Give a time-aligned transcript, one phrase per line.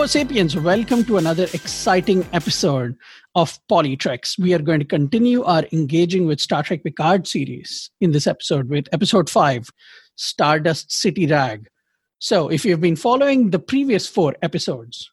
[0.00, 0.56] Homo sapiens.
[0.56, 2.96] Welcome to another exciting episode
[3.34, 4.38] of PoliTreks.
[4.38, 8.70] We are going to continue our engaging with Star Trek Picard series in this episode
[8.70, 9.68] with episode 5,
[10.16, 11.68] Stardust City Rag.
[12.18, 15.10] So, if you've been following the previous four episodes,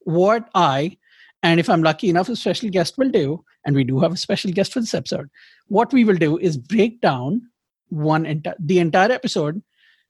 [0.00, 0.98] what I,
[1.44, 4.16] and if I'm lucky enough, a special guest will do, and we do have a
[4.16, 5.30] special guest for this episode,
[5.68, 7.42] what we will do is break down
[7.90, 9.62] one enti- the entire episode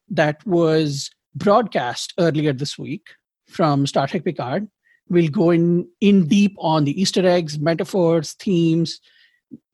[0.09, 3.11] that was broadcast earlier this week
[3.49, 4.69] from Star Trek Picard.
[5.09, 9.01] We'll go in in deep on the Easter eggs, metaphors, themes,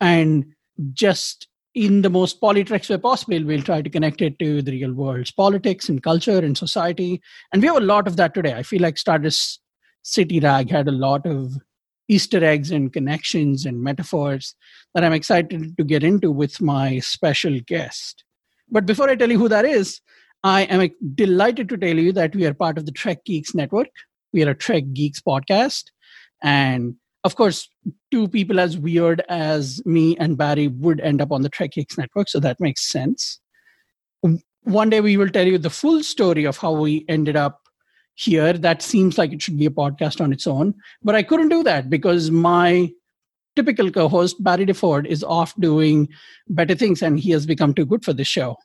[0.00, 0.44] and
[0.92, 4.92] just in the most PoliTreks way possible, we'll try to connect it to the real
[4.92, 7.20] world's politics and culture and society.
[7.52, 8.54] And we have a lot of that today.
[8.54, 9.60] I feel like Stardust
[10.02, 11.56] City Rag had a lot of
[12.08, 14.54] Easter eggs and connections and metaphors
[14.94, 18.24] that I'm excited to get into with my special guest.
[18.70, 20.00] But before I tell you who that is,
[20.44, 23.88] I am delighted to tell you that we are part of the Trek Geeks Network.
[24.32, 25.84] We are a Trek Geeks podcast.
[26.42, 27.68] And of course,
[28.10, 31.96] two people as weird as me and Barry would end up on the Trek Geeks
[31.96, 32.28] Network.
[32.28, 33.40] So that makes sense.
[34.64, 37.60] One day we will tell you the full story of how we ended up
[38.14, 38.52] here.
[38.52, 40.74] That seems like it should be a podcast on its own.
[41.02, 42.90] But I couldn't do that because my
[43.54, 46.08] typical co host, Barry DeFord, is off doing
[46.48, 48.56] better things and he has become too good for this show.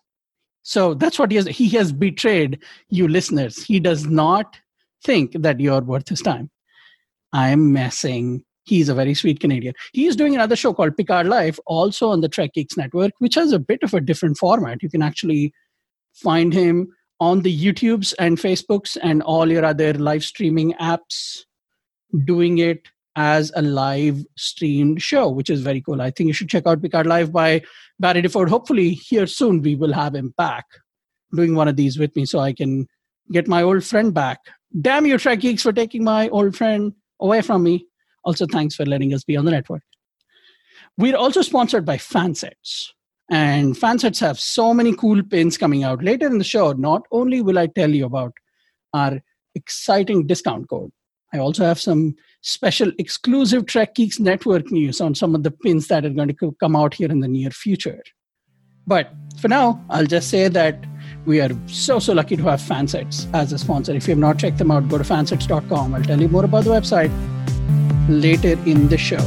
[0.67, 1.47] So that's what he has.
[1.47, 3.63] He has betrayed you listeners.
[3.63, 4.59] He does not
[5.01, 6.51] think that you're worth his time.
[7.31, 8.43] I'm messing.
[8.65, 9.75] He's a very sweet Canadian.
[9.93, 13.35] He is doing another show called Picard Live, also on the Trek Geeks Network, which
[13.35, 14.83] has a bit of a different format.
[14.83, 15.53] You can actually
[16.11, 16.89] find him
[17.21, 21.45] on the YouTubes and Facebooks and all your other live streaming apps
[22.25, 26.01] doing it as a live streamed show, which is very cool.
[26.01, 27.63] I think you should check out Picard Live by
[27.99, 28.47] Barry DeFord.
[28.47, 30.65] Hopefully, here soon we will have him back
[31.35, 32.87] doing one of these with me so I can
[33.33, 34.39] get my old friend back.
[34.81, 37.87] Damn you, Trek Geeks, for taking my old friend away from me.
[38.23, 39.81] Also, thanks for letting us be on the network.
[40.97, 42.91] We're also sponsored by Fansets.
[43.31, 46.03] And Fansets have so many cool pins coming out.
[46.03, 48.33] Later in the show, not only will I tell you about
[48.93, 49.19] our
[49.55, 50.91] exciting discount code,
[51.33, 55.87] I also have some special exclusive Trek Geeks network news on some of the pins
[55.87, 58.01] that are going to come out here in the near future.
[58.85, 60.85] But for now, I'll just say that
[61.25, 63.93] we are so, so lucky to have Fansets as a sponsor.
[63.93, 65.93] If you have not checked them out, go to fansets.com.
[65.93, 67.11] I'll tell you more about the website
[68.07, 69.23] later in the show.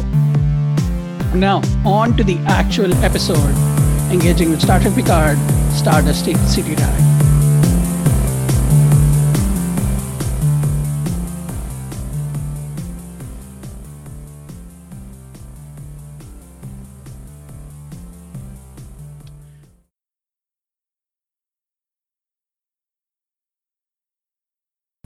[1.35, 3.55] Now, on to the actual episode
[4.11, 5.39] engaging with Star Trek Picard,
[5.73, 7.20] Stardust City Rag.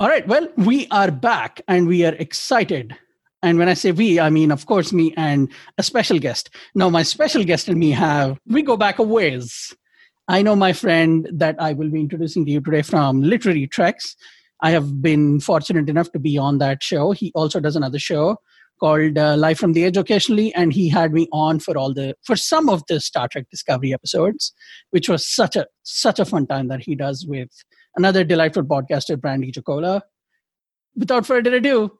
[0.04, 0.28] All right.
[0.28, 2.94] Well, we are back and we are excited.
[3.42, 6.50] And when I say we, I mean, of course, me and a special guest.
[6.74, 9.74] Now, my special guest and me have, we go back a ways.
[10.28, 14.14] I know my friend that I will be introducing to you today from Literary Treks.
[14.60, 17.12] I have been fortunate enough to be on that show.
[17.12, 18.36] He also does another show
[18.80, 22.14] called uh, Live from the Edge occasionally, and he had me on for all the
[22.24, 24.52] for some of the Star Trek Discovery episodes,
[24.90, 27.48] which was such a such a fun time that he does with
[27.96, 30.02] another delightful podcaster, Brandy Jacola.
[30.96, 31.98] Without further ado,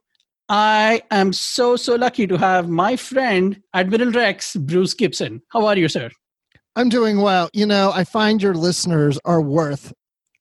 [0.49, 5.43] I am so, so lucky to have my friend, Admiral Rex, Bruce Gibson.
[5.49, 6.11] How are you, sir?
[6.77, 7.49] I'm doing well.
[7.53, 9.93] You know, I find your listeners are worth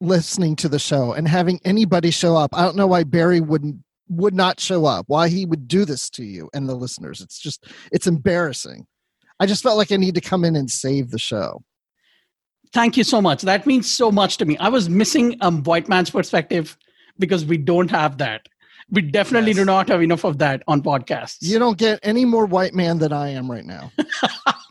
[0.01, 2.51] listening to the show and having anybody show up.
[2.53, 3.77] I don't know why Barry wouldn't
[4.09, 7.21] would not show up, why he would do this to you and the listeners.
[7.21, 8.85] It's just it's embarrassing.
[9.39, 11.63] I just felt like I need to come in and save the show.
[12.73, 13.43] Thank you so much.
[13.43, 14.57] That means so much to me.
[14.57, 16.75] I was missing a white man's perspective
[17.19, 18.47] because we don't have that.
[18.89, 19.57] We definitely Yes.
[19.57, 21.37] do not have enough of that on podcasts.
[21.41, 23.91] You don't get any more white man than I am right now.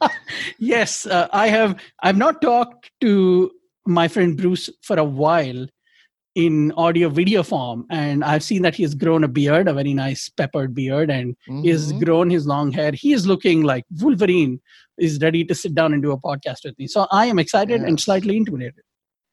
[0.59, 1.81] yes, uh, I have.
[2.03, 3.51] I've not talked to
[3.87, 5.67] my friend Bruce for a while
[6.35, 9.93] in audio video form, and I've seen that he has grown a beard, a very
[9.93, 12.05] nice peppered beard, and he has Mhm.
[12.05, 12.93] grown his long hair.
[12.93, 14.61] He is looking like Wolverine
[14.99, 16.87] is ready to sit down and do a podcast with me.
[16.87, 18.83] So I am excited and slightly intimidated.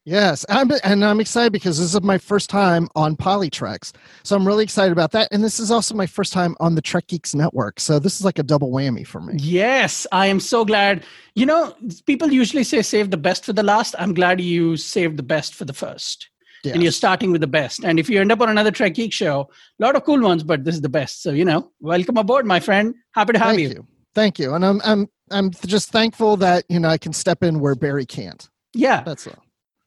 [0.06, 3.92] Yes, I'm, and I'm excited because this is my first time on PoliTreks,
[4.22, 5.28] so I'm really excited about that.
[5.30, 8.24] And this is also my first time on the Trek Geeks Network, so this is
[8.24, 9.34] like a double whammy for me.
[9.36, 11.04] Yes, I am so glad.
[11.34, 11.74] You know,
[12.06, 13.94] people usually say save the best for the last.
[13.98, 16.29] I'm glad you saved the best for the first.
[16.62, 16.74] Yes.
[16.74, 17.84] And you're starting with the best.
[17.84, 19.48] And if you end up on another Trek Geek show,
[19.80, 21.22] a lot of cool ones, but this is the best.
[21.22, 22.94] So, you know, welcome aboard, my friend.
[23.12, 23.68] Happy to have you.
[23.68, 23.82] Thank you.
[23.82, 23.86] you.
[24.14, 27.60] Thank you, and I'm I'm I'm just thankful that you know I can step in
[27.60, 28.48] where Barry can't.
[28.74, 29.02] Yeah.
[29.02, 29.42] That's all.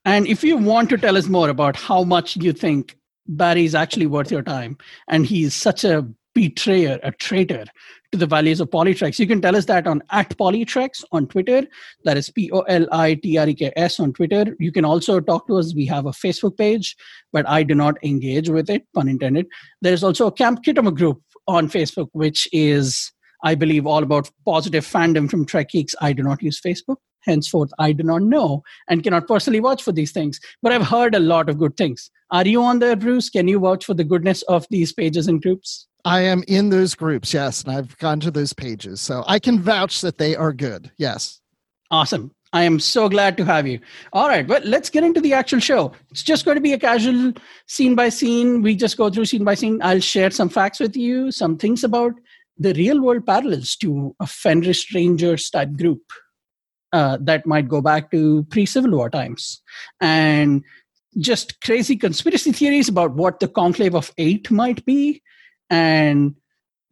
[0.06, 2.98] And if you want to tell us more about how much you think
[3.28, 4.78] Barry is actually worth your time,
[5.08, 7.66] and he's such a betrayer, a traitor
[8.14, 11.64] to the values of PoliTreks, you can tell us that on at PoliTreks on Twitter.
[12.04, 14.56] That is P O L I T R E K S on Twitter.
[14.60, 15.74] You can also talk to us.
[15.76, 16.96] We have a Facebook page,
[17.32, 19.48] but I do not engage with it, pun intended.
[19.82, 23.12] There's also a Camp Khitomer group on Facebook, which is,
[23.44, 25.96] I believe, all about positive fandom from Trek Geeks.
[26.00, 26.98] I do not use Facebook.
[27.26, 31.16] Henceforth, I do not know and cannot personally vouch for these things, but I've heard
[31.16, 32.10] a lot of good things.
[32.32, 33.30] Are you on there, Bruce?
[33.30, 35.88] Can you vouch for the goodness of these pages and groups?
[36.06, 39.60] I am in those groups, yes, and I've gone to those pages, so I can
[39.60, 40.92] vouch that they are good.
[40.98, 41.40] Yes.
[41.92, 42.32] Awesome.
[42.52, 43.80] I am so glad to have you.
[44.14, 45.92] All right, well, let's get into the actual show.
[46.12, 47.34] It's just going to be a casual
[47.68, 48.62] scene by scene.
[48.62, 49.80] We just go through scene by scene.
[49.82, 52.14] I'll share some facts with you, some things about
[52.58, 56.02] the real world parallels to a Fenris Rangers type group
[56.94, 59.62] uh, that might go back to pre Civil War times.
[60.00, 60.64] And
[61.20, 65.22] just crazy conspiracy theories about what the Conclave of Eight might be,
[65.70, 66.36] and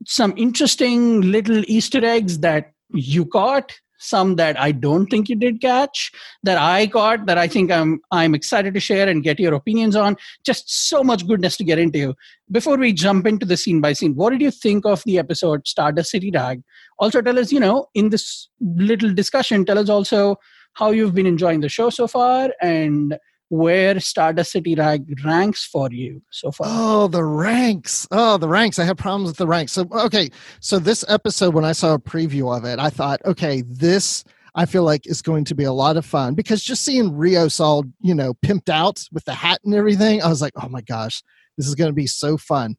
[0.06, 5.62] some interesting little Easter eggs that you caught, some that I don't think you did
[5.62, 6.12] catch,
[6.44, 9.95] that I caught, that I think I'm I'm excited to share and get your opinions
[9.95, 10.18] on.
[10.44, 12.15] Just so much goodness to get into.
[12.50, 15.68] Before we jump into the scene by scene, what did you think of the episode
[15.68, 16.63] Stardust City Rag?
[17.01, 20.38] Also, tell us, you know, in this little discussion, tell us also
[20.74, 23.18] how you've been enjoying the show so far and
[23.50, 26.68] where Stardust City Rag ranks for you so far.
[26.69, 28.07] Oh, the ranks.
[28.12, 28.80] Oh, the ranks.
[28.80, 29.74] I have problems with the ranks.
[29.74, 30.30] So, okay.
[30.62, 34.24] So, this episode, when I saw a preview of it, I thought, okay, this
[34.54, 37.59] I feel like is going to be a lot of fun because just seeing Rios
[37.59, 40.81] all, you know, pimped out with the hat and everything, I was like, oh my
[40.81, 41.24] gosh,
[41.57, 42.75] this is going to be so fun.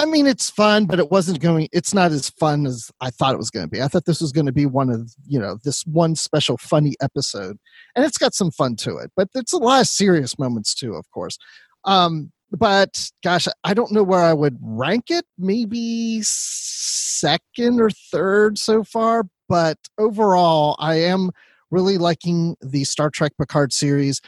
[0.00, 3.34] I mean, it's fun, but it wasn't going, it's not as fun as I thought
[3.34, 3.82] it was going to be.
[3.82, 6.94] I thought this was going to be one of, you know, this one special funny
[7.02, 7.58] episode.
[7.94, 10.94] And it's got some fun to it, but it's a lot of serious moments too,
[10.94, 11.36] of course.
[11.84, 15.26] Um, but gosh, I don't know where I would rank it.
[15.36, 19.24] Maybe second or third so far.
[19.50, 21.30] But overall, I am
[21.70, 24.22] really liking the Star Trek Picard series.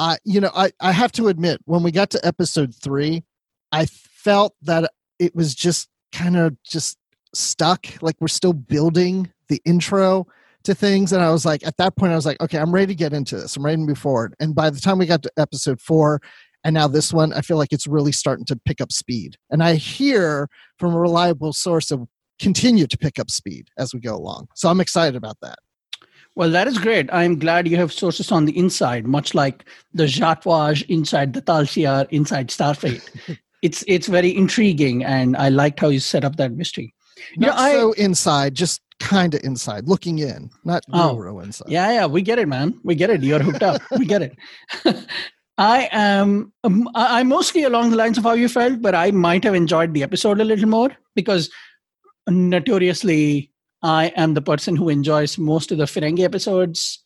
[0.00, 3.22] I, you know, I, I have to admit, when we got to episode three,
[3.70, 3.86] I
[4.22, 6.98] felt that it was just kind of just
[7.34, 7.86] stuck.
[8.02, 10.26] Like we're still building the intro
[10.64, 11.12] to things.
[11.12, 13.12] And I was like, at that point, I was like, okay, I'm ready to get
[13.12, 13.56] into this.
[13.56, 14.34] I'm ready to move forward.
[14.40, 16.20] And by the time we got to episode four,
[16.64, 19.36] and now this one, I feel like it's really starting to pick up speed.
[19.50, 22.06] And I hear from a reliable source of
[22.38, 24.48] continue to pick up speed as we go along.
[24.54, 25.58] So I'm excited about that.
[26.36, 27.12] Well, that is great.
[27.12, 31.40] I'm glad you have sources on the inside, much like the Zhat Vash inside the
[31.40, 33.38] Tal Shiar inside Starfleet.
[33.62, 36.94] it's it's very intriguing, and I liked how you set up that mystery.
[37.36, 41.16] Not know, I- so inside, just kind of inside, looking in, not Oh.
[41.16, 41.68] real inside.
[41.70, 42.78] Yeah, yeah, we get it, man.
[42.84, 43.22] We get it.
[43.22, 43.80] You're hooked up.
[43.98, 44.36] we get it.
[45.58, 46.52] I am.
[46.64, 49.92] Um, I'm mostly along the lines of how you felt, but I might have enjoyed
[49.94, 51.50] the episode a little more because
[52.28, 53.50] notoriously,
[53.82, 57.02] I am the person who enjoys most of the Ferengi episodes.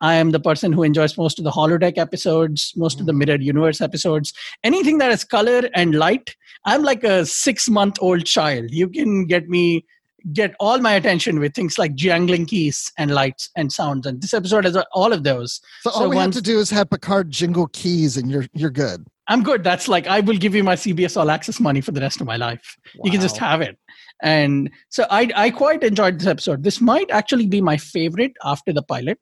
[0.00, 3.18] I am the person who enjoys most of the holodeck episodes, most of the mm-hmm.
[3.20, 4.32] mirrored universe episodes.
[4.62, 8.70] Anything that is color and light, I'm like a six month old child.
[8.70, 9.84] You can get me
[10.32, 14.06] get all my attention with things like jangling keys and lights and sounds.
[14.06, 15.60] And this episode has all of those.
[15.82, 18.70] So all we once- have to do is have Picard jingle keys, and you're you're
[18.70, 19.06] good.
[19.28, 19.64] I'm good.
[19.64, 22.26] That's like I will give you my CBS All Access money for the rest of
[22.26, 22.76] my life.
[23.02, 23.78] You can just have it.
[24.22, 26.62] And so I I quite enjoyed this episode.
[26.62, 29.18] This might actually be my favorite after the pilot.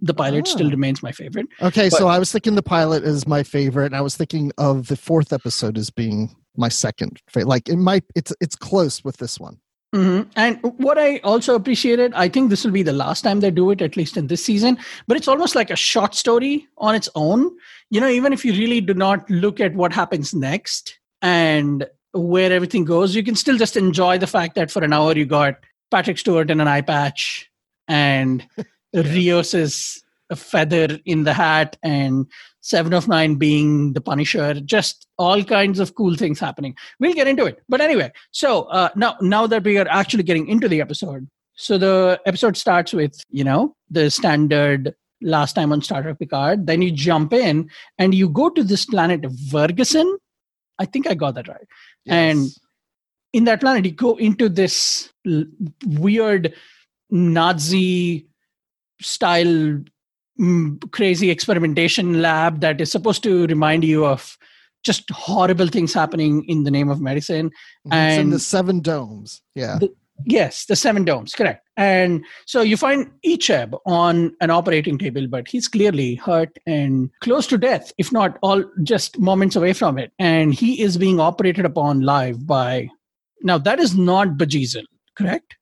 [0.00, 0.50] The pilot Ah.
[0.52, 1.46] still remains my favorite.
[1.60, 4.52] Okay, But- so I was thinking the pilot is my favorite, and I was thinking
[4.58, 7.48] of the fourth episode as being my second favorite.
[7.48, 9.58] Like it might, it's it's close with this one.
[9.94, 13.50] hmm And what I also appreciated, I think this will be the last time they
[13.50, 14.76] do it, at least in this season,
[15.06, 17.50] but it's almost like a short story on its own.
[17.90, 22.52] You know, even if you really do not look at what happens next and where
[22.52, 25.54] everything goes, you can still just enjoy the fact that for an hour you got
[25.90, 27.50] Patrick Stewart in an eye patch
[27.88, 28.46] and
[28.94, 30.02] Rios's
[30.34, 32.26] feather in the hat and
[32.60, 36.76] Seven of Nine being the Punisher, just all kinds of cool things happening.
[37.00, 37.62] We'll get into it.
[37.68, 41.78] But anyway, so uh, now now that we are actually getting into the episode, so
[41.78, 46.66] the episode starts with you know the standard last time on Star Trek Picard.
[46.66, 50.18] Then you jump in and you go to this planet Vergessen.
[50.78, 51.66] I think I got that right.
[52.06, 52.48] And
[53.32, 55.44] in that planet, you go into this l-
[55.84, 56.54] weird
[57.10, 58.27] Nazi
[59.00, 59.80] style
[60.40, 64.36] mm, crazy experimentation lab that is supposed to remind you of
[64.84, 67.50] just horrible things happening in the name of medicine.
[67.86, 69.42] it's in the seven domes.
[69.54, 69.78] Yeah.
[70.24, 71.64] Yes, the seven domes, correct.
[71.76, 77.46] And so you find Icheb on an operating table, but he's clearly hurt and close
[77.48, 80.12] to death, if not all just moments away from it.
[80.18, 82.88] And he is being operated upon live by
[83.42, 84.84] now that is not Bjayzl,
[85.16, 85.56] correct?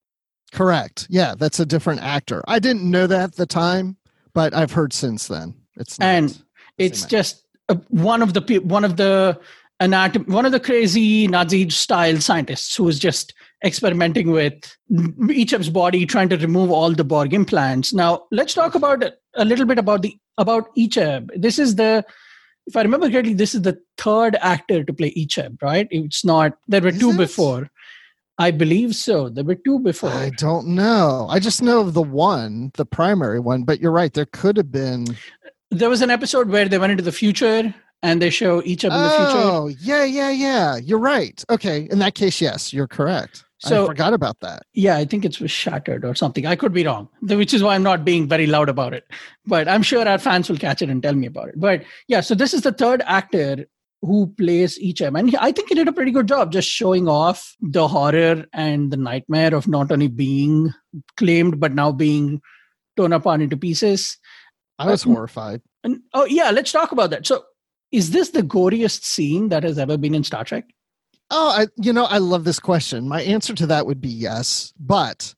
[0.52, 1.06] Correct.
[1.10, 2.42] Yeah, that's a different actor.
[2.46, 3.96] I didn't know that at the time,
[4.32, 5.54] but I've heard since then.
[5.76, 6.36] It's And
[6.78, 9.38] It's just uh, one of the one of the
[9.80, 13.34] anatom one of the crazy Nazi style scientists who is just
[13.64, 17.92] experimenting with Icheb's body, trying to remove all the Borg implants.
[17.92, 21.30] Now, let's talk about a little bit about the about Icheb.
[21.34, 22.04] This is the,
[22.66, 25.88] if I remember correctly, this is the third actor to play Icheb, right?
[25.90, 26.58] It's not.
[26.68, 27.16] There were Is two it?
[27.16, 27.70] before.
[28.38, 29.28] I believe so.
[29.28, 30.10] There were two before.
[30.10, 31.26] I don't know.
[31.30, 34.12] I just know of the one, the primary one, but you're right.
[34.12, 35.06] There could have been.
[35.70, 38.92] There was an episode where they went into the future and they show each Icheb
[38.94, 39.48] in the future.
[39.48, 40.76] Oh, yeah, yeah, yeah.
[40.76, 41.42] You're right.
[41.48, 41.88] Okay.
[41.90, 43.42] In that case, yes, you're correct.
[43.58, 44.64] So- I forgot about that.
[44.74, 46.44] Yeah, I think it was shattered or something.
[46.46, 49.06] I could be wrong, which is why I'm not being very loud about it.
[49.46, 51.58] But I'm sure our fans will catch it and tell me about it.
[51.58, 53.64] But yeah, so this is the third actor
[54.02, 57.54] who plays Icheb, and I think he did a pretty good job just showing off
[57.60, 60.72] the horror and the nightmare of not only being
[61.16, 62.40] claimed but now being
[62.96, 64.18] torn apart into pieces.
[64.78, 65.62] I was Um, horrified.
[65.84, 67.26] And oh yeah, let's talk about that.
[67.26, 67.44] So,
[67.92, 70.64] is this the goriest scene that has ever been in Star Trek?
[71.30, 73.08] Oh, I, you know, I love this question.
[73.08, 75.34] My answer to that would be yes, but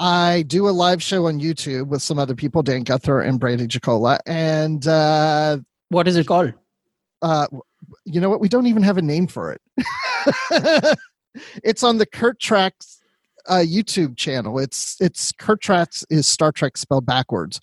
[0.00, 3.66] I do a live show on YouTube with some other people, Dan Guthrie and Brandy
[3.68, 5.58] Jacola, and uh,
[5.90, 6.54] What is it called?
[7.20, 7.46] uh,
[8.04, 8.40] you know what?
[8.40, 9.60] We don't even have a name for it.
[11.64, 13.00] it's on the Kurt Tracks
[13.48, 14.58] uh, YouTube channel.
[14.58, 17.60] It's it's Kurt Tracks is Star Trek spelled backwards,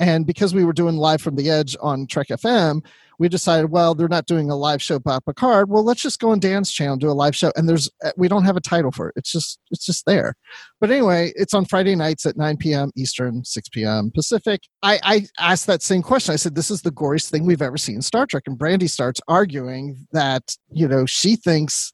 [0.00, 2.84] and because we were doing live from the edge on Trek FM,
[3.18, 5.68] we decided, well, they're not doing a live show about Picard.
[5.68, 7.52] Well, let's just go on Dan's channel do a live show.
[7.56, 9.14] And there's uh, we don't have a title for it.
[9.16, 10.34] It's just it's just there.
[10.80, 12.90] But anyway, it's on Friday nights at 9 p.m.
[12.96, 14.10] Eastern, 6 p.m.
[14.14, 14.62] Pacific.
[14.82, 16.32] I, I asked that same question.
[16.32, 18.44] I said, This is the goriest thing we've ever seen in Star Trek.
[18.46, 21.92] And Brandy starts arguing that, you know, she thinks,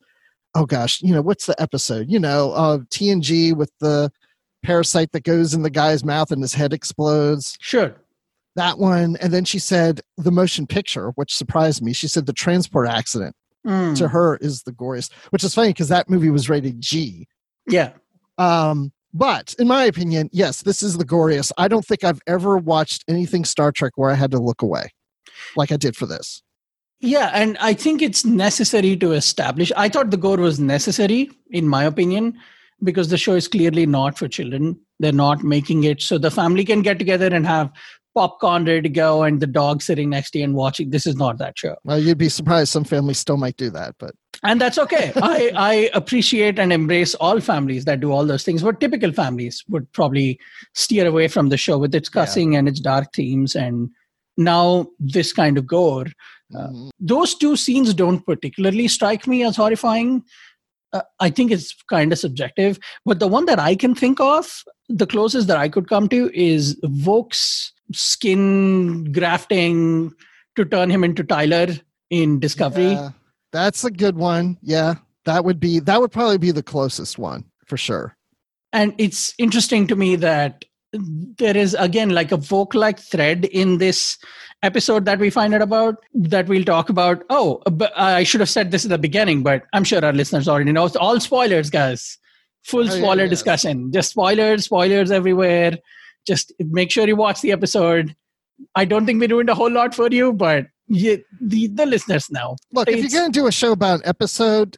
[0.54, 2.06] oh gosh, you know, what's the episode?
[2.08, 4.10] You know, uh, TNG with the
[4.62, 7.56] parasite that goes in the guy's mouth and his head explodes.
[7.60, 7.94] Sure.
[8.56, 9.16] That one.
[9.20, 11.92] And then she said the motion picture, which surprised me.
[11.92, 13.34] She said the transport accident
[13.66, 17.28] Mm, to her is the goriest, which is funny because that movie was rated G.
[17.66, 17.90] yeah.
[18.38, 21.52] Um, but in my opinion, yes, this is the goriest.
[21.58, 24.92] I don't think I've ever watched anything Star Trek where I had to look away
[25.56, 26.42] like I did for this.
[27.00, 29.70] Yeah, and I think it's necessary to establish.
[29.76, 32.38] I thought the gore was necessary, in my opinion,
[32.82, 34.78] because the show is clearly not for children.
[35.00, 37.70] They're not making it so the family can get together and have
[38.14, 40.90] popcorn ready to go and the dog sitting next to you and watching.
[40.90, 41.76] This is not that show.
[41.84, 45.12] Well, you'd be surprised some families still might do that, but And that's okay.
[45.16, 49.64] I, I appreciate and embrace all families that do all those things, but typical families
[49.68, 50.38] would probably
[50.74, 53.90] steer away from the show with its cussing and its dark themes and
[54.36, 56.06] now this kind of gore.
[56.54, 60.24] Uh, mm, those two scenes don't particularly strike me as horrifying.
[60.92, 64.64] Uh, I think it's kind of subjective, but the one that I can think of,
[64.88, 70.12] the closest that I could come to is Voq's skin grafting
[70.56, 71.68] to turn him into Tyler
[72.10, 72.92] in Discovery.
[72.92, 73.10] yeah,
[73.52, 74.58] that's a good one.
[74.62, 74.94] Yeah,
[75.24, 78.16] that would be that would probably be the closest one for sure.
[78.72, 83.78] And it's interesting to me that there is again like a Voq like thread in
[83.78, 84.18] this
[84.62, 87.22] episode that we find out about that we'll talk about.
[87.30, 90.48] Oh, but I should have said this at the beginning, but I'm sure our listeners
[90.48, 90.84] already know.
[90.86, 92.18] It's all spoilers, guys.
[92.64, 93.90] Full Oh, yeah, spoiler discussion.
[93.92, 95.78] Just spoilers, spoilers everywhere.
[96.26, 98.14] Just make sure you watch the episode.
[98.74, 102.30] I don't think we ruined a whole lot for you, but you, the the listeners
[102.30, 102.56] know.
[102.72, 104.76] Look, if you're going to do a show about an episode,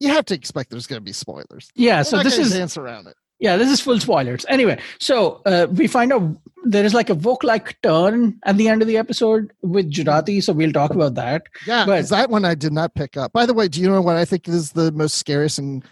[0.00, 1.70] you have to expect there's going to be spoilers.
[1.74, 3.14] Yeah, We're so this is dance around it.
[3.38, 4.46] Yeah, this is full spoilers.
[4.48, 8.66] Anyway, so uh, we find out there is like a Voq like turn at the
[8.68, 10.42] end of the episode with Jurati.
[10.42, 11.42] So we'll talk about that.
[11.66, 13.32] Yeah, But- that one I did not pick up.
[13.32, 15.84] By the way, do you know what I think is the most scariest and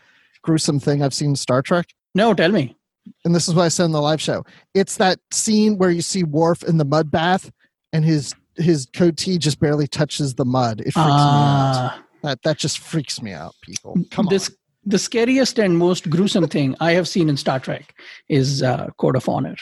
[0.43, 1.87] gruesome thing I've seen in Star Trek?
[2.15, 2.77] No, tell me.
[3.25, 4.45] And this is what I said in the live show.
[4.75, 7.51] It's that scene where you see Worf in the mud bath
[7.93, 10.81] and his his coat tee just barely touches the mud.
[10.81, 11.73] It freaks me out.
[11.77, 13.97] Ah, That that just freaks me out, people.
[14.11, 14.55] Come this, on.
[14.87, 17.95] The scariest and most gruesome thing I have seen in Star Trek
[18.29, 19.57] is uh, Code of Honor.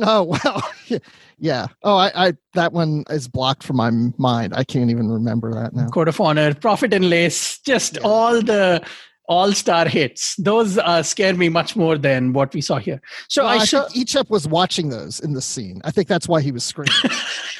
[0.00, 0.62] Oh well,
[1.38, 1.66] yeah.
[1.82, 4.54] Oh, I, I that one is blocked from my mind.
[4.54, 5.86] I can't even remember that now.
[5.88, 8.02] Code of Honor, Profit and Lace, just Yeah.
[8.04, 8.84] all the
[9.28, 10.34] all star hits.
[10.36, 13.00] Those uh, scare me much more than what we saw here.
[13.28, 15.80] So Well, I I think Icheb was watching those in the scene.
[15.84, 16.92] I think that's why he was screaming.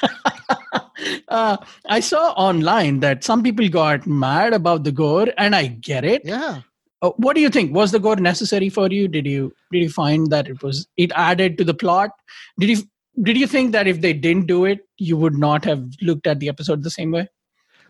[1.27, 1.57] uh,
[1.87, 6.23] I saw online that some people got mad about the gore, and I get it.
[6.25, 6.61] yeah.
[7.01, 7.73] Uh, what do you think?
[7.73, 9.07] Was the gore necessary for you?
[9.07, 12.11] Did you did you find that it was it added to the plot?
[12.59, 12.83] Did you
[13.21, 16.39] did you think that if they didn't do it, you would not have looked at
[16.39, 17.29] the episode the same way?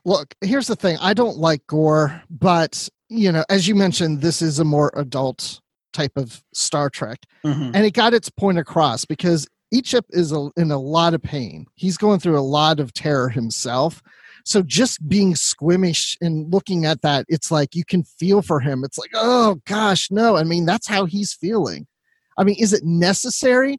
[0.06, 0.98] Look, here's the thing.
[1.02, 5.60] I don't like gore, but you know, as you mentioned, this is a more adult
[5.94, 7.20] type of Star Trek.
[7.44, 7.72] Mhm.
[7.74, 11.66] and it got its point across because Icheb is a, in a lot of pain.
[11.76, 14.02] He's going through a lot of terror himself.
[14.46, 18.84] So just being squeamish and looking at that, it's like you can feel for him.
[18.84, 20.38] It's like, oh gosh, no.
[20.38, 21.88] I mean, that's how he's feeling.
[22.38, 23.78] I mean, is it necessary?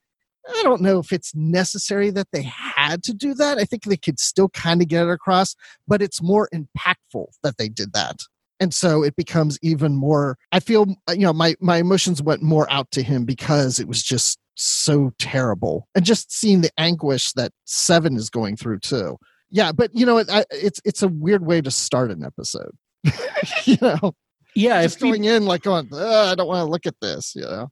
[0.49, 3.59] I don't know if it's necessary that they had to do that.
[3.59, 5.55] I think they could still kind of get it across,
[5.87, 8.17] but it's more impactful that they did that
[8.61, 12.43] and so it becomes even more i feel uh, you know my my emotions went
[12.43, 15.89] more out to him because it was just so terrible.
[15.95, 19.17] And just seeing the anguish that seven is going through too.
[19.51, 22.73] Yeah but you know it, I, it's it's a weird way to start an episode.
[23.65, 24.15] You know?
[24.55, 27.69] Yeah, just going in like going i don't want to look at this you know?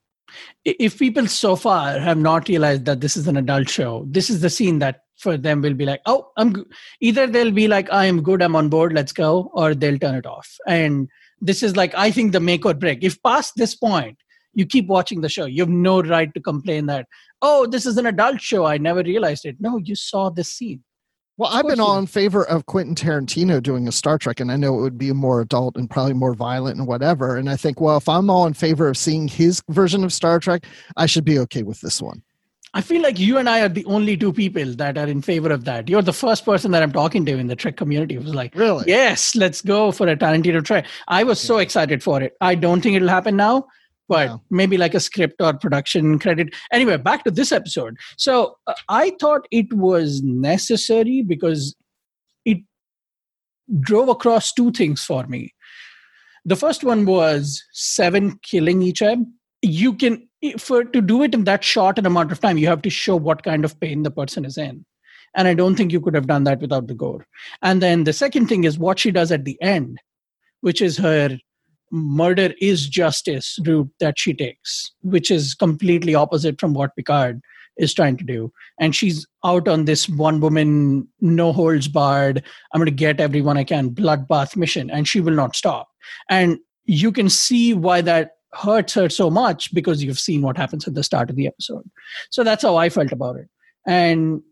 [0.65, 4.43] If people so far have not realized that this is an adult show, this is
[4.43, 6.65] the scene that for them will be like, oh, I'm go-.
[7.01, 10.15] either they'll be like, I am good, I'm on board, let's go, or they'll turn
[10.15, 10.49] it off.
[10.67, 11.09] And
[11.41, 13.03] this is like, I think the make or break.
[13.03, 14.19] If past this point
[14.55, 17.07] you keep watching the show, you have no right to complain that,
[17.43, 18.65] oh, this is an adult show.
[18.65, 19.57] I never realized it.
[19.61, 20.83] No, you saw this scene.
[21.37, 24.57] well i've been all in favor of quentin tarantino doing a star trek and i
[24.57, 27.81] know it would be more adult and probably more violent and whatever and i think
[27.81, 30.65] well if i'm all in favor of seeing his version of star trek
[30.97, 32.23] i should be okay with this one
[32.75, 35.51] I feel like you and I are the only two people that are in favor
[35.51, 35.89] of that.
[35.89, 38.85] You're the first person that I'm talking to in the Trek community who's like, really
[38.87, 40.85] Yes, let's go for a Tarantino try.
[41.09, 42.35] I was so excited for it.
[42.41, 43.67] I don't think it'll happen now,
[44.09, 44.43] but No.
[44.51, 46.55] maybe like a script or production credit.
[46.71, 47.97] Anyway, back to this episode.
[48.19, 51.75] So uh, I thought it was necessary because
[52.45, 52.59] it
[53.81, 55.55] drove across two things for me.
[56.45, 59.25] The first one was Seven killing Icheb.
[59.63, 62.83] You can for to do it in that short an amount of time, you have
[62.83, 64.85] to show what kind of pain the person is in.
[65.35, 67.27] And I don't think you could have done that without the gore.
[67.63, 69.99] And then the second thing is what she does at the end,
[70.61, 71.39] which is her
[71.91, 77.41] murder is justice route that she takes, which is completely opposite from what Picard
[77.77, 78.53] is trying to do.
[78.81, 82.43] And she's out on this one woman, no holds barred,
[82.73, 85.89] I'm going to get everyone I can bloodbath mission, and she will not stop.
[86.29, 90.87] And you can see why that hurts her so much because you've seen what happens
[90.89, 91.89] at the start of the episode.
[92.31, 93.49] So that's how I felt about it.
[93.87, 94.43] And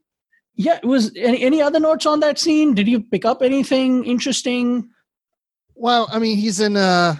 [0.55, 2.75] yeah, it was any, any other notes on that scene?
[2.75, 4.89] Did you pick up anything interesting?
[5.75, 7.17] Well, I mean, he's in uh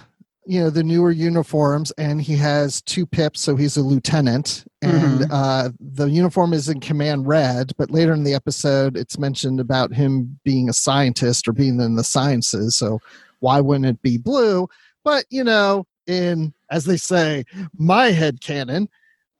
[0.49, 4.63] you know the newer uniforms, and he has two pips, so he's a lieutenant.
[4.81, 5.27] And Mhm.
[5.29, 9.93] uh, the uniform is in command red, but later in the episode, it's mentioned about
[9.93, 12.77] him being a scientist or being in the sciences.
[12.77, 12.99] So
[13.39, 14.69] why wouldn't it be blue?
[15.03, 17.43] But you know, in as they say,
[17.77, 18.87] my head canon,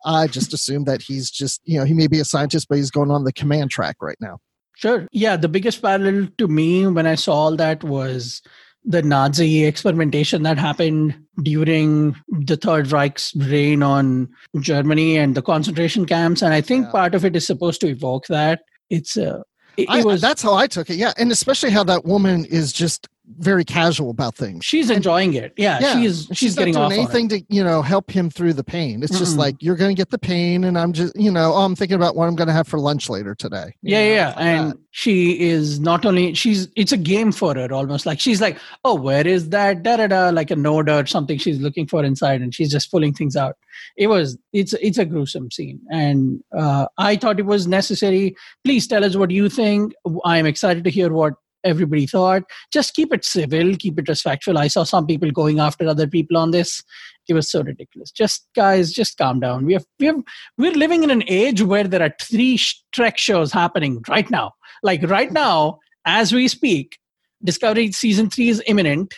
[0.05, 2.91] I just assume that he's just you know he may be a scientist, but he's
[2.91, 4.39] going on the command track right now.
[4.75, 5.07] Sure.
[5.11, 8.43] Yeah, the biggest parallel to me when I saw all that was
[8.85, 16.05] the Nazi experimentation that happened during the Third Reich's reign on Germany and the concentration
[16.05, 16.41] camps.
[16.43, 16.91] And I think Yeah.
[16.91, 18.61] part of it is supposed to evoke that.
[18.89, 19.41] It's uh,
[19.77, 20.95] it, it I, that's how I took it.
[20.95, 23.07] Yeah, and especially how that woman is just
[23.39, 24.63] very casual about things.
[24.65, 25.53] she's enjoying it.
[25.57, 28.53] Yeah, Yeah, she's she's, not getting doing off anything to you know help him through
[28.53, 29.03] the pain.
[29.03, 29.39] It's just Mm-mm.
[29.39, 31.95] like you're going to get the pain, and I'm just you know oh, I'm thinking
[31.95, 33.75] about what I'm going to have for lunch later today.
[33.81, 34.77] Yeah know, yeah like and that.
[34.91, 38.95] she is not only she's it's a game for her almost like she's like oh
[38.95, 42.41] where is that da da da like a node or something she's looking for inside
[42.41, 43.55] and she's just pulling things out
[43.97, 48.87] it was it's it's a gruesome scene and uh, i thought it was necessary please
[48.87, 49.93] tell us what you think
[50.25, 51.33] i'm excited to hear what
[51.67, 52.43] everybody thought.
[52.71, 54.57] Just keep it civil keep it respectful.
[54.57, 56.83] I saw some people going after other people on this.
[57.27, 58.11] It was so ridiculous.
[58.11, 59.65] Just guys just calm down.
[59.65, 60.23] We have we have
[60.57, 62.59] we're living in an age where there are three
[62.91, 64.53] trek shows happening right now.
[64.83, 66.97] Like right now as we speak
[67.43, 69.13] discovery season 3 is imminent.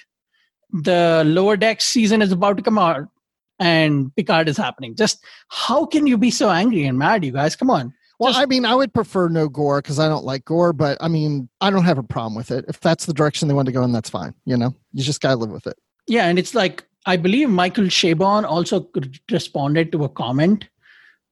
[0.71, 3.07] The lower deck season is about to come out
[3.59, 4.95] and picard is happening.
[4.95, 7.55] Just how can you be so angry and mad you guys?
[7.55, 10.45] Come on Well, just- I mean, I would prefer no gore because I don't like
[10.45, 12.65] gore, but I mean, I don't have a problem with it.
[12.67, 14.33] If that's the direction they want to go in, that's fine.
[14.45, 15.77] You know, you just got to live with it.
[16.07, 18.77] yeah and it's like i believe michael chabon also
[19.31, 20.67] responded to a comment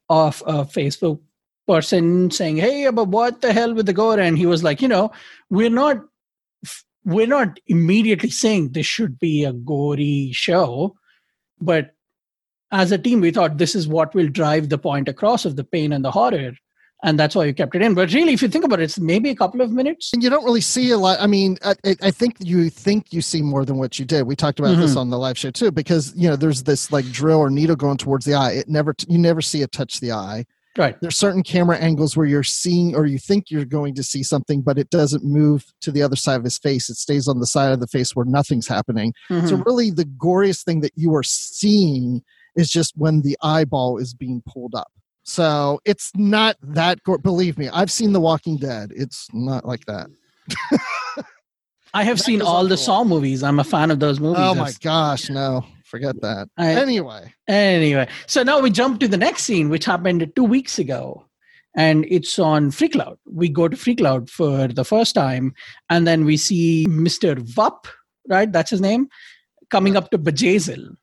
[0.10, 1.20] of a facebook
[1.68, 4.88] person saying, "Hey, but what the hell with the gore?" And he was like, "You
[4.88, 5.12] know,
[5.50, 5.98] we're not."
[7.16, 10.96] We're not immediately saying this should be a gory show,
[11.62, 11.92] but
[12.72, 15.64] as a team, we thought this is what will drive the point across of the
[15.64, 16.52] pain and the horror
[17.04, 17.94] and that's why you kept it in.
[17.94, 20.12] But really, if you think about it, it's maybe a couple of minutes.
[20.14, 21.20] And you don't really see a lot.
[21.22, 24.24] I mean, I, I think you think you see more than what you did.
[24.24, 24.82] We talked about mm-hmm.
[24.82, 27.76] this on the live show too, because you know there's this like drill or needle
[27.76, 28.52] going towards the eye.
[28.54, 30.46] It never you never see it touch the eye.
[30.78, 30.96] Right.
[31.02, 34.62] There's certain camera angles where you're seeing or you think you're going to see something,
[34.62, 36.88] but it doesn't move to the other side of his face.
[36.88, 39.14] It stays on the side of the face where nothing's happening.
[39.30, 39.48] Mm-hmm.
[39.48, 42.22] So really, the goriest thing that you are seeing
[42.56, 44.92] is just when the eyeball is being pulled up.
[45.28, 47.00] So it's not that.
[47.22, 48.94] Believe me, I've seen The Walking Dead.
[48.96, 50.08] It's not like that.
[51.94, 53.44] I have that seen all the Saw movies.
[53.44, 54.40] I'm a fan of those movies.
[54.40, 55.66] Oh my gosh, no.
[55.84, 56.48] Forget that.
[56.58, 57.34] I, anyway.
[57.48, 58.08] Anyway.
[58.26, 61.26] So now we jump to the next scene, which happened two weeks ago.
[61.76, 63.18] And it's on Freecloud.
[63.26, 65.54] We go to Freecloud for the first time.
[65.90, 67.36] And then we see Mr.
[67.36, 67.86] Vup,
[68.30, 68.52] right?
[68.52, 69.10] That's his name,
[69.70, 70.96] coming up to Bjayzl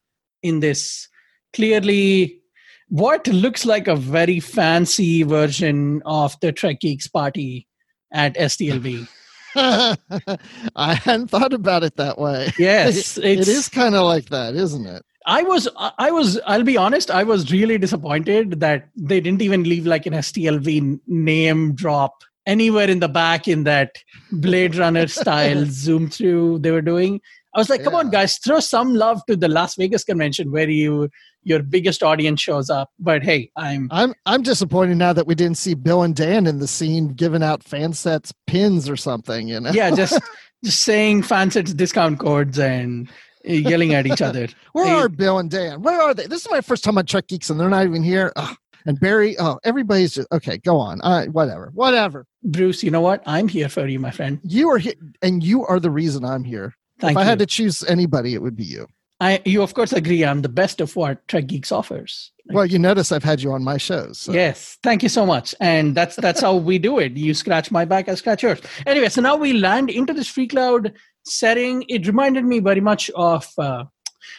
[0.42, 1.08] in this
[1.52, 2.40] clearly
[2.88, 7.66] what looks like a very fancy version of the Trek Geeks party
[8.12, 9.08] at STLV.
[9.56, 12.52] I hadn't thought about it that way.
[12.58, 15.04] Yes, it, it is kind of like that, isn't it?
[15.26, 19.62] I was, I was, I'll be honest, I was really disappointed that they didn't even
[19.62, 22.12] leave like an STLV name drop
[22.46, 23.96] anywhere in the back in that
[24.32, 27.20] Blade Runner style zoom through they were doing.
[27.54, 27.84] I was like, yeah.
[27.84, 31.08] come on, guys, throw some love to the Las Vegas convention where you
[31.44, 32.90] your biggest audience shows up.
[32.98, 36.58] But hey, I'm I'm I'm disappointed now that we didn't see Bill and Dan in
[36.58, 39.46] the scene giving out fan sets pins or something.
[39.48, 39.70] You know?
[39.70, 40.18] Yeah, just
[40.64, 43.08] just saying fan sets discount codes and
[43.44, 44.48] yelling at each other.
[44.72, 45.82] Where are Bill and Dan?
[45.82, 46.26] Where are they?
[46.26, 48.32] This is my first time on Trek Geeks, and they're not even here.
[48.36, 48.56] Ugh.
[48.86, 50.58] And Barry, oh, everybody's just okay.
[50.58, 52.26] Go on, uh, whatever, whatever.
[52.42, 53.22] Bruce, you know what?
[53.24, 54.40] I'm here for you, my friend.
[54.42, 56.74] You are here, and you are the reason I'm here.
[56.98, 57.20] Thank if you.
[57.22, 58.87] I had to choose anybody, it would be you.
[59.20, 62.33] I, you of course agree I'm the best of what Trek Geeks offers.
[62.46, 64.18] Well, you notice I've had you on my shows.
[64.18, 64.33] So.
[64.33, 65.54] Yes, thank you so much.
[65.61, 67.16] And that's that's how we do it.
[67.16, 68.61] You scratch my back, I scratch yours.
[68.87, 70.92] Anyway, so now we land into this free cloud
[71.24, 71.85] setting.
[71.88, 73.85] It reminded me very much of uh,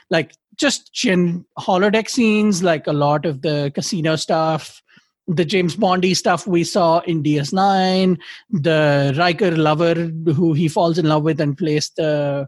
[0.10, 4.82] like just gen holodeck scenes, like a lot of the casino stuff,
[5.28, 8.18] the James Bondy stuff we saw in DS9,
[8.50, 12.48] the Riker lover who he falls in love with and plays the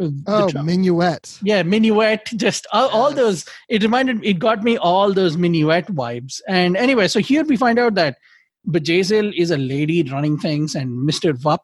[0.00, 1.38] uh, oh minuet.
[1.42, 6.40] Yeah minuet just all, all, those it reminded it got me all those minuet vibes.
[6.48, 8.18] And anyway so here we find out that
[8.68, 11.60] Bjayzl is a lady running things and mr vup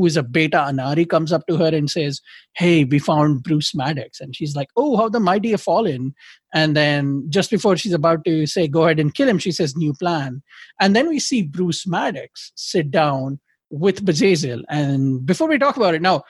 [0.00, 2.20] who is a beta annari comes up to her and says
[2.54, 6.14] hey we found bruce maddox and she's like oh how the mighty have fallen
[6.54, 9.76] and then just before she's about to say go ahead and kill him she says
[9.76, 10.42] new plan
[10.80, 13.38] and then we see bruce maddox sit down
[13.70, 14.62] with Bjayzl.
[14.68, 16.24] And before we talk about it now,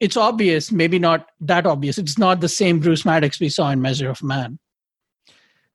[0.00, 1.96] it's obvious, maybe not that obvious.
[1.96, 4.58] It's not the same Bruce Maddox we saw in Measure of Man.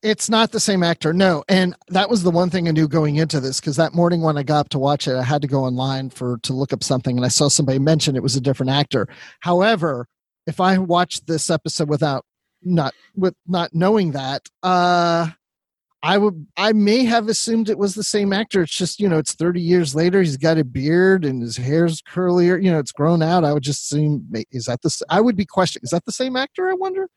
[0.03, 1.43] It's not the same actor, no.
[1.49, 4.37] And that was the one thing I knew going into this because that morning when
[4.37, 6.83] I got up to watch it, I had to go online for to look up
[6.83, 9.07] something, and I saw somebody mention it was a different actor.
[9.39, 10.07] However,
[10.45, 12.25] if I watched this episode without
[12.61, 15.29] not with not knowing that, uh,
[16.03, 18.61] I would I may have assumed it was the same actor.
[18.61, 22.01] It's just, you know, it's 30 years later, he's got a beard and his hair's
[22.01, 23.43] curlier, you know, it's grown out.
[23.43, 26.35] I would just assume is that the I would be questioning, is that the same
[26.35, 26.69] actor?
[26.69, 27.09] I wonder.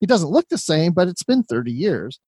[0.00, 2.20] He doesn't look the same, but it's been 30 years.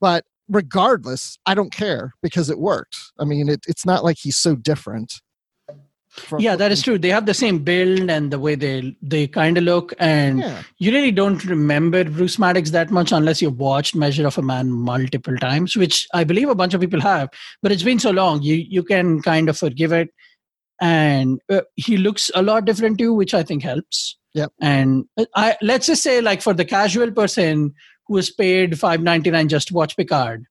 [0.00, 2.96] But regardless, I don't care because it worked.
[3.18, 5.20] I mean, it, it's not like he's so different
[6.38, 9.56] yeah that is true they have the same build and the way they they kind
[9.56, 10.62] of look and yeah.
[10.78, 14.70] you really don't remember bruce maddox that much unless you've watched measure of a man
[14.70, 17.28] multiple times which i believe a bunch of people have
[17.62, 20.10] but it's been so long you you can kind of forgive it
[20.80, 25.24] and uh, he looks a lot different too which i think helps yeah and uh,
[25.36, 27.72] i let's just say like for the casual person
[28.10, 30.44] who is paid 5.99 just to watch picard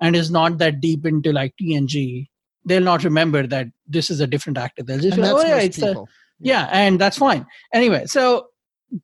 [0.00, 2.28] and is not that deep into like tng
[2.64, 4.82] they'll not remember that this is a different actor.
[4.82, 6.04] They'll just oh yeah, it's a,
[6.38, 7.46] yeah, and that's fine.
[7.72, 8.46] Anyway, so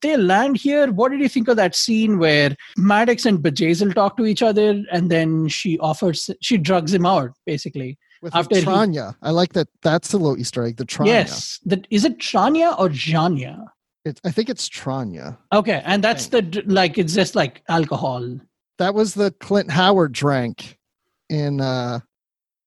[0.03, 0.91] they land here.
[0.91, 4.83] What did you think of that scene where Maddox and Bjayzl talk to each other,
[4.93, 7.99] and then she offers, she drugs him out basically.
[8.23, 9.69] With after Tranya, he, I like that.
[9.83, 10.77] That's a little Easter egg.
[10.77, 11.07] The Tranya.
[11.07, 12.19] Yes, that is it.
[12.19, 13.67] Tranya or Janya?
[14.07, 15.37] It, I think it's Tranya.
[15.53, 18.39] Okay, and that's the like it's just like alcohol.
[18.79, 20.79] That was the Clint Howard drank
[21.29, 22.01] in uh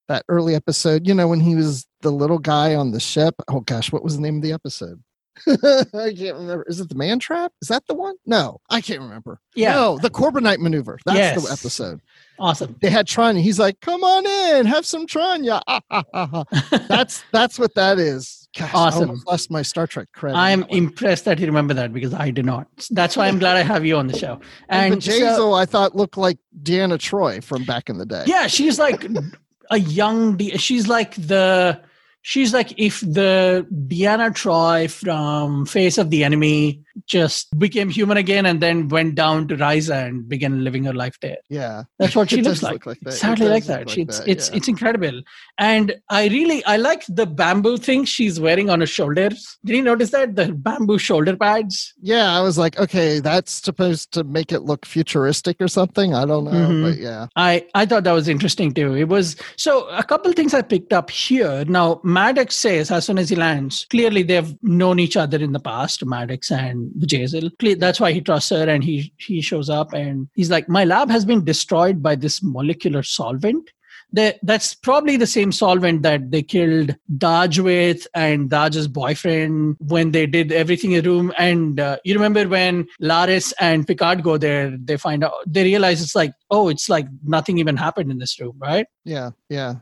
[0.10, 3.36] that early episode, you know, when he was the little guy on the ship.
[3.47, 5.02] Oh gosh, what was the name of the episode?
[5.47, 6.65] I can't remember.
[6.67, 7.54] Is it the man trap?
[7.62, 8.15] Is that the one?
[8.25, 9.39] No, I can't remember.
[9.56, 9.73] Yeah.
[9.75, 10.99] No, the Corbomite maneuver.
[11.06, 11.45] That's Yes.
[11.45, 12.02] the episode.
[12.38, 12.75] Awesome.
[12.82, 13.39] They had Tranya.
[13.41, 16.78] He's like, "Come on in, have some Tranya." Ah, ah, ah, ah.
[16.89, 18.38] That's that's what that is.
[18.57, 19.21] Gosh, Awesome.
[19.27, 20.35] Lost my Star Trek credit.
[20.38, 22.67] I'm that impressed that you remember that because I do not.
[22.89, 24.39] That's why I'm glad I have you on the show.
[24.69, 28.23] and, And so- I thought looked like Deanna Troi from back in the day.
[28.25, 29.05] yeah, she's like
[29.69, 30.38] a young.
[30.57, 31.79] She's like the.
[32.21, 38.45] She's like if the Deanna Troi from Face of the Enemy just became human again
[38.45, 41.38] and then went down to Risa and began living her life there.
[41.49, 41.84] yeah.
[41.97, 42.73] That's what she looks like.
[42.73, 43.13] look like that.
[43.13, 43.88] Exactly like that.
[43.88, 44.55] like it's that, it's yeah.
[44.58, 45.21] it's incredible,
[45.58, 49.58] and I really I like the bamboo thing she's wearing on her shoulders.
[49.65, 51.93] Did you notice that the bamboo shoulder pads?
[52.01, 56.13] Yeah, I was like, okay, that's supposed to make it look futuristic or something.
[56.13, 56.84] I don't know, Mhm.
[56.84, 57.27] but yeah.
[57.38, 58.95] I I thought that was interesting too.
[58.95, 61.63] It was so a couple things I picked up here.
[61.65, 65.60] Now Maddox says as soon as he lands, clearly they've known each other in the
[65.60, 67.52] past, Maddox and Bjayzl.
[67.80, 71.10] That's why he trusts her, and he he shows up and he's like, "My lab
[71.10, 73.72] has been destroyed by this molecular solvent."
[74.12, 80.13] That that's probably the same solvent that they killed Dahj with and Dahj's boyfriend when
[80.13, 81.32] they did everything in the room.
[81.38, 86.02] And uh, you remember when Laris and Picard go there, they find out they realize
[86.02, 88.88] it's like, oh, it's like nothing even happened in this room, right?
[89.06, 89.76] Yeah, yeah.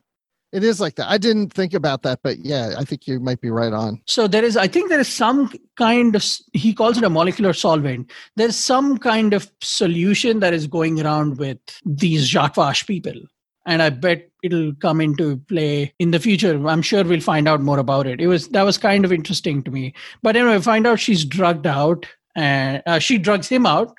[0.57, 1.07] It is like that.
[1.07, 4.01] I didn't think about that, but yeah, I think you might be right on.
[4.07, 7.53] So there is, I think there is some kind of, he calls it a molecular
[7.53, 8.09] solvent.
[8.37, 13.13] There's some kind of solution that is going around with these Zhat Vash people.
[13.67, 16.67] And I bet it'll come into play in the future.
[16.67, 18.19] I'm sure we'll find out more about it.
[18.19, 19.93] It was, that was kind of interesting to me.
[20.23, 23.93] But anyway, find out she's drugged out and uh, she drugs him out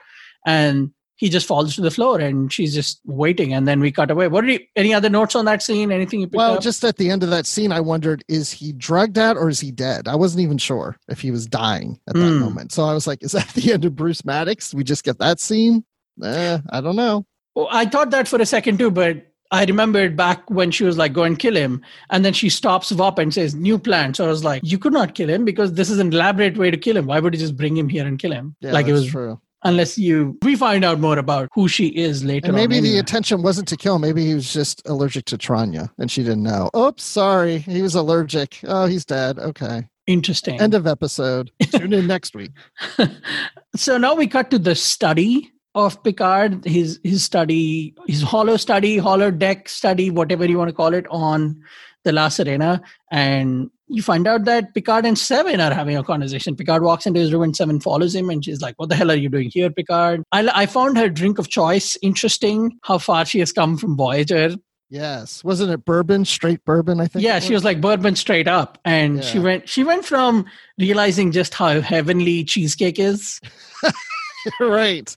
[0.45, 3.53] and he just falls to the floor and she's just waiting.
[3.53, 4.29] And then we cut away.
[4.29, 5.93] What are you, any other notes on that scene?
[5.93, 6.63] Anything you picked Well, up?
[6.63, 9.59] just at the end of that scene, I wondered, is he drugged out or is
[9.61, 10.09] he dead?
[10.09, 12.39] I wasn't even sure if he was dying at that Hmm.
[12.39, 12.73] moment.
[12.73, 14.73] So I was like, is that the end of Bruce Maddox?
[14.73, 15.85] We just get that scene?
[16.23, 17.27] Eh, I don't know.
[17.55, 20.99] Well, I thought that for a second too, but I remembered back when she was
[20.99, 21.81] like, go and kill him.
[22.11, 24.13] And then she stops up and says, new plan.
[24.15, 26.71] So I was like, you could not kill him because this is an elaborate way
[26.71, 27.07] to kill him.
[27.07, 28.55] Why would you just bring him here and kill him?
[28.61, 29.41] Yeah, like it was, true.
[29.65, 33.43] Unless you, we find out more about who she is later And maybe the intention
[33.43, 33.97] wasn't to kill.
[33.97, 34.03] him.
[34.03, 36.71] Maybe he was just allergic to Tranya and she didn't know.
[36.77, 37.59] Oops, sorry.
[37.59, 38.61] He was allergic.
[38.65, 39.39] Oh, he's dead.
[39.39, 39.89] Okay.
[40.07, 40.61] Interesting.
[40.61, 41.51] End of episode.
[41.73, 42.53] Tune in next week.
[43.77, 48.97] so now we cut to the study of Picard, his his study, his holo study,
[48.97, 51.61] holodeck study, whatever you want to call it, on
[52.05, 52.81] the La Sirena,
[53.13, 56.57] and you find out that Picard and Seven are having a conversation.
[56.57, 59.11] Picard walks into his room and Seven follows him, and she's like, "What the hell
[59.11, 62.79] are you doing here, Picard?" I, I found her drink of choice interesting.
[62.83, 64.57] How far she has come from Voyager.
[64.91, 65.45] Yes.
[65.45, 66.25] Wasn't it bourbon?
[66.25, 67.23] Straight bourbon, I think.
[67.23, 69.69] Yeah, it she was like bourbon straight up, and she went.
[69.69, 70.47] She went from
[70.79, 73.41] realizing just how heavenly cheesecake is.
[74.61, 75.15] right.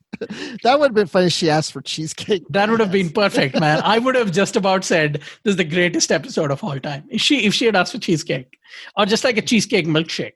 [0.63, 2.43] That would have been funny if she asked for cheesecake.
[2.49, 3.81] That would have been perfect, man.
[3.83, 7.03] I would have just about said this is the greatest episode of all time.
[7.09, 8.57] If she if she had asked for cheesecake.
[8.95, 10.33] Or just like a cheesecake milkshake.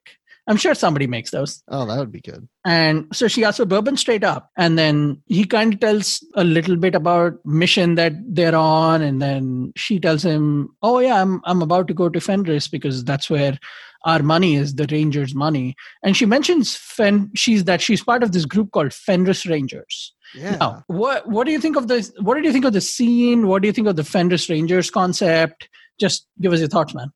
[0.48, 1.64] I'm sure somebody makes those.
[1.70, 2.48] Oh, that would be good.
[2.66, 4.52] And so she asks for bourbon straight up.
[4.56, 9.02] And then he kind of tells a little bit about mission that they're on.
[9.02, 13.04] And then she tells him, Oh yeah, I'm I'm about to go to Fenris because
[13.04, 13.58] that's where
[14.06, 15.76] our money is, the Rangers' money.
[16.04, 20.14] And she mentions Fen she's that she's part of this group called Fenris Rangers.
[20.34, 20.58] Yeah.
[20.58, 22.12] Now, what what do you think of this?
[22.20, 23.48] What did you think of the scene?
[23.48, 25.70] What do you think of the Fenris Rangers concept?
[26.00, 27.12] Just give us your thoughts, man.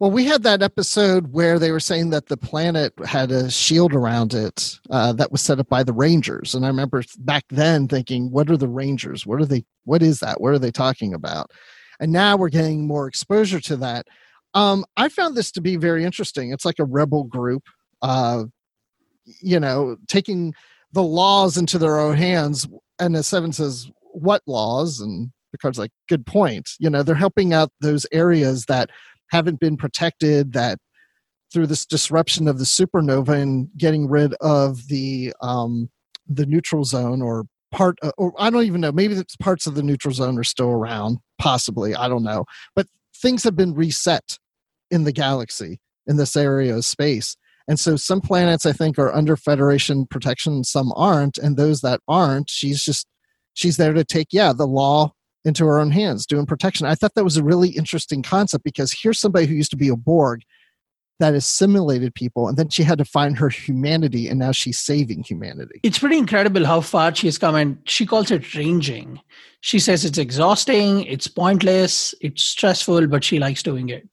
[0.00, 3.92] Well, we had that episode where they were saying that the planet had a shield
[3.94, 7.88] around it uh, that was set up by the Rangers, and I remember back then
[7.88, 9.26] thinking, "What are the Rangers?
[9.26, 9.64] What are they?
[9.84, 10.40] What is that?
[10.40, 11.50] What are they talking about?"
[12.00, 14.06] And now we're getting more exposure to that.
[14.58, 16.50] Um, I found this to be very interesting.
[16.50, 17.62] It's like a rebel group,
[18.02, 18.46] uh,
[19.40, 20.52] you know, taking
[20.92, 22.66] the laws into their own hands.
[22.98, 27.52] And as Seven says, "What laws?" And Picard's like, "Good point." You know, they're helping
[27.52, 28.90] out those areas that
[29.30, 30.80] haven't been protected that
[31.52, 35.88] through this disruption of the supernova and getting rid of the um
[36.26, 39.84] the neutral zone or part of, or I don't even know maybe parts of the
[39.84, 42.44] neutral zone are still around possibly I don't know
[42.74, 44.38] but things have been reset
[44.90, 49.14] in the galaxy in this area of space and so some planets I think are
[49.14, 53.06] under federation protection some aren't and those that aren't she's just
[53.54, 55.12] she's there to take yeah the law
[55.44, 56.86] into her own hands doing protection.
[56.86, 59.88] I thought that was a really interesting concept because here's somebody who used to be
[59.88, 60.42] a Borg
[61.20, 65.24] that assimilated people, and then she had to find her humanity, and now she's saving
[65.24, 65.80] humanity.
[65.82, 69.20] It's pretty incredible how far she has come, and she calls it ranging.
[69.60, 74.08] She says it's exhausting, it's pointless, it's stressful, but she likes doing it.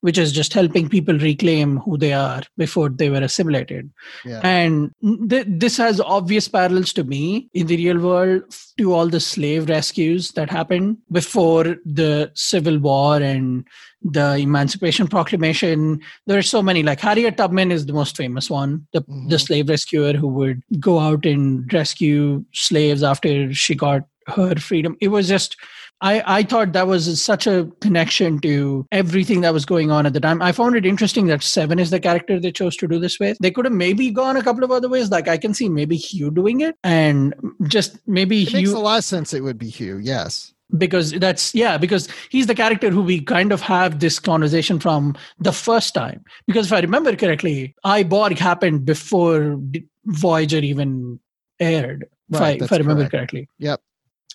[0.00, 3.90] Which is just helping people reclaim who they are before they were assimilated.
[4.24, 4.40] Yeah.
[4.44, 4.92] And
[5.28, 8.42] th- this has obvious parallels to me in the real world
[8.78, 13.66] to all the slave rescues that happened before the Civil War and
[14.02, 16.00] the Emancipation Proclamation.
[16.26, 19.28] There are so many, like Harriet Tubman is the most famous one, the, Mhm.
[19.30, 24.96] the slave rescuer who would go out and rescue slaves after she got her freedom.
[25.00, 25.56] It was just
[26.00, 30.12] I, I thought that was such a connection to everything that was going on at
[30.12, 30.40] the time.
[30.42, 33.36] I found it interesting that Seven is the character they chose to do this with.
[33.40, 35.10] They could have maybe gone a couple of other ways.
[35.10, 37.34] Like I can see maybe Hugh doing it and
[37.66, 40.52] just maybe It makes Hugh a lot of sense it would be Hugh, yes.
[40.76, 45.16] because that's yeah because he's the character who we kind of have this conversation from
[45.38, 49.58] the first time because if i remember correctly I, Borg happened before
[50.04, 51.18] voyager even
[51.58, 53.12] aired if, Right, I, if i remember correct.
[53.12, 53.80] correctly Yep.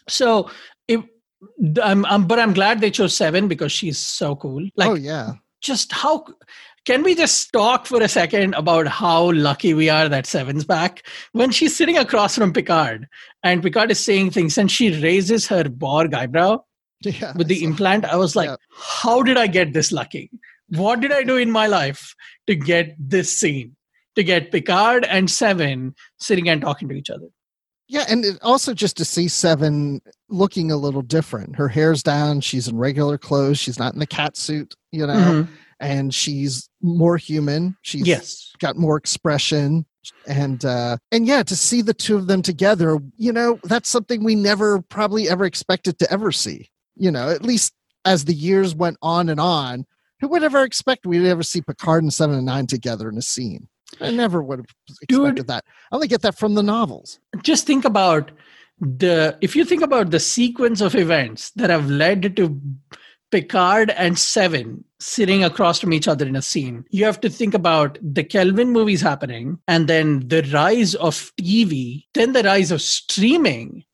[0.10, 0.54] so if
[1.82, 5.34] I'm, I'm but i'm glad they chose seven because she's so cool like oh yeah.
[5.62, 6.25] just how
[6.86, 11.08] can we just talk for a second about how lucky we are that Seven's back?
[11.32, 13.08] When she's sitting across from Picard
[13.41, 16.62] and Picard is saying things and she raises her Borg eyebrow
[17.06, 17.32] Yeah.
[17.38, 18.58] with the so- implant, I was like, Yeah.
[18.75, 20.29] how did I get this lucky?
[20.67, 22.13] What did I do in my life
[22.47, 23.77] to get this scene?
[24.17, 27.27] To get Picard and Seven sitting and talking to each other.
[27.93, 31.56] Yeah, and it also just to see Seven looking a little different.
[31.56, 35.13] Her hair's down, she's in regular clothes, she's not in the cat suit, you know,
[35.13, 35.47] Mhm.
[35.79, 37.77] and she's more human.
[37.84, 38.51] She's Yes.
[38.60, 39.86] got more expression
[40.27, 44.21] and uh and yeah to see the two of them together you know that's something
[44.21, 47.71] we never probably ever expected to ever see you know at least
[48.03, 49.86] as the years went on and on
[50.19, 53.21] who would ever expect we'd ever see picard and seven and nine together in a
[53.21, 53.69] scene
[54.01, 55.47] i never would have expected Dude.
[55.47, 58.32] that i only get that from the novels Just think about
[58.79, 62.60] the if you think about the sequence of events that have led to
[63.34, 66.86] Picard and Seven sitting across from each other in a scene.
[66.91, 72.06] You have to think about the Kelvin movies happening and then the rise of TV,
[72.13, 73.86] then the rise of streaming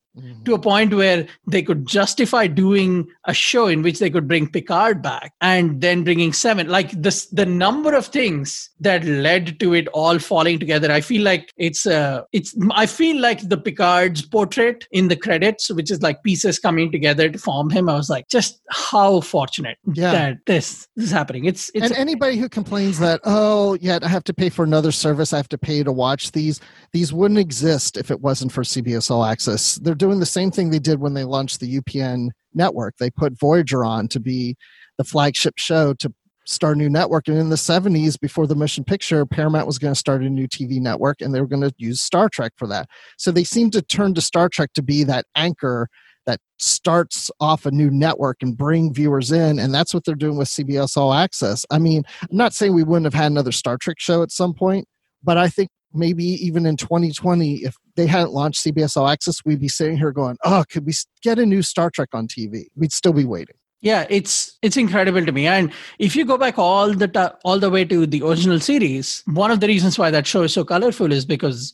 [0.45, 4.49] to a point where they could justify doing a show in which they could bring
[4.49, 6.67] Picard back and then bringing Seven.
[6.67, 10.91] Like this, the number of things that led to it all falling together.
[10.91, 12.55] I feel like it's uh, it's.
[12.71, 17.29] I feel like the Picard's portrait in the credits, which is like pieces coming together
[17.29, 17.89] to form him.
[17.89, 20.11] I was like, just how fortunate Yeah.
[20.11, 21.45] that this, this is happening.
[21.45, 24.91] It's it's and anybody who complains that oh yeah i have to pay for another
[24.91, 26.59] service i have to pay to watch these
[26.91, 30.71] these wouldn't exist if it wasn't for cbs all access they're doing the same thing
[30.71, 32.95] they did when they launched the upn network.
[32.97, 34.57] They put voyager on to be
[34.97, 36.11] the flagship show to
[36.49, 37.27] start a new network.
[37.27, 40.47] And in the 70s before the motion picture paramount was going to start a new
[40.47, 42.89] tv network and they were going to use star trek for that.
[43.17, 45.89] So they seemed to turn to star trek to be that anchor
[46.25, 50.37] that starts off a new network and bring viewers in and that's what they're doing
[50.37, 51.65] with cbs all access.
[51.69, 54.53] I mean i'm not saying we wouldn't have had another star trek show at some
[54.53, 54.87] point
[55.23, 59.59] but i think maybe even in 2020 if they hadn't launched cbs all access we'd
[59.59, 62.93] be sitting here going oh could we get a new star trek on tv we'd
[62.93, 63.55] still be waiting.
[63.81, 65.47] Yeah it's it's incredible to me.
[65.47, 69.23] And if you go back all the ti all the way to the original series
[69.25, 71.73] one of the reasons why that show is so colorful is because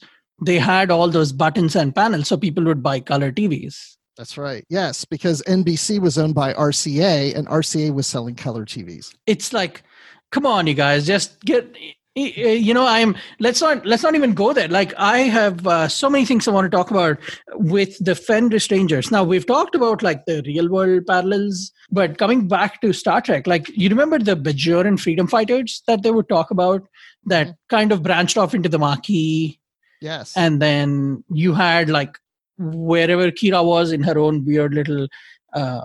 [0.49, 4.63] they had all those buttons and panels so people would buy color tvs that's right.
[4.69, 9.83] Yes because nbc was owned by rca and rca was selling color tvs it's like
[10.31, 11.75] come on you guys just get
[12.15, 14.69] you know i'm let's not let's not even go there.
[14.69, 17.19] Like i have uh, so many things i want to talk about
[17.55, 19.11] with the Fenris Rangers.
[19.11, 23.47] Now we've talked about like the real world parallels but coming back to star trek
[23.47, 26.83] like you remember the bajoran freedom fighters that they would talk about
[27.25, 29.57] that kind of branched off into the Maquis
[30.01, 30.33] yes.
[30.35, 32.17] And then you had like
[32.57, 35.07] wherever Kira was in her own weird little
[35.53, 35.81] uh,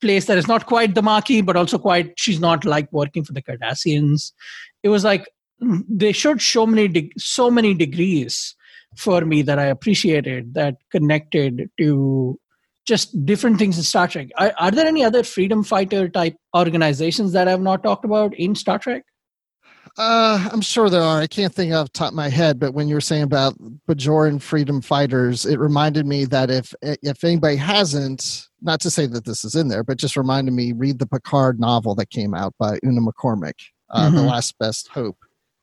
[0.00, 3.32] place that is not quite the Maquis, but also quite she's not like working for
[3.32, 4.32] the Cardassians.
[4.82, 5.28] It was like
[5.60, 8.54] they showed so many de- so many degrees
[8.96, 12.38] for me that I appreciated that connected to
[12.86, 14.28] just different things in Star Trek.
[14.38, 18.54] Are, are there any other freedom fighter type organizations that I've not talked about in
[18.54, 19.04] Star Trek?
[19.96, 21.20] Uh, I'm sure there are.
[21.20, 23.56] I can't think off the top of my head, but when you were saying about
[23.88, 29.24] Bajoran freedom fighters, it reminded me that if if anybody hasn't, not to say that
[29.24, 32.54] this is in there, but just reminded me, read the Picard novel that came out
[32.58, 33.54] by Una McCormick,
[33.90, 34.28] uh, The Mhm.
[34.28, 35.16] Last Best Hope.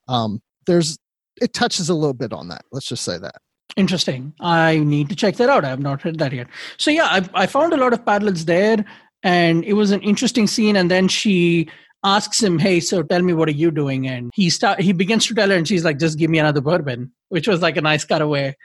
[0.07, 0.97] Um, there's
[1.41, 2.63] it touches a little bit on that.
[2.71, 3.35] Let's just say that.
[3.75, 4.33] Interesting.
[4.39, 5.65] I need to check that out.
[5.65, 6.47] I have not read that yet.
[6.77, 8.85] So yeah, I, I found a lot of parallels there,
[9.23, 10.77] and it was an interesting scene.
[10.77, 11.69] And then she
[12.03, 15.25] asks him, "Hey, so tell me, what are you doing?" And he start he begins
[15.27, 17.81] to tell her, and she's like, "Just give me another bourbon," which was like a
[17.81, 18.55] nice cutaway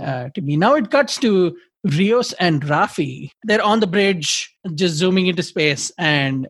[0.00, 0.56] uh, to me.
[0.56, 3.30] Now it cuts to Rios and Rafi.
[3.44, 6.48] They're on the bridge, just zooming into space, and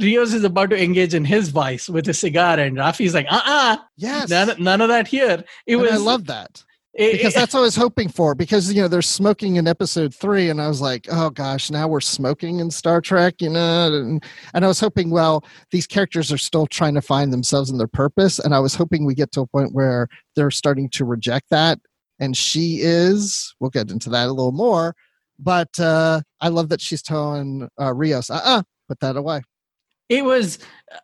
[0.00, 3.40] Rios is about to engage in his vice with a cigar, and Rafi's like, uh
[3.44, 4.28] uh Yes.
[4.30, 5.44] none, none of that here.
[5.66, 6.62] It And was I love that.
[6.94, 8.34] it- because it- that's what I was hoping for.
[8.34, 11.88] Because you know they're smoking in episode three, and I was like, oh gosh, now
[11.88, 13.86] we're smoking in Star Trek, you know.
[13.94, 14.22] And,
[14.54, 17.86] and I was hoping, well, these characters are still trying to find themselves and their
[17.86, 21.46] purpose, and I was hoping we get to a point where they're starting to reject
[21.50, 21.78] that,
[22.18, 23.54] and she is.
[23.60, 24.94] We'll get into that a little more,
[25.38, 29.49] but uh, I love that she's telling uh, Rios, uh, uh put that away.
[30.10, 30.58] It was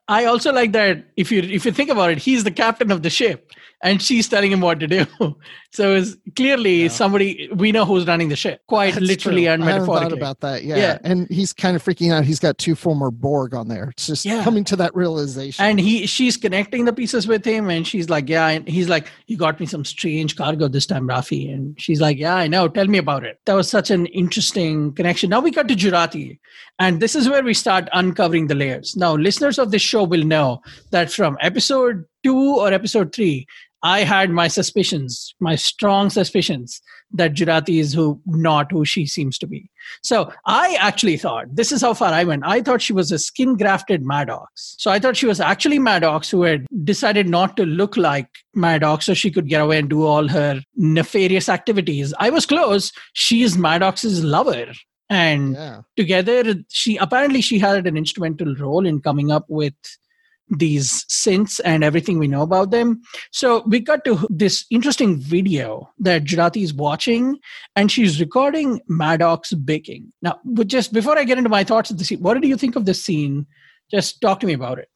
[0.08, 3.02] i also like that if you if you think about it he's the captain of
[3.02, 3.52] the ship
[3.82, 5.04] and she's telling him what to do
[5.78, 6.88] so it's clearly Yeah.
[6.88, 9.52] somebody we know who's running the ship quite That's literally true.
[9.52, 10.64] and metaphorically about that.
[10.64, 10.76] Yeah.
[10.76, 10.98] Yeah.
[11.04, 12.24] and he's kind of freaking out.
[12.24, 13.90] He's got two former Borg on there.
[13.90, 14.42] It's just Yeah.
[14.42, 15.62] coming to that realization.
[15.62, 19.08] and he she's connecting the pieces with him and she's like yeah and he's like
[19.26, 22.66] you got me some strange cargo this time rafi and she's like yeah i know
[22.68, 26.38] tell me about it that was such an interesting connection now we got to jurati
[26.78, 30.24] and this is where we start uncovering the layers now listeners of this show will
[30.24, 33.46] know that from episode 2 or episode 3
[33.82, 36.80] i had my suspicions my strong suspicions
[37.12, 39.68] that jurati is who not who she seems to be
[40.02, 42.44] so I actually thought this is how far I went.
[42.44, 44.76] I thought she was a skin grafted Maddox.
[44.78, 49.06] So I thought she was actually Maddox who had decided not to look like Maddox
[49.06, 52.14] so she could get away and do all her nefarious activities.
[52.18, 52.92] I was close.
[53.12, 54.72] She is Maddox's lover.
[55.08, 55.82] And yeah.
[55.96, 59.74] together, she apparently she had an instrumental role in coming up with
[60.48, 63.02] these synths and everything we know about them.
[63.32, 67.38] So we got to this interesting video that Jurati is watching,
[67.74, 70.12] and she's recording Maddox baking.
[70.22, 72.56] Now, but just before I get into my thoughts of the scene, what do you
[72.56, 73.46] think of this scene?
[73.90, 74.88] Just talk to me about it.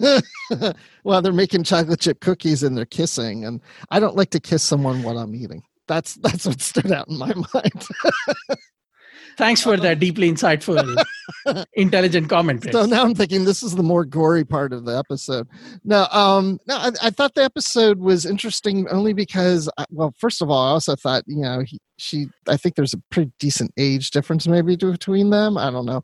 [1.04, 3.60] well, they're making chocolate chip cookies and they're kissing, and
[3.90, 5.62] I don't like to kiss someone while I'm eating.
[5.88, 7.86] That's that's what stood out in my mind.
[9.40, 11.02] Thanks for that deeply insightful,
[11.72, 12.62] intelligent comment.
[12.70, 15.48] so now I'm thinking this is the more gory part of the episode.
[15.82, 20.42] No, um, no, I, I thought the episode was interesting only because, I- well, first
[20.42, 22.26] of all, I also thought you know he, she.
[22.48, 25.56] I think there's a pretty decent age difference maybe between them.
[25.56, 26.02] I don't know.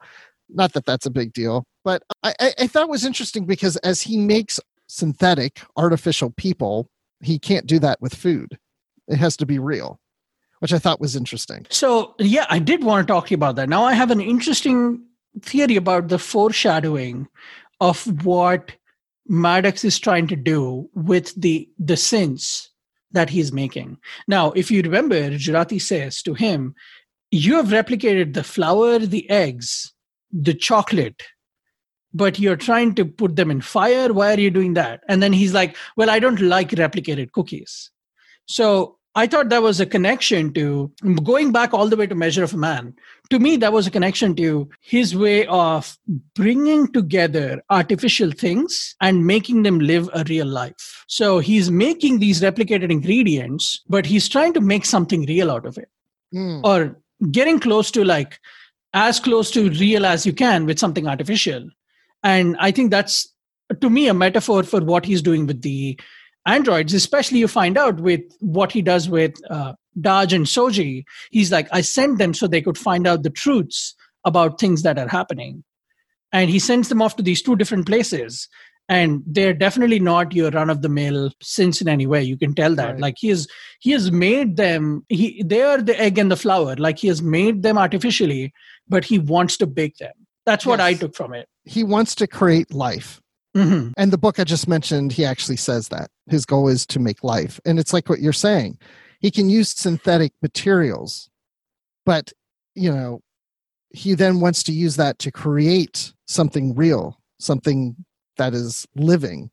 [0.49, 3.77] Not that that's a big deal, but I, I, I thought it was interesting because
[3.79, 6.89] as he makes synthetic artificial people,
[7.21, 8.57] he can't do that with food.
[9.09, 9.99] It has to be real,
[10.61, 11.67] which I thought was interesting.
[11.71, 13.69] So, yeah, I did want to talk to you about that.
[13.69, 15.03] Now, I have an interesting
[15.43, 17.29] theory about the foreshadowing
[17.81, 18.73] of what
[19.29, 22.69] Maddox is trying to do with the the synths
[23.13, 23.99] that he's making.
[24.29, 26.75] Now, if you remember, Jurati says to him,
[27.31, 29.93] You have replicated the flour, the eggs,
[30.33, 31.23] the chocolate,
[32.13, 34.13] but you're trying to put them in fire.
[34.13, 35.01] Why are you doing that?
[35.09, 37.91] And then he's like, Well, I don't like replicated cookies.
[38.47, 40.93] So I thought that was a connection to
[41.25, 42.95] going back all the way to Measure of a Man.
[43.31, 45.97] To me, that was a connection to his way of
[46.35, 51.05] bringing together artificial things and making them live a real life.
[51.09, 55.79] So he's making these replicated ingredients, but he's trying to make something real out of
[55.79, 55.89] it
[56.33, 56.61] Hmm.
[56.65, 56.99] or
[57.31, 58.39] getting close to like
[58.93, 61.69] as close to real as you can with something artificial.
[62.23, 63.33] And I think that's
[63.81, 65.99] to me a metaphor for what he's doing with the
[66.47, 71.05] androids, especially you find out with what he does with uh, Dahj and Soji.
[71.31, 73.95] He's like, I sent them so they could find out the truths
[74.25, 75.65] about things that are happening.
[76.33, 78.49] And he sends them off to these two different places.
[78.89, 82.23] And they're definitely not your run of the mill synths in any way.
[82.23, 82.93] You can tell that.
[82.93, 83.01] Right.
[83.01, 83.49] Like he has
[83.81, 86.77] he has made them he they are the egg and the flour.
[86.77, 88.53] Like he has made them artificially,
[88.89, 90.13] but he wants to bake them.
[90.45, 91.49] That's what I took from it.
[91.65, 93.21] He wants to create life.
[93.57, 93.93] Mhm.
[93.97, 97.25] And the book I just mentioned, he actually says that his goal is to make
[97.25, 97.59] life.
[97.65, 98.79] And it's like what you're saying.
[99.21, 101.31] He can use synthetic materials,
[102.05, 102.33] but
[102.75, 103.23] you know,
[103.91, 107.97] he then wants to use that to create something real, something
[108.37, 109.51] that is living.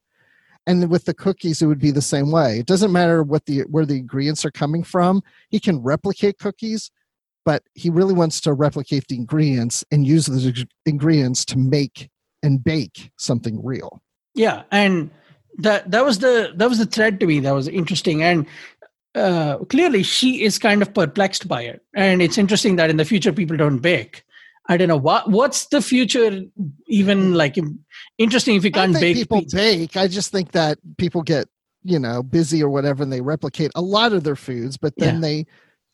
[0.68, 2.60] And with the cookies, it would be the same way.
[2.60, 5.22] It doesn't matter what the where the ingredients are coming from.
[5.50, 6.92] He can replicate cookies,
[7.46, 12.10] but he really wants to replicate the ingredients and use ing- ingredients to make
[12.44, 14.02] and bake something real.
[14.36, 15.10] Yeah, and
[15.60, 18.46] that that was the that was the thread to me that was interesting, and
[19.16, 21.82] uh, clearly she is kind of perplexed by it.
[21.96, 24.24] And it's interesting that in the future people don't bake.
[24.70, 26.42] I don't know what what's the future
[26.88, 27.58] even like.
[28.18, 29.16] Interesting if you can't bake.
[29.18, 29.58] people pizza.
[29.58, 29.98] bake.
[29.98, 31.48] I just think that people get
[31.84, 35.16] you know busy or whatever, and they replicate a lot of their foods, but then
[35.16, 35.22] Yeah.
[35.22, 35.46] they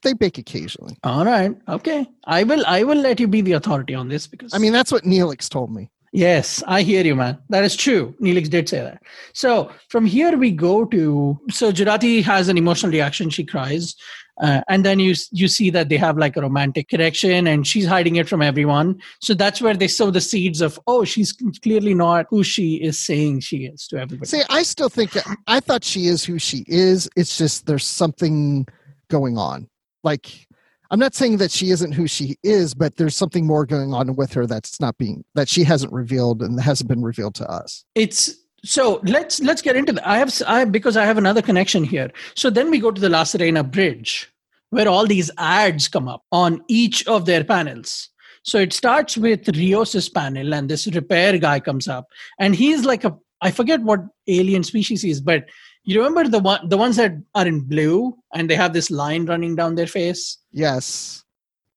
[0.03, 0.95] they bake occasionally.
[1.03, 2.07] All right, okay.
[2.25, 4.91] I will I will let you be the authority on this because I mean, that's
[4.91, 5.89] what Neelix told me.
[6.11, 7.37] Yes, I hear you, man.
[7.49, 8.15] That is true.
[8.21, 9.01] Neelix did say that.
[9.33, 13.29] So from here we go to so Jurati has an emotional reaction.
[13.29, 13.95] She cries,
[14.41, 17.85] uh, and then you you see that they have like a romantic connection, and she's
[17.85, 18.99] hiding it from everyone.
[19.21, 21.31] So that's where they sow the seeds of oh, she's
[21.61, 24.27] clearly not who she is saying she is to everybody.
[24.27, 25.11] See, I still think
[25.45, 27.07] I thought she is who she is.
[27.15, 28.67] It's just there's something
[29.09, 29.69] going on.
[30.03, 30.47] Like
[30.91, 34.15] I'm not saying that she isn't who she is, but there's something more going on
[34.15, 37.85] with her that's not being that she hasn't revealed and hasn't been revealed to us.
[37.95, 40.07] It's so let's let's get into that.
[40.07, 42.11] I have I because I have another connection here.
[42.35, 44.31] So then we go to the La Sirena bridge
[44.71, 48.09] where all these ads come up on each of their panels.
[48.43, 52.07] So it starts with Rios's panel and this repair guy comes up
[52.39, 55.45] and he's like a I forget what alien species he is, but
[55.93, 59.25] you remember the one the ones that are in blue and they have this line
[59.25, 60.37] running down their face?
[60.51, 61.23] Yes.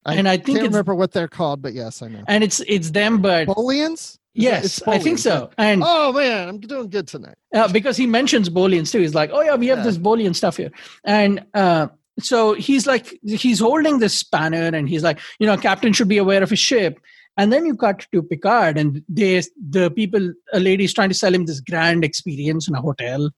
[0.05, 2.25] I and I think can't remember what they're called, but yes, I know.
[2.27, 4.19] and it's it's them, but Bolians?
[4.35, 5.51] yes, I think so.
[5.59, 7.37] And Oh man, I'm doing good tonight.
[7.55, 8.99] uh, because he mentions Bolians too.
[9.01, 9.85] He's like, oh yeah, we have Yeah.
[9.85, 10.73] this Bolian stuff here,
[11.05, 11.87] and uh,
[12.19, 16.09] so he's like, he's holding this spanner, and he's like, you know, a captain should
[16.09, 16.99] be aware of his ship.
[17.39, 19.41] And then you cut to Picard, and they,
[19.71, 23.31] the people, a lady's trying to sell him this grand experience in a hotel,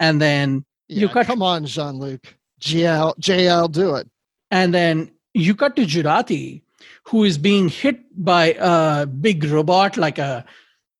[0.00, 2.20] and then You cut- come on, Jean Luc.
[2.60, 4.08] JL, JL, do it.
[4.50, 6.62] and then you cut to Jurati,
[7.04, 10.44] who is being hit by a big robot, like a.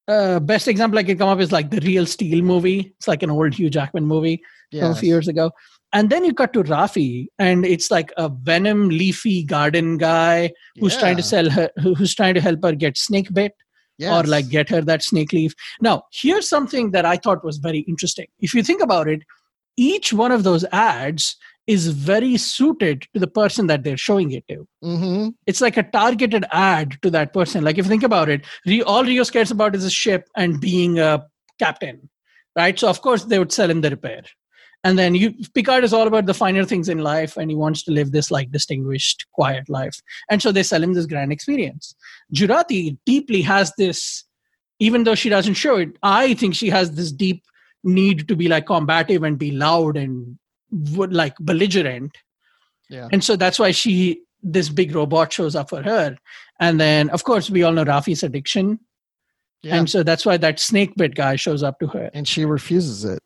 [0.09, 2.93] Uh, best example I can come up is like the Real Steel movie.
[2.97, 4.41] It's like an old Hugh Jackman movie.
[4.71, 4.91] Yeah.
[4.91, 5.51] a few years ago.
[5.93, 10.97] And then you cut to Rafi, and it's like a venom leafy garden guy who's
[10.97, 13.53] trying to sell her, who's trying to help her get snake bit
[14.21, 15.55] or like get her that snake leaf.
[15.81, 18.27] Now, here's something that I thought was very interesting.
[18.41, 19.23] If you think about it,
[19.77, 21.37] each one of those ads
[21.67, 24.67] is very suited to the person that they're showing it to.
[24.83, 27.65] hmm It's like a targeted ad to that person.
[27.65, 28.47] Like if you think about it,
[28.87, 31.27] all Rios cares about is a ship and being a
[31.59, 32.09] captain,
[32.55, 32.79] right?
[32.79, 34.23] So of course they would sell him the repair.
[34.87, 37.83] And then you Picard is all about the finer things in life and he wants
[37.85, 40.01] to live this like distinguished, quiet life.
[40.31, 41.95] And so they sell him this grand experience.
[42.33, 44.25] Jurati deeply has this,
[44.79, 47.43] even though she doesn't show it, I think she has this deep
[47.83, 50.39] need to be like combative and be loud and
[50.97, 52.17] would like belligerent
[52.89, 53.09] Yeah.
[53.13, 56.17] and so that's why she this big robot shows up for her
[56.61, 58.81] and then of course we all know rafi's addiction
[59.63, 59.77] Yeah.
[59.77, 63.05] and so that's why that snake bit guy shows up to her and she refuses
[63.05, 63.23] it.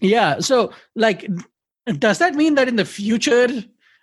[0.00, 1.28] Yeah so like
[1.98, 3.48] does that mean that in the future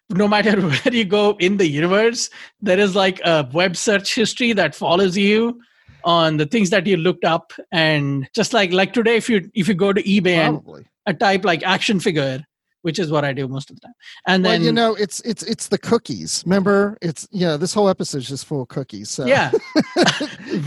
[0.10, 2.30] no matter where you go in the universe
[2.62, 5.60] there is like a web search history that follows you
[6.04, 9.68] on the things that you looked up and just like like today if you if
[9.68, 10.86] you go to ebay and Probably.
[11.06, 12.44] a type like action figure
[12.84, 13.94] which is what i do most of the time
[14.28, 16.44] and well, then you know, it's it's it's the cookies.
[16.46, 19.10] Remember, it's you know, this whole episode is just full of cookies.
[19.10, 19.52] So yeah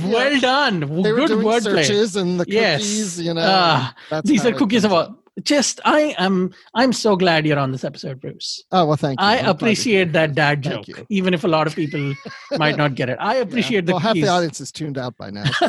[0.04, 2.80] well done they good wordplay searches and the Yes.
[2.82, 3.20] cookies.
[3.20, 5.22] You know, ah, that's these are cookies of up.
[5.44, 9.26] just i am i'm so glad you're on this episode bruce Oh well, thank you.
[9.26, 12.14] i I'm appreciate that dad joke even if a lot of people
[12.62, 13.42] might not get it i Yeah.
[13.42, 15.44] appreciate the well, half the audience is tuned out by now.
[15.44, 15.68] so-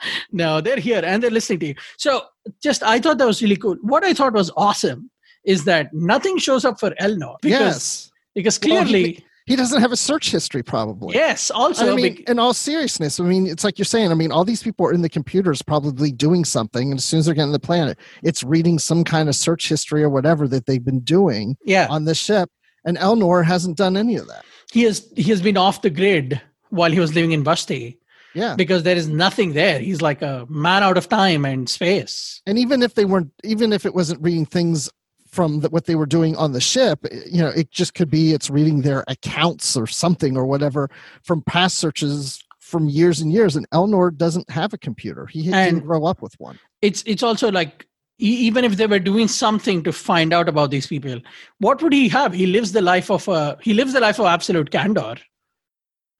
[0.32, 2.22] no they're here and they're listening to you so
[2.62, 5.10] just i thought that was really cool what i thought was awesome
[5.44, 9.80] is that nothing shows up for elnor because yes, because Well, he- clearly he doesn't
[9.80, 11.14] have a search history, probably.
[11.16, 14.12] yes also I mean, bec- in all seriousness, I mean, it's like you're saying.
[14.12, 17.18] I mean, all these people are in the computers, probably doing something, and as soon
[17.18, 20.66] as they're getting the planet, it's reading some kind of search history or whatever that
[20.66, 22.50] they've been doing yeah on the ship.
[22.84, 24.44] And Elnor hasn't done any of that.
[24.72, 26.40] he has he has been off the grid
[26.70, 27.98] while he was living in Vashti
[28.34, 29.80] Yeah, because there is nothing there.
[29.80, 32.40] He's like a man out of time and space.
[32.46, 34.88] and even if they weren't, even if it wasn't reading things
[35.32, 38.10] from the, what they were doing on the ship, eh, you know, it just could
[38.10, 40.90] be it's reading their accounts or something or whatever
[41.24, 43.56] from past searches from years and years.
[43.56, 46.58] And Elnor doesn't have a computer; he didn't grow up with one.
[46.82, 47.86] It's it's also like
[48.18, 51.20] even if they were doing something to find out about these people,
[51.58, 52.32] what would he have?
[52.32, 55.16] He lives the life of a he lives the life of absolute candor.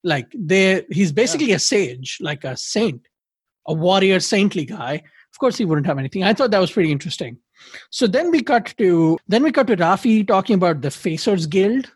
[0.03, 3.03] Like they he's basically a sage, like a saint,
[3.67, 4.95] a warrior saintly guy.
[4.95, 6.25] Of course he wouldn't have anything.
[6.25, 7.39] I thought that was pretty interesting.
[7.91, 11.91] So then we cut to then we cut to Rafi talking about the Facers Guild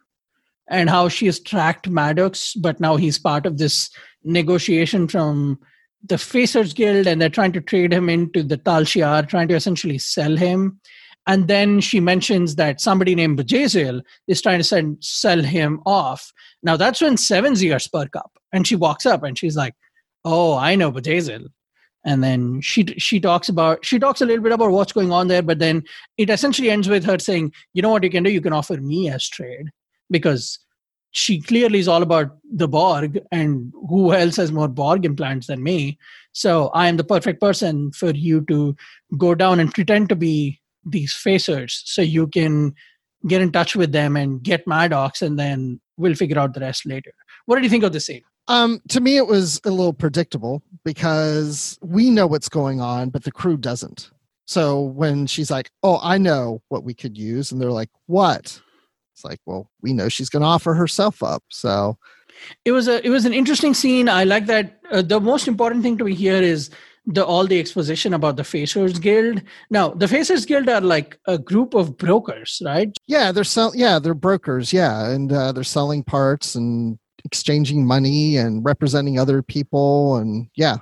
[0.69, 3.91] and how she has tracked Maddox, but now he's part of this
[4.25, 5.59] negotiation from
[6.05, 9.55] the Facers Guild, and they're trying to trade him into the Tal Shiar, trying to
[9.55, 10.81] essentially sell him.
[11.27, 16.33] And then she mentions that somebody named Bjayzl is trying to send, sell him off.
[16.63, 19.75] Now that's when Seven's ears perk up, and she walks up and she's like,
[20.25, 21.49] "Oh, I know Bjayzl."
[22.07, 25.29] And then she she talks about she talks a little bit about what's going on
[25.29, 25.83] there, but then
[26.17, 28.31] it essentially ends with her saying, "You know what you can do?
[28.31, 29.71] You can offer me as trade
[30.11, 30.59] because
[31.11, 35.63] she clearly is all about the Borg, and who else has more Borg implants than
[35.65, 35.99] me?
[36.33, 38.77] So I am the perfect person for you to
[39.19, 42.75] go down and pretend to be these facers, so you can
[43.27, 46.87] get in touch with them and get Maddox and then we'll figure out the rest
[46.87, 47.13] later.
[47.47, 48.23] What did you think of the scene?
[48.49, 53.25] Um, to me, it was a little predictable because we know what's going on, but
[53.25, 54.11] the crew doesn't.
[54.47, 58.61] So when she's like, "Oh, I know what we could use," and they're like, "What?"
[59.17, 61.43] It's like, well, we know she's going to offer herself up.
[61.49, 61.97] So
[62.67, 64.11] it was a it was an interesting scene.
[64.11, 64.79] I like that.
[64.91, 66.71] Uh, the most important thing to me here is
[67.07, 69.41] the all the exposition about the Facers Guild.
[69.71, 72.95] Now, the Facers Guild are like a group of brokers, right?
[73.07, 73.73] Yeah, they're sell.
[73.75, 74.71] Yeah, they're brokers.
[74.71, 80.17] Yeah, and uh, they're selling parts and exchanging money and representing other people.
[80.17, 80.79] And yeah,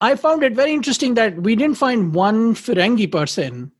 [0.00, 3.72] I found it very interesting that we didn't find one Ferengi person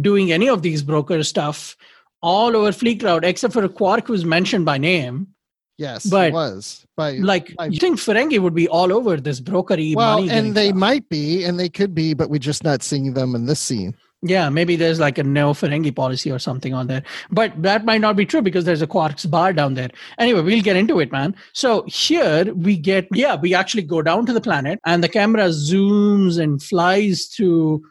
[0.00, 1.76] doing any of these broker stuff
[2.22, 5.28] all over Freecloud, except for a Quark, who's mentioned by name.
[5.76, 9.96] Yes, but was by like by, you think Ferengi would be all over this brokery
[9.96, 10.76] well, and they stuff.
[10.76, 13.94] might be, and they could be, but we're just not seeing them in this scene.
[14.26, 18.00] Yeah, maybe there's like a no Ferengi policy or something on there, but that might
[18.00, 19.90] not be true because there's a Quark's bar down there.
[20.18, 21.36] Anyway, we'll get into it, man.
[21.52, 25.48] So here we get, yeah, we actually go down to the planet, and the camera
[25.48, 27.82] zooms and flies through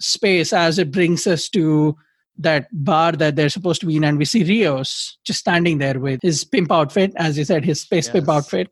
[0.00, 1.94] space as it brings us to
[2.38, 6.00] that bar that they're supposed to be in, and we see Rios just standing there
[6.00, 8.12] with his pimp outfit, as you said, his space yes.
[8.12, 8.68] pimp outfit.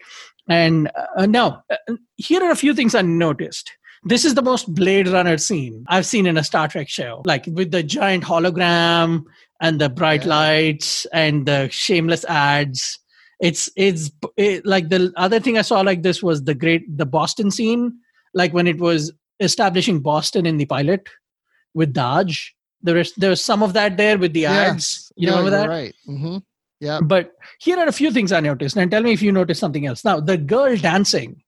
[0.49, 3.76] And uh, now, uh, here are a few things I noticed.
[4.07, 7.47] This is the most Blade Runner scene I've seen in a Star Trek show, like
[7.47, 9.25] with the giant hologram
[9.61, 10.29] and the bright yeah.
[10.29, 12.99] lights and the shameless ads.
[13.41, 17.07] It's it's it, like the other thing I saw like this was the great the
[17.07, 17.93] Boston scene,
[18.33, 21.09] like when it was establishing Boston in the pilot
[21.75, 22.53] with Dahj
[22.83, 24.71] there is there was some of that there with the yes.
[24.71, 25.13] ads.
[25.17, 25.69] You no, remember that?
[25.69, 25.95] Right.
[26.09, 26.39] Mm-hmm.
[26.81, 27.01] Yeah.
[27.03, 29.87] But here are a few things I noticed, and tell me if you noticed something
[29.87, 30.05] else.
[30.05, 31.43] Now, the girl dancing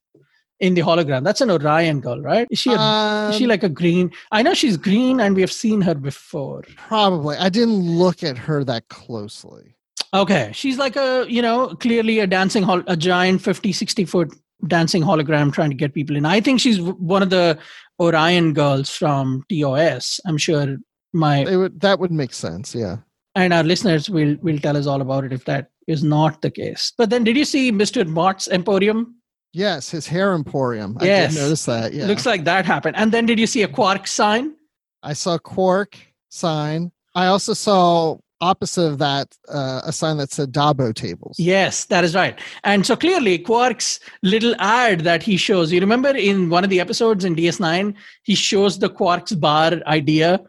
[0.61, 2.47] in the hologram, that's an Orion girl, right?
[2.51, 4.11] Is she a, um, is she um, like a green?
[4.33, 6.65] I know she's green, and we have seen her before.
[6.77, 7.37] Probably.
[7.37, 9.75] I didn't look at her that closely.
[10.15, 14.35] Okay, she's like a you know clearly a dancing hol- a giant 50 60 foot
[14.67, 16.25] dancing hologram trying to get people in.
[16.25, 17.59] I think she's one of the
[18.01, 20.21] Orion girls from TOS.
[20.27, 20.79] I'm sure
[21.13, 22.99] my would, that would make sense yeah
[23.35, 26.51] and our listeners will will tell us all about it if that is not the
[26.51, 29.15] case but then did you see mr mot's emporium
[29.53, 30.97] yes his hair emporium.
[31.01, 31.33] Yes.
[31.33, 32.07] i did notice that yeah.
[32.07, 32.97] Looks like that happened.
[32.97, 34.55] And then did you see a quark sign?
[35.03, 35.97] I saw quark
[36.29, 36.93] sign.
[37.15, 41.37] I also saw opposite of that uh, a sign that said dabo tables.
[41.39, 42.39] Yes that is right.
[42.65, 45.73] And so clearly quark's little ad that he shows.
[45.73, 50.41] You remember in one of the episodes in ds9 he shows the quark's bar idea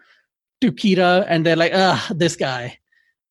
[0.61, 2.77] to Kira and they're like, ah, this guy.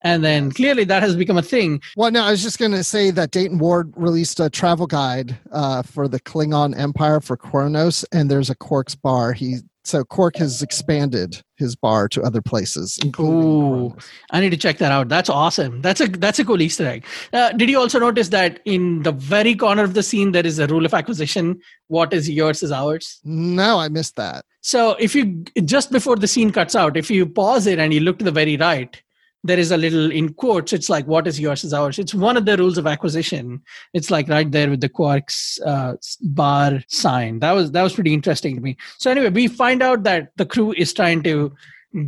[0.03, 1.81] And then clearly that has become a thing.
[1.97, 5.37] Well, no, I was just going to say that Dayton Ward released a travel guide
[5.51, 9.33] uh, for the Klingon Empire for Kronos, and there's a Quark's bar.
[9.33, 12.99] He so Quark has expanded his bar to other places.
[13.19, 13.97] Ooh,
[14.31, 15.09] I need to check that out.
[15.09, 15.81] That's awesome.
[15.81, 17.07] That's a that's a cool Easter egg.
[17.33, 20.59] Uh, did you also notice that in the very corner of the scene there is
[20.59, 21.59] a rule of acquisition?
[21.87, 23.19] What is yours is ours.
[23.25, 24.45] No, I missed that.
[24.61, 28.01] So if you just before the scene cuts out, if you pause it and you
[28.01, 29.01] look to the very right,
[29.45, 31.99] there is a little in quotes it's like what is yours is ours.
[31.99, 33.63] It's one of the rules of acquisition.
[33.95, 37.39] It's like right there with the quarks uh, bar sign.
[37.41, 38.77] That was that was pretty interesting to me.
[38.99, 41.53] So anyway we find out that the crew is trying to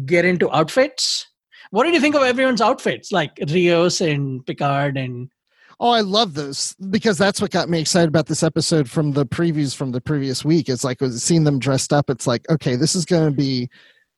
[0.05, 1.27] get into outfits.
[1.71, 3.13] What did you think of everyone's outfits?
[3.13, 5.31] Like rios and picard and
[5.83, 9.25] Oh, I love those because that's what got me excited about this episode from the
[9.25, 10.69] previews from the previous week.
[10.69, 12.11] It's like seeing them dressed up.
[12.11, 13.71] It's like, okay, this is going to be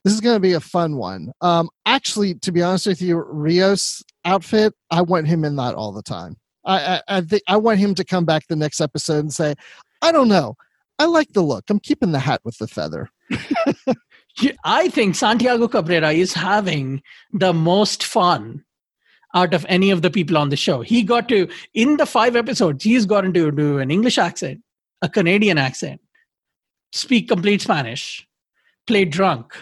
[0.03, 1.31] this is going to be a fun one.
[1.41, 5.91] Um, actually, to be honest with you, Rios outfit, I want him in that all
[5.91, 6.37] the time.
[6.65, 9.55] I, I, I think I want him to come back the next episode and say,
[10.01, 10.55] I don't know,
[10.99, 11.69] I like the look.
[11.69, 13.09] I'm keeping the hat with the feather.
[14.63, 17.01] I think Santiago Cabrera is having
[17.31, 18.63] the most fun
[19.35, 20.81] out of any of the people on the show.
[20.81, 24.61] He got to, in the five episodes, he's gotten to do an English accent,
[25.01, 26.01] a Canadian accent,
[26.91, 28.27] speak complete Spanish,
[28.85, 29.55] play drunk,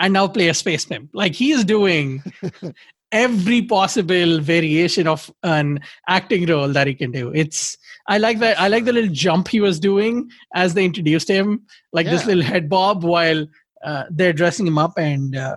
[0.00, 1.10] and now play a space pimp.
[1.12, 2.22] Like he is doing
[3.12, 7.30] every possible variation of an acting role that he can do.
[7.32, 7.76] It's
[8.08, 8.58] I like that.
[8.58, 12.12] I like the little jump he was doing as they introduced him, like yeah.
[12.12, 13.46] this little head bob while
[13.84, 14.94] uh, they're dressing him up.
[14.96, 15.56] And uh,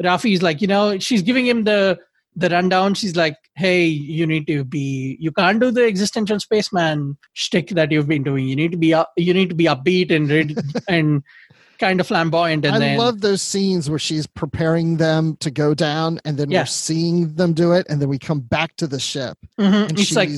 [0.00, 1.98] Rafi's like, you know, she's giving him the
[2.36, 2.94] the rundown.
[2.94, 5.16] She's like, "Hey, you need to be.
[5.20, 8.46] You can't do the existential spaceman shtick that you've been doing.
[8.46, 9.12] You need to be up.
[9.16, 11.22] You need to be upbeat and and."
[11.78, 15.74] Kind of flamboyant, and I then love those scenes where she's preparing them to go
[15.74, 16.60] down, and then Yeah.
[16.62, 19.88] we're seeing them do it, and then we come back to the ship, Mhm.
[19.88, 20.30] and it's she's like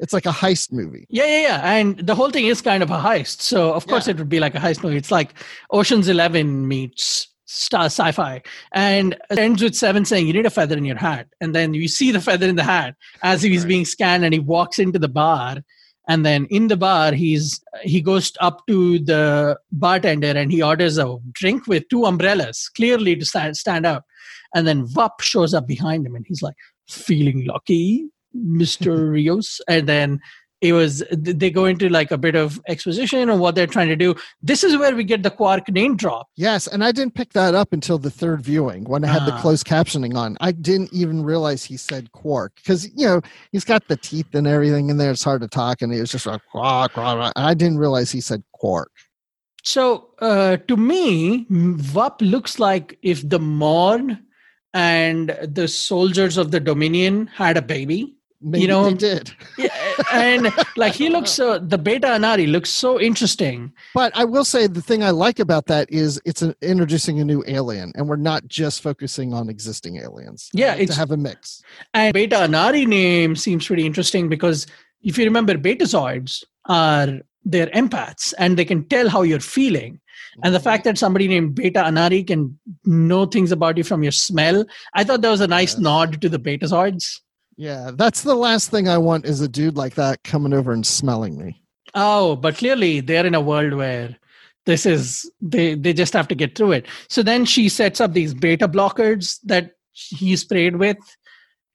[0.00, 1.06] it's like a heist movie.
[1.08, 1.60] Yeah, yeah, yeah.
[1.76, 3.40] And the whole thing is kind of a heist.
[3.42, 4.12] So of course Yeah.
[4.14, 4.96] it would be like a heist movie.
[4.96, 5.34] It's like
[5.70, 8.42] Ocean's Eleven meets star sci-fi.
[8.72, 11.28] And it ends with Seven saying, You need a feather in your hat.
[11.40, 13.68] And then you see the feather in the hat as he's Right.
[13.68, 15.58] being scanned and he walks into the bar.
[16.08, 20.98] And then in the bar, he's he goes up to the bartender and he orders
[20.98, 24.02] a drink with two umbrellas, clearly to stand, stand out.
[24.54, 26.56] And then Vup shows up behind him and he's like,
[26.88, 29.10] feeling lucky, Mr.
[29.12, 29.60] Rios.
[29.68, 30.20] And then
[30.64, 33.96] it was they go into like a bit of exposition on what they're trying to
[33.96, 34.14] do.
[34.40, 36.26] This is where we get the Quark name drop.
[36.36, 39.34] Yes, and I didn't pick that up until the third viewing when I had the
[39.34, 39.40] Ah.
[39.42, 40.38] closed captioning on.
[40.40, 43.20] I didn't even realize he said quark because you know
[43.52, 45.10] he's got the teeth and everything in there.
[45.10, 48.22] It's hard to talk, and he was just like quark, quark, I didn't realize he
[48.22, 48.90] said quark.
[49.64, 54.18] So uh, to me, Vup looks like if the Mon
[54.72, 58.16] and the soldiers of the Dominion had a baby.
[58.44, 59.68] Maybe know- they did, Yeah,
[60.12, 63.72] and like he looks so the Beta Annari looks so interesting.
[63.94, 67.24] but I will say the thing I like about that is it's an, introducing a
[67.24, 70.50] new alien, and we're not just focusing on existing aliens.
[70.52, 71.62] Yeah, like to it's- have a mix.
[71.94, 74.66] And Beta Annari name seems pretty interesting because
[75.02, 80.00] if you remember, Betazoids are they're empaths and they can tell how you're feeling.
[80.42, 80.64] And the mm-hmm.
[80.64, 84.64] fact that somebody named Beta Anari can know things about you from your smell,
[84.94, 85.80] I thought that was a nice Yes.
[85.80, 87.20] nod to the Betazoids.
[87.56, 90.86] Yeah, that's the last thing I want is a dude like that coming over and
[90.86, 91.62] smelling me.
[91.94, 94.16] Oh, but clearly they're in a world where
[94.66, 96.86] this is they they just have to get through it.
[97.08, 100.96] So then she sets up these beta blockers that he sprayed with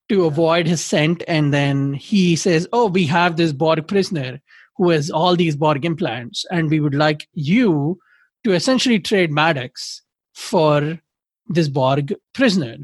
[0.09, 4.41] to avoid his scent, and then he says, "Oh, we have this Borg prisoner
[4.75, 7.99] who has all these Borg implants, and we would like you
[8.43, 10.01] to essentially trade Maddox
[10.33, 10.99] for
[11.47, 12.77] this Borg prisoner."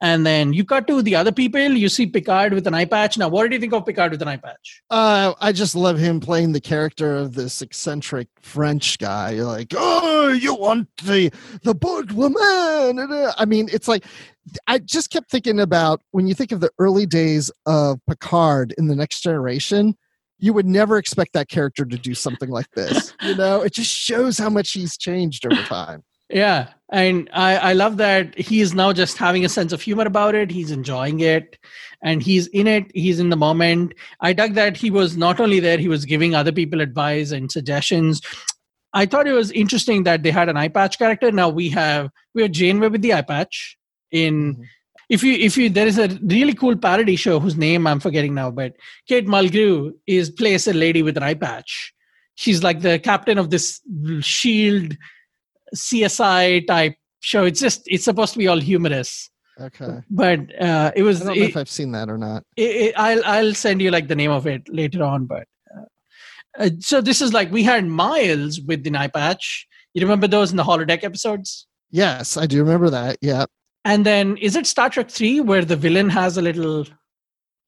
[0.00, 1.60] And then you cut to the other people.
[1.60, 3.18] You see Picard with an eye patch.
[3.18, 4.82] Now, what do you think of Picard with an eye patch?
[4.90, 9.32] Uh, I just love him playing the character of this eccentric French guy.
[9.32, 11.32] You're like, oh, you want the
[11.64, 12.98] the Borg woman?
[12.98, 14.04] Uh, I mean, it's like
[14.68, 18.86] I just kept thinking about when you think of the early days of Picard in
[18.86, 19.96] the Next Generation.
[20.40, 23.12] You would never expect that character to do something like this.
[23.22, 26.04] You know, it just shows how much he's changed over time.
[26.30, 30.04] Yeah, and I, I love that he is now just having a sense of humor
[30.04, 30.50] about it.
[30.50, 31.58] He's enjoying it,
[32.02, 32.90] and he's in it.
[32.94, 33.94] He's in the moment.
[34.20, 37.50] I dug that he was not only there; he was giving other people advice and
[37.50, 38.20] suggestions.
[38.92, 41.32] I thought it was interesting that they had an eye patch character.
[41.32, 43.76] Now we have we have Janeway with the eye patch.
[44.10, 44.64] In Mhm.
[45.10, 48.34] if you if you there is a really cool parody show whose name I'm forgetting
[48.34, 48.74] now, but
[49.06, 51.92] Kate Mulgrew is plays a lady with an eye patch.
[52.34, 53.80] She's like the captain of this
[54.20, 54.96] shield
[55.74, 57.44] CSI type show.
[57.44, 60.00] It's just it's supposed to be all humorous, Okay.
[60.10, 61.18] but uh, it I was.
[61.20, 62.44] don't know It, if I've seen that or not.
[62.56, 65.26] it, it- I'll I'll send you like the name of it later on.
[65.26, 65.46] But
[65.76, 65.84] uh,
[66.64, 69.66] uh, so this is like we had Miles with the eye patch.
[69.94, 71.66] You remember those in the holodeck episodes?
[71.90, 73.16] Yes, I do remember that.
[73.22, 73.46] Yeah.
[73.84, 76.84] And then is it Star Trek three where the villain has a little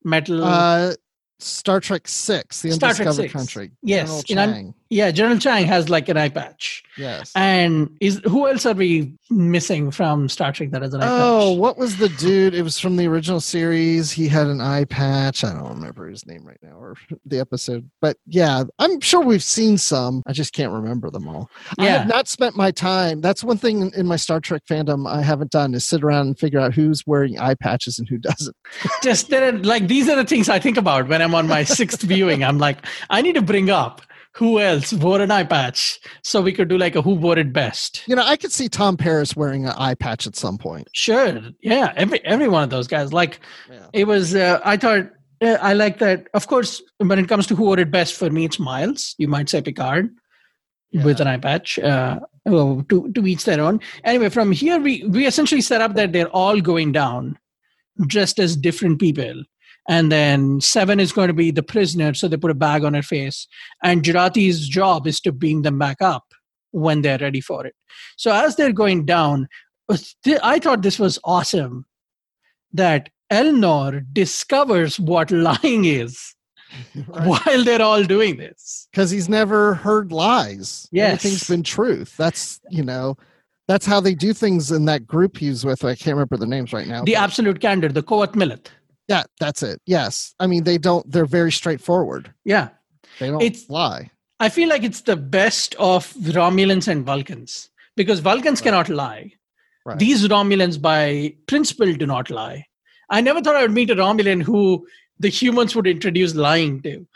[0.05, 0.45] metal?
[0.45, 0.93] Uh,
[1.39, 3.33] Star Trek Six, The Star Trek Undiscovered 6.
[3.33, 3.71] Country.
[3.83, 4.75] Yes, in un-.
[4.91, 6.83] Yeah, General Chang has like an eye patch.
[6.99, 7.33] Yes.
[7.37, 11.51] And is who else are we missing from Star Trek that has an eye Oh,
[11.53, 11.59] patch?
[11.61, 12.53] what was the dude?
[12.55, 14.11] It was from the original series.
[14.11, 15.45] He had an eye patch.
[15.45, 17.89] I don't remember his name right now or the episode.
[18.01, 20.23] But yeah, I'm sure we've seen some.
[20.27, 21.49] I just can't remember them all.
[21.79, 21.85] Yeah.
[21.85, 23.21] I have not spent my time.
[23.21, 26.39] That's one thing in- my Star Trek fandom I haven't done is sit around and
[26.39, 28.57] figure out who's wearing eye patches and who doesn't.
[29.03, 32.43] just like these are the things I think about when I'm on my sixth viewing.
[32.45, 34.03] I'm like, I need to bring up
[34.37, 37.53] who else wore an eye patch so we could do like a who wore it
[37.53, 38.03] best.
[38.07, 40.89] You know, I could see Tom Paris wearing an eye patch at some point.
[40.93, 43.13] Sure, yeah, every every one of those guys.
[43.13, 43.87] Like Yeah.
[43.93, 44.35] it was.
[44.35, 45.11] Uh, I thought
[45.43, 46.29] uh, I like that.
[46.35, 49.15] Of course, when it comes to who wore it best for me, it's Miles.
[49.19, 50.11] You might say Picard
[50.93, 51.79] with an eye patch.
[51.79, 53.81] Uh, well, to to each their own.
[54.05, 57.37] Anyway, from here we we essentially set up that they're all going down,
[58.07, 59.43] dressed as different people.
[59.89, 62.95] And then Seven is going to be the prisoner, so they put a bag on
[62.95, 63.49] her face.
[63.83, 66.25] And Jurati's job is to beam them back up
[66.71, 67.75] when they're ready for it.
[68.17, 69.49] So as they're going down,
[70.43, 71.87] I thought this was awesome
[72.73, 76.35] that Elnor discovers what lying is
[77.07, 78.87] while they're all doing this.
[78.93, 80.89] because he's never heard lies.
[80.93, 81.15] Yes.
[81.15, 82.17] Everything's been truth.
[82.17, 83.17] That's you know,
[83.67, 85.85] that's how they do things in that group he's with.
[85.85, 87.03] I can't remember the names right now.
[87.05, 88.67] The absolute candor, the Qowat Milat.
[89.11, 89.79] Yeah, that's it.
[89.87, 91.05] Yes, I mean they don't.
[91.13, 92.33] They're very straightforward.
[92.45, 92.69] Yeah.
[93.19, 94.11] They don't It's- lie.
[94.39, 98.65] I feel like it's the best of Romulans and Vulcans because Vulcans Right.
[98.65, 99.33] cannot lie.
[99.85, 99.99] Right.
[99.99, 102.65] These Romulans, by principle, do not lie.
[103.11, 104.87] I never thought I would meet a Romulan who
[105.19, 107.07] the humans would introduce lying to.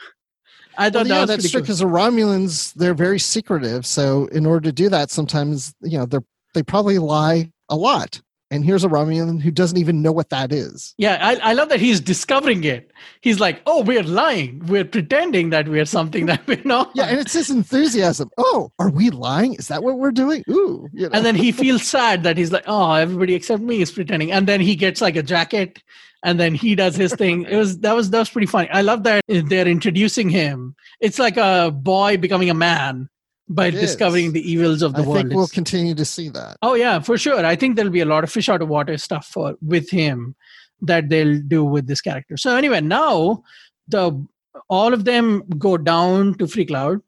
[0.77, 1.65] I thought Well, yeah, that was that's true cool.
[1.65, 3.87] because the Romulans they're very secretive.
[3.87, 6.25] So in order to do that, sometimes you know they're
[6.55, 8.21] they probably lie a lot.
[8.51, 10.95] And here's a Romulan who doesn't even know what that is.
[10.99, 12.93] Yeah, I, I love that he's discovering it.
[13.21, 14.61] He's like, oh, we're lying.
[14.67, 16.93] We're pretending that we're something that we're not.
[16.95, 18.31] Yeah, and it's his enthusiasm.
[18.37, 19.55] Oh, are we lying?
[19.55, 20.45] Is that what we're doing?
[20.51, 21.11] Ooh, you know.
[21.13, 24.31] and then he feels sad that he's like, oh, everybody except me is pretending.
[24.31, 25.83] And then he gets like a jacket,
[26.23, 27.45] and then he does his thing.
[27.45, 28.69] It was that was that was pretty funny.
[28.71, 30.77] I love that they're introducing him.
[31.01, 33.09] It's like a boy becoming a man
[33.49, 33.81] by It is.
[33.81, 35.17] discovering the evils of the I world.
[35.19, 36.57] think we'll continue to see that.
[36.63, 37.45] Oh yeah, for sure.
[37.45, 40.35] I think there'll be a lot of fish out of water stuff for with him
[40.81, 42.37] that they'll do with this character.
[42.37, 43.43] So anyway, now
[43.89, 44.27] the
[44.71, 47.01] all of them go down to Free Cloud,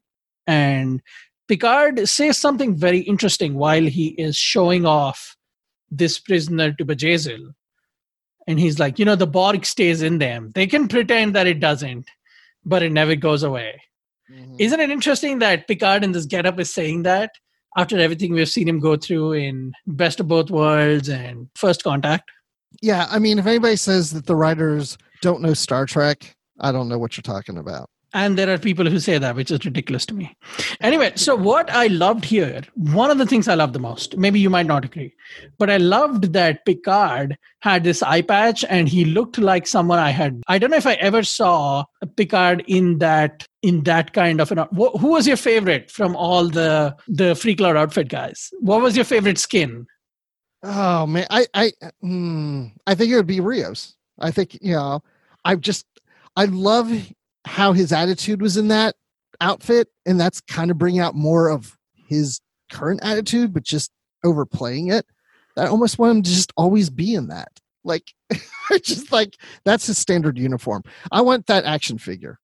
[0.45, 1.01] and
[1.47, 5.35] Picard says something very interesting while he is showing off
[5.89, 7.53] this prisoner to Bjayzl.
[8.47, 10.51] And he's like, you know, the Borg stays in them.
[10.55, 12.09] They can pretend that it doesn't,
[12.65, 13.81] but it never goes away.
[14.31, 14.55] Mhm.
[14.59, 17.31] Isn't it interesting that Picard in this getup is saying that
[17.77, 22.29] after everything we've seen him go through in Best of Both Worlds and First Contact?
[22.81, 26.89] Yeah, I mean, if anybody says that the writers don't know Star Trek, I don't
[26.89, 27.89] know what you're talking about.
[28.17, 30.35] And there are people who say that, which is ridiculous to me.
[30.81, 34.39] Anyway, so what I loved here, one of the things I loved the most, maybe
[34.39, 35.13] you might not agree,
[35.59, 40.09] but I loved that Picard had this eye patch and he looked like someone I
[40.09, 40.41] had.
[40.47, 44.51] I don't know if I ever saw a Picard in that in that kind of
[44.51, 44.59] an.
[44.75, 48.49] wh- Who was your favorite from all the the Free Cloud outfit guys?
[48.61, 49.85] What was your favorite skin?
[50.63, 51.71] Oh man, I I
[52.03, 53.95] mm, I think it would be Rios.
[54.19, 55.03] I think you know,
[55.45, 55.85] I just
[56.35, 56.91] I love
[57.47, 58.95] how his attitude was in that
[59.41, 61.77] outfit, and that's kind of bringing out more of
[62.07, 62.41] his
[62.71, 63.91] current attitude, but just
[64.23, 65.05] overplaying it.
[65.57, 67.49] I almost want him to just always be in that.
[67.83, 68.13] Like,
[68.83, 70.83] just like that's his standard uniform.
[71.11, 72.39] I want that action figure.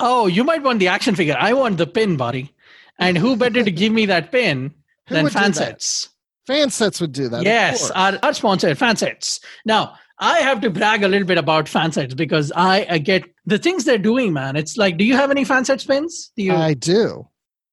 [0.00, 1.36] Oh, you might want the action figure.
[1.38, 2.52] I want the pin, buddy.
[2.98, 4.72] And who better to give me that pin
[5.08, 5.52] Who than would do that?
[5.52, 6.08] Fansets?
[6.46, 7.42] Fan sets would do that.
[7.42, 9.40] Yes, our, our sponsor, Fansets.
[9.64, 13.58] Now, I have to brag a little bit about Fansets because I, I get the
[13.58, 14.56] things they're doing, man.
[14.56, 16.30] It's like, do you have any Fansets pins?
[16.36, 17.28] Do you I do.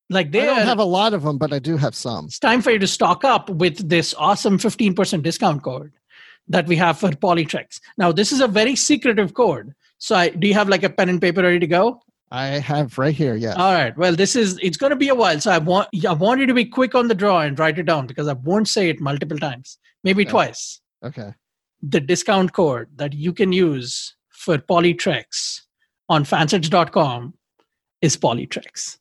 [0.10, 2.26] like I they don't have a lot of them, but I do have some.
[2.26, 5.92] it's time for you to stock up with this awesome 15% discount code
[6.48, 7.80] that we have for PoliTreks.
[7.98, 9.74] Now, this is a very secretive code.
[10.00, 12.02] So, I, do you have like a pen and paper ready to go?
[12.32, 13.36] I have right here.
[13.36, 13.56] Yes.
[13.58, 13.96] All right.
[13.98, 16.48] Well, this is it's going to be a while, so I want I want you
[16.48, 19.00] to be quick on the draw and write it down because I won't say it
[19.02, 20.32] multiple times, maybe Okay.
[20.32, 20.80] twice.
[21.04, 21.34] okay.
[21.84, 25.62] The discount code that you can use for PoliTreks
[26.10, 27.34] on fansets.com
[28.02, 28.98] is PoliTreks.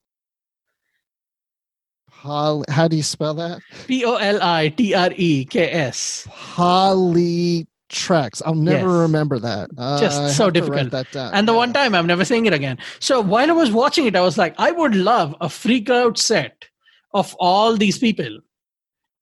[2.10, 3.60] Poly, how do you spell that?
[3.86, 6.26] P O L I T R E K S.
[6.30, 8.42] PoliTreks.
[8.44, 9.00] I'll never Yes.
[9.02, 9.70] remember that.
[9.98, 10.90] Just so have to write difficult.
[10.90, 11.34] That down.
[11.34, 11.58] And the Yeah.
[11.58, 12.78] one time I'm never saying it again.
[12.98, 16.18] So while I was watching it, I was like, I would love a freak out
[16.18, 16.66] set
[17.14, 18.40] of all these people.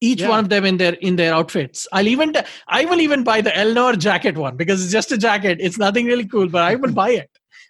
[0.01, 0.29] Each Yeah.
[0.29, 1.87] one of them in their in their outfits.
[1.91, 2.33] I'll even
[2.67, 5.57] I will even buy the Elnor jacket one because it's just a jacket.
[5.59, 7.29] It's nothing really cool, but I will buy it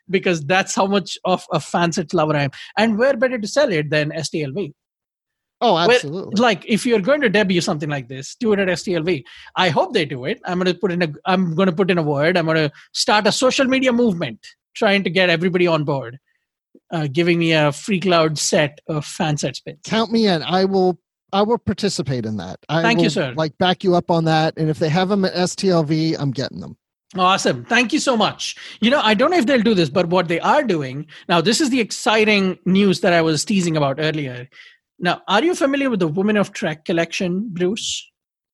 [0.09, 2.51] because that's how much of a fanset lover I am.
[2.77, 4.73] And where better to sell it than STLV?
[5.61, 6.39] Oh, absolutely.
[6.41, 9.21] like if you're going to debut something like this do it at stlv
[9.57, 11.91] i hope they do it i'm going to put in a i'm going to put
[11.91, 14.39] in a word i'm going to start a social media movement
[14.73, 16.17] trying to get everybody on board
[16.93, 20.41] uh, giving me a free cloud set of fan set spins Count me in.
[20.43, 20.97] I will.
[21.33, 22.59] I will participate in that.
[22.69, 23.33] I Thank you, sir.
[23.35, 24.57] Like back you up on that.
[24.57, 26.77] And if they have them at STLV, I'm getting them.
[27.17, 30.09] awesome thank you so much you know i don't know if they'll do this but
[30.09, 33.97] what they are doing now this is the exciting news that i was teasing about
[33.99, 34.47] earlier
[34.99, 38.07] now are you familiar with the women of trek collection bruce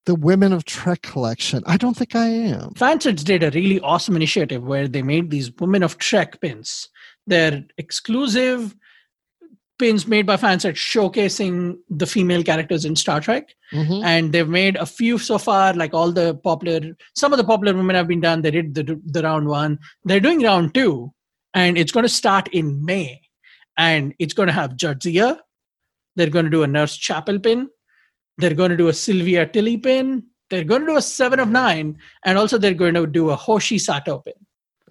[0.05, 1.63] The Women of Trek collection.
[1.65, 2.75] I don't think I am.
[2.75, 6.89] Fansets did a really awesome initiative where they made these Women of Trek pins.
[7.25, 8.75] They're exclusive
[9.77, 13.53] pins made by Fansets showcasing the female characters in Star Trek.
[13.73, 14.03] Mhm.
[14.03, 17.73] And they've made a few so far, like all the popular, some of the popular
[17.75, 18.41] women have been done.
[18.41, 19.79] They did the, the round one.
[20.05, 21.11] They're doing round two,
[21.53, 23.21] and it's going to start in May.
[23.77, 25.39] And it's going to have Jadzia.
[26.15, 27.67] They're going to do a Nurse Chapel pin.
[28.37, 30.23] They're going to do a Sylvia Tilly pin.
[30.49, 31.97] They're going to do a Seven of Nine.
[32.23, 34.33] And also, they're going to do a Hoshi Sato pin.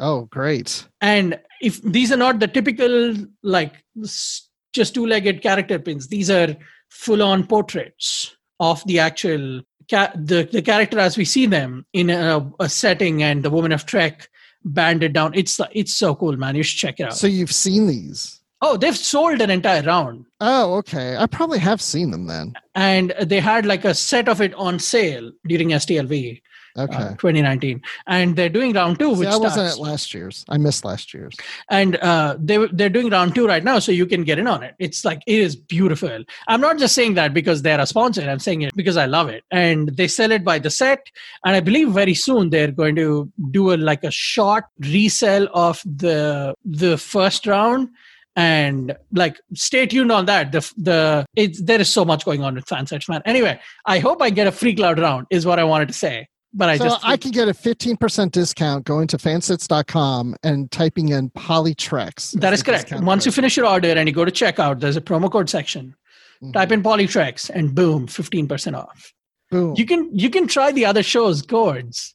[0.01, 0.87] Oh, great.
[1.01, 4.44] And if these are not the typical, like, s-
[4.75, 6.55] just two legged character pins, these are
[6.91, 12.11] full on portraits of the actual ca- the, the character as we see them in
[12.11, 14.29] a, a setting and the woman of trek
[14.67, 17.87] banded down it's it's so cool man you should check it out So you've seen
[17.87, 18.41] these.
[18.63, 20.25] Oh, they've sold an entire round.
[20.41, 21.19] Oh, okay.
[21.19, 22.55] I probably have seen them then.
[22.75, 26.41] And they had like a set of it on sale during STLV
[26.77, 26.97] Okay.
[26.97, 27.81] uh, 2019.
[28.07, 30.45] And they're doing round two, See, which I wasn't at last year's.
[30.49, 31.37] I missed last year's.
[31.71, 34.63] and uh, they they're doing round two right now, so you can get in on
[34.63, 34.75] it.
[34.79, 36.25] It's like it is beautiful.
[36.49, 38.23] I'm not just saying that because they're a sponsor.
[38.29, 41.07] I'm saying it because I love it, and they sell it by the set.
[41.45, 45.81] And I believe very soon they're going to do a like a short resell of
[45.85, 47.89] the the first round.
[48.37, 50.51] And like, stay tuned on that.
[50.51, 53.23] The the it's there is so much going on with fansets, man.
[53.25, 55.29] Anyway, I hope I get a free cloud round.
[55.31, 56.27] Is what I wanted to say.
[56.57, 61.09] But I so just I can get a 15% discount going to fansets.com and typing
[61.09, 62.41] in PoliTreks.
[62.41, 62.93] That is correct.
[63.01, 65.97] Once you finish your order and you go to checkout, there's a promo code section.
[66.37, 66.53] Mm-hmm.
[66.53, 69.13] Type in PoliTreks and boom, 15% off.
[69.51, 69.75] Boom.
[69.77, 72.15] You can you can try the other shows codes,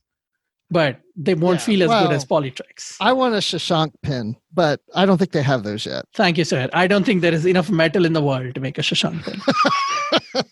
[0.72, 2.96] but they won't Yeah, feel as well, good as PoliTreks.
[3.02, 6.06] I want a Shashank pin, but I don't think they have those yet.
[6.16, 6.70] Thank you, sir.
[6.74, 10.44] I don't think there is enough metal in the world to make a Shashank pin.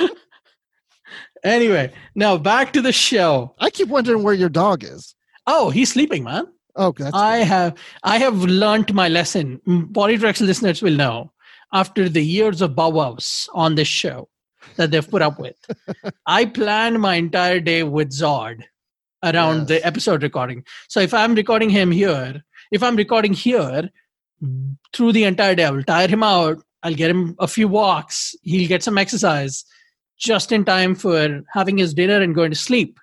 [1.48, 3.54] anyway, now back to the show.
[3.58, 5.14] I keep wondering where your dog is.
[5.46, 6.46] Oh, he's sleeping, man.
[6.76, 9.60] Oh, that's I have I have learned my lesson.
[9.66, 11.32] Mm, PoliTreks listeners will know
[11.72, 14.28] after the years of bow wows on this show
[14.76, 15.56] that they've put up with.
[16.26, 18.62] I plan my entire day with Zod
[19.24, 20.64] around the episode recording.
[20.88, 23.90] So if I'm recording him here, if I'm recording here
[24.92, 26.58] through the entire day, I will tire him out.
[26.84, 28.36] I'll get him a few walks.
[28.42, 29.64] He'll get some exercise
[30.18, 32.98] just in time for having his dinner and going to sleep.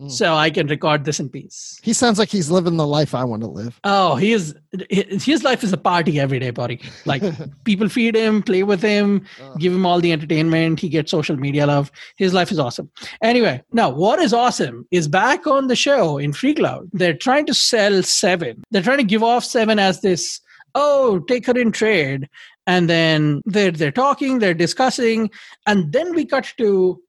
[0.00, 0.08] Mm.
[0.12, 1.80] So I can record this in peace.
[1.82, 3.80] he sounds like he's living the life I want to live.
[3.82, 4.54] Oh, he is.
[4.90, 6.80] His life is a party every day, buddy.
[7.04, 7.20] Like
[7.64, 9.56] people feed him, play with him, Oh.
[9.56, 10.78] give him all the entertainment.
[10.78, 11.90] He gets social media love.
[12.16, 12.88] His life is awesome.
[13.24, 16.90] Anyway, now what is awesome is back on the show in Freecloud.
[16.92, 18.62] They're trying to sell Seven.
[18.70, 20.40] They're trying to give off Seven as this.
[20.76, 22.28] Oh, take her in trade,
[22.68, 25.30] and then they're they're talking, they're discussing,
[25.66, 27.02] and then we cut to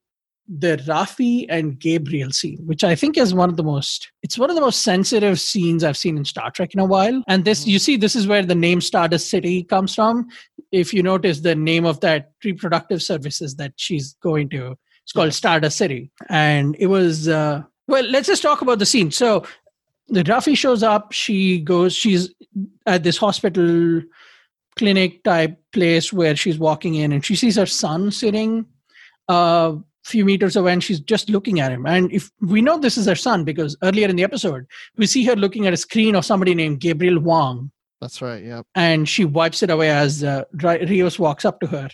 [0.48, 4.50] the Raffi and Gabriel scene, which I think is one of the most it's one
[4.50, 7.22] of the most sensitive scenes I've seen in Star Trek in a while.
[7.28, 10.28] And this you see this is where the name Stardust City comes from.
[10.72, 15.34] If you notice the name of that reproductive services that she's going to, it's called.
[15.34, 16.10] Stardust City.
[16.30, 19.12] And it was uh well, let's just talk about the scene.
[19.12, 19.46] So
[20.08, 22.34] the Raffi shows up, she goes, she's
[22.86, 24.02] at this hospital
[24.80, 28.66] clinic type place where she's walking in and she sees her son sitting
[29.28, 29.76] a
[30.06, 31.86] few meters away and she's just looking at him.
[31.86, 34.66] And if we know this is her son because earlier in the episode,
[34.98, 37.70] we see her looking at a screen of somebody named Gabriel Hwang
[38.02, 38.44] That's right.
[38.44, 41.90] yeah and she wipes it away as uh, Rios walks up to her.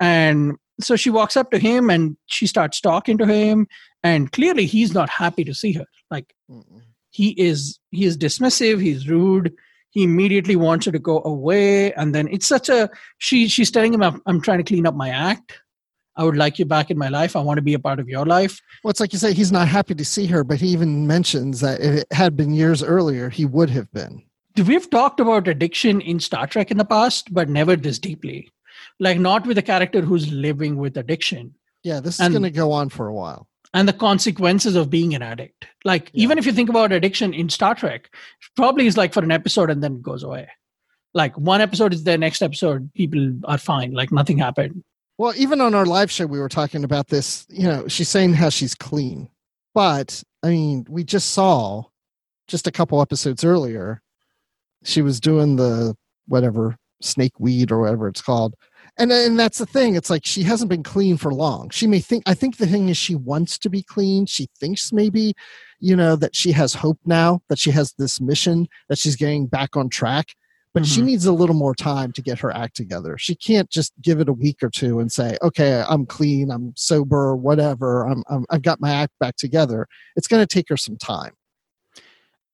[0.00, 3.66] And so she walks up to him and she starts talking to him.
[4.04, 5.86] And clearly he's not happy to see her.
[6.10, 6.82] Like Mm-mm.
[7.10, 9.52] he is he is dismissive he's rude
[9.90, 13.94] he immediately wants her to go away and then it's such a she she's telling
[13.94, 15.60] him I'm, I'm trying to clean up my act.
[16.16, 17.36] I would like you back in my life.
[17.36, 18.60] I want to be a part of your life.
[18.82, 21.60] Well, it's like you say, he's not happy to see her, but he even mentions
[21.60, 24.24] that if it had been years earlier, he would have been.
[24.66, 28.50] we've talked about addiction in star trek in the past but never this deeply.
[28.98, 31.54] Like not with a character who's living with addiction.
[31.84, 33.46] Yeah, this is going to go on for a while.
[33.74, 36.22] And the consequences of being an addict like Yeah.
[36.24, 38.10] even if you think about addiction in star trek
[38.56, 40.48] probably is like for an episode and then it goes away
[41.14, 44.82] like one episode is there next episode people are fine like nothing happened
[45.18, 47.44] Well, even on our live show, we were talking about this.
[47.48, 49.28] You know, she's saying how she's clean,
[49.74, 51.82] but I mean, we just saw
[52.46, 54.00] just a couple episodes earlier,
[54.84, 55.96] she was doing the
[56.28, 58.54] whatever snake weed or whatever it's called.
[58.98, 59.94] And, and that's the thing.
[59.94, 61.70] It's like she hasn't been clean for long.
[61.70, 64.26] She may think, I think the thing is she wants to be clean.
[64.26, 65.34] She thinks maybe,
[65.78, 69.46] you know, that she has hope now, that she has this mission, that she's getting
[69.46, 70.34] back on track.
[70.74, 71.04] But she Mhm.
[71.06, 73.16] needs a little more time to get her act together.
[73.18, 76.74] She can't just give it a week or two and say, "Okay, I'm clean, I'm
[76.76, 78.06] sober, whatever.
[78.06, 81.32] I'm, I'm I've got my act back together." It's going to take her some time,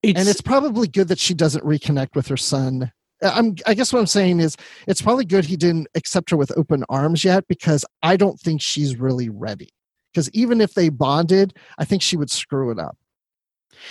[0.03, 2.93] it's, and it's probably good that she doesn't reconnect with her son.
[3.23, 4.57] I'm, I guess what I'm saying is,
[4.87, 8.61] it's probably good he didn't accept her with open arms yet because I don't think
[8.61, 9.71] she's really ready.
[10.13, 12.97] Because even if they bonded, I think she would screw it up.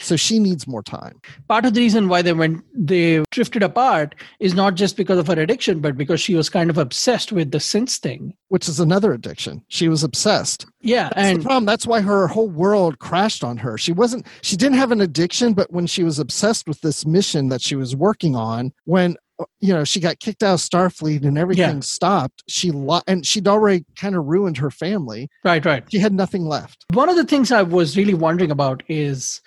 [0.01, 1.19] So she needs more time.
[1.47, 5.27] part of the reason why they went they drifted apart is not just because of
[5.27, 8.79] her addiction but because she was kind of obsessed with the synths thing which is
[8.79, 9.63] another addiction.
[9.67, 10.65] She was obsessed.
[10.81, 11.65] yeah That's and the problem.
[11.65, 13.77] That's why her whole world crashed on her.
[13.79, 14.27] She wasn't.
[14.43, 17.75] She didn't have an addiction, but when she was obsessed with this mission that she
[17.75, 19.15] was working on, when
[19.59, 23.47] you know she got kicked out of Starfleet and everything stopped, she lo- and she'd
[23.47, 25.29] already kind of ruined her family.
[25.43, 26.86] right right She had nothing left.
[26.93, 29.41] one of the things i was really wondering about is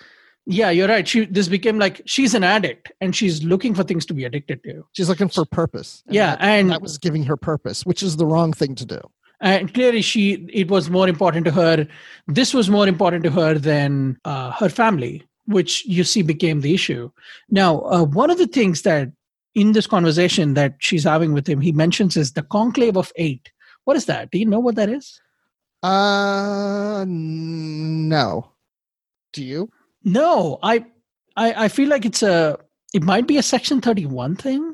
[0.49, 1.05] Yeah, you're right.
[1.05, 4.63] She this became like she's an addict and she's looking for things to be addicted
[4.63, 4.85] to.
[4.93, 6.03] She's looking for purpose.
[6.09, 9.01] Yeah, that, and- that was giving her purpose, which is the wrong thing to do.
[9.39, 10.21] and clearly she
[10.61, 11.85] it was more important to her
[12.37, 13.91] this was more important to her than
[14.25, 15.11] uh, her family
[15.57, 17.03] which you see became the issue
[17.59, 19.11] now uh, one of the things that
[19.63, 23.51] in this conversation that she's having with him he mentions is the conclave of eight
[23.85, 25.05] what is that do you know what that is
[25.83, 28.29] Uh, no.
[29.33, 29.69] Do you?
[30.07, 30.83] No i
[31.35, 32.57] i, I feel like it's a
[32.93, 34.73] it might be a section 31 thing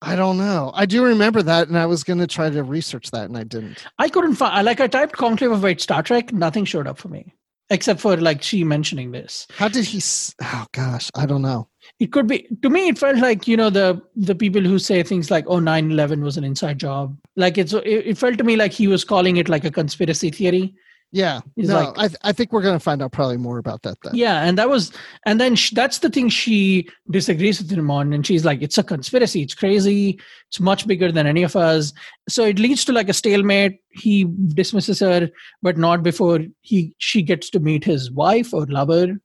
[0.00, 0.70] I don't know.
[0.74, 3.42] I do remember that, and I was going to try to research that, and I
[3.42, 3.84] didn't.
[3.98, 7.08] i couldn't find like i typed conclave of eight star trek nothing showed up for
[7.08, 7.34] me
[7.70, 10.00] except for like she mentioning this How did he?
[10.42, 11.68] Oh gosh, I don't know.
[11.98, 15.02] it could be to me it felt like you know the the people who say
[15.02, 18.54] things like oh 9-11 was an inside job like it's it, it felt to me
[18.62, 20.74] like he was calling it like a conspiracy theory
[21.10, 21.74] Yeah, no.
[21.74, 24.14] like- I th- I think we're going to find out probably more about that then.
[24.14, 24.92] yeah and that was
[25.24, 28.76] and then sh- that's the thing she disagrees with him on and she's like it's
[28.76, 31.92] a conspiracy it's crazy it's much bigger than any of us
[32.28, 35.30] so it leads to like a stalemate he dismisses her
[35.62, 39.18] but not before he she gets to meet his wife or lover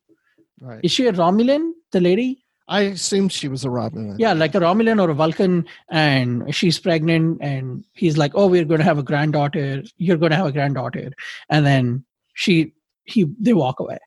[0.61, 0.79] Right.
[0.83, 4.15] is she a romulan the lady I assumed she was a Robin.
[4.17, 8.65] yeah like a romulan or a vulcan and she's pregnant and he's like oh we're
[8.65, 9.83] going to have a granddaughter.
[9.97, 11.11] You're going to have a granddaughter.
[11.49, 12.05] And then
[12.35, 12.73] she
[13.05, 13.97] he they walk away.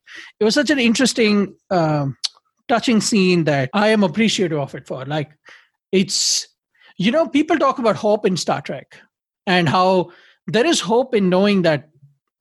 [0.40, 2.16] It was such an interesting um,
[2.68, 5.04] touching scene that i am appreciative of it for.
[5.04, 5.30] Like
[5.92, 6.48] it's
[6.96, 8.98] you know people talk about hope in star trek
[9.46, 10.10] and how
[10.46, 11.88] there is hope in knowing that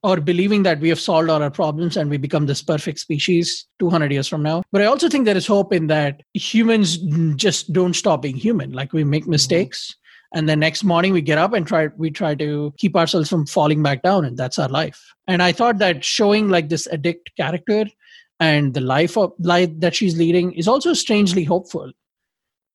[0.05, 3.65] or believing that we have solved all our problems and we become this perfect species
[3.79, 4.61] 200 years from now.
[4.71, 6.97] But I also think there is hope in that humans
[7.35, 8.71] just don't stop being human.
[8.71, 10.37] Like we make mistakes, mm-hmm.
[10.37, 13.47] and the next morning we get up and try we try to keep ourselves from
[13.47, 15.01] falling back down, and that's our life.
[15.27, 17.85] And I thought that showing like this addict character
[18.39, 21.91] and the life of life that she's leading is also strangely hopeful.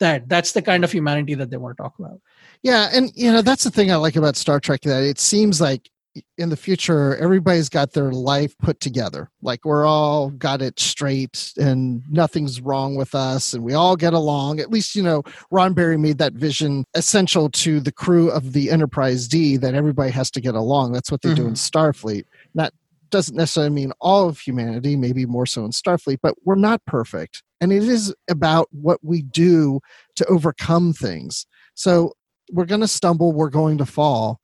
[0.01, 2.21] That that's the kind of humanity that they want to talk about.
[2.65, 5.61] Yeah, and you know that's the thing I like about Star Trek that it seems
[5.61, 5.89] like
[6.37, 9.31] in the future everybody's got their life put together.
[9.43, 14.13] Like we're all got it straight and nothing's wrong with us and we all get
[14.13, 14.61] along.
[14.61, 19.29] At least you know Roddenberry made that vision essential to the crew of the Enterprise
[19.29, 20.93] D that everybody has to get along.
[20.93, 21.79] That's what they do in mm-hmm.
[21.79, 22.25] Starfleet.
[22.55, 22.73] That
[23.11, 27.43] doesn't necessarily mean all of humanity, maybe more so in Starfleet, but we're not perfect.
[27.61, 29.81] And it is about what we do
[30.17, 31.47] to overcome things.
[31.75, 32.15] So
[32.53, 34.41] we're going to stumble, we're going to fall,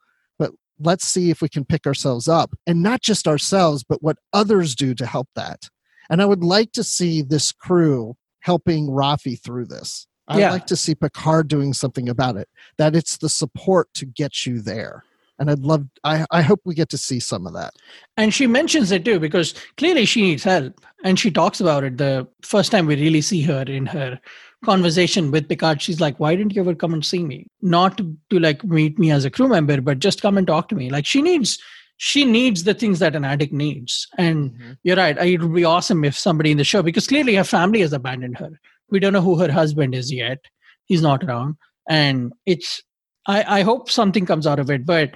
[0.78, 4.74] let's see if we can pick ourselves up and not just ourselves, but what others
[4.74, 5.68] do to help that.
[6.10, 10.06] And I would like to see this crew helping Raffi through this.
[10.28, 10.50] I'd Yeah.
[10.50, 12.48] like to see Picard doing something about it,
[12.78, 15.04] that it's the support to get you there.
[15.38, 17.74] And I'd love, I, I hope we get to see some of that.
[18.16, 20.80] And she mentions it too because clearly she needs help.
[21.04, 24.18] And she talks about it the first time we really see her in her
[24.64, 25.80] conversation with Picard.
[25.82, 27.46] She's like, Why didn't you ever come and see me?
[27.62, 30.68] Not to, to like meet me as a crew member, but just come and talk
[30.68, 30.90] to me.
[30.90, 31.59] Like she needs
[31.98, 34.07] she needs the things that an addict needs.
[34.18, 34.72] And mm-hmm.
[34.82, 35.16] you're right.
[35.16, 38.36] It would be awesome if somebody in the show, because clearly her family has abandoned
[38.38, 38.50] her.
[38.90, 40.44] We don't know who her husband is yet.
[40.84, 41.57] He's not around.
[41.88, 42.82] And it's
[43.26, 44.86] I, I hope something comes out of it.
[44.86, 45.12] But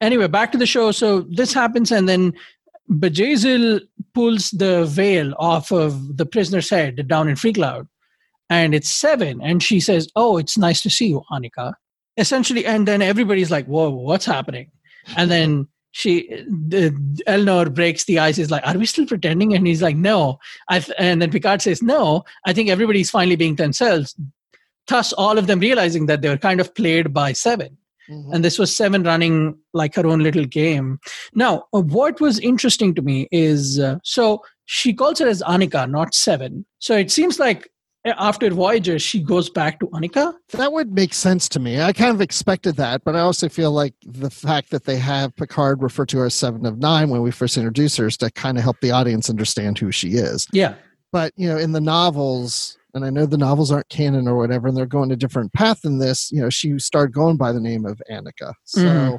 [0.00, 0.90] anyway, back to the show.
[0.92, 2.32] So this happens, and then
[2.90, 3.80] Bjayzl
[4.14, 7.86] pulls the veil off of the prisoner's head down in Freecloud,
[8.54, 9.40] and it's seven.
[9.42, 11.74] And she says, "Oh, it's nice to see you, Annika.
[12.16, 14.70] Essentially, and then everybody's like, "Whoa, what's happening?"
[15.16, 16.28] And then she,
[16.72, 16.90] the,
[17.26, 18.38] Elnor breaks the ice.
[18.38, 20.38] Is like, "Are we still pretending?" And he's like, "No."
[20.68, 24.14] I th- and then Picard says, "No." I think everybody's finally being themselves.
[24.88, 27.78] Thus, all of them realizing that they were kind of played by seven
[28.10, 28.34] Mhm.
[28.34, 30.98] and this was seven running like her own little game
[31.34, 36.12] now what was interesting to me is uh, so she calls her as annika not
[36.12, 37.70] seven so it seems like
[38.04, 41.80] after voyager she goes back to annika That would make sense to me.
[41.80, 45.34] I kind of expected that, but I also feel like the fact that they have
[45.36, 48.30] Picard refer to her as Seven of Nine when we first introduce her is to
[48.30, 50.46] kind of help the audience understand who she is.
[50.52, 50.74] yeah
[51.12, 54.68] But you know, in the novels, and I know the novels aren't canon or whatever,
[54.68, 56.30] and they're going a different path than this.
[56.32, 58.52] You know, she started going by the name of Annika.
[58.64, 59.18] So, Mhm.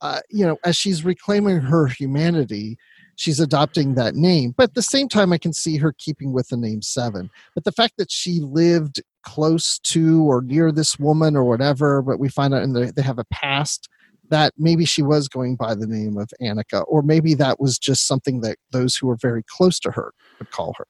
[0.00, 2.76] uh, you know, as she's reclaiming her humanity,
[3.16, 4.54] she's adopting that name.
[4.56, 7.30] But at the same time, I can see her keeping with the name Seven.
[7.54, 12.20] But the fact that she lived close to or near this woman or whatever, but
[12.20, 13.88] we find out the, they have a past
[14.28, 18.06] that maybe she was going by the name of Annika, or maybe that was just
[18.06, 20.86] something that those who were very close to her would call her.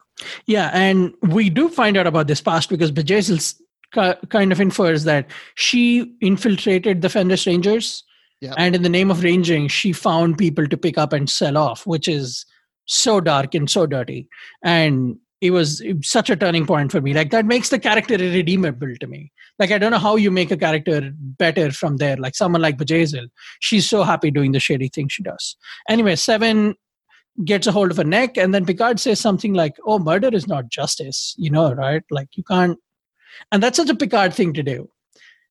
[0.47, 3.55] yeah and we do find out about this past because Bjayzl
[4.29, 8.03] kind of infers that she infiltrated the Fenris Rangers
[8.41, 8.55] Yep.
[8.59, 11.87] and in the name of ranging she found people to pick up and sell off
[11.87, 12.45] which is
[12.85, 14.29] so dark and so dirty
[14.63, 17.13] and it was such a turning point for me.
[17.13, 19.33] Like that makes the character irredeemable to me.
[19.59, 22.17] Like I don't know how you make a character better from there.
[22.17, 23.29] Like someone like Bjayzl,
[23.61, 25.57] she's so happy doing the shady thing she does.
[25.89, 26.75] Anyway, Seven
[27.45, 30.49] gets a hold of her neck, and then Picard says something like, "Oh, murder is
[30.49, 32.03] not justice," you know, right?
[32.11, 32.79] Like you can't.
[33.53, 34.89] And that's such a Picard thing to do.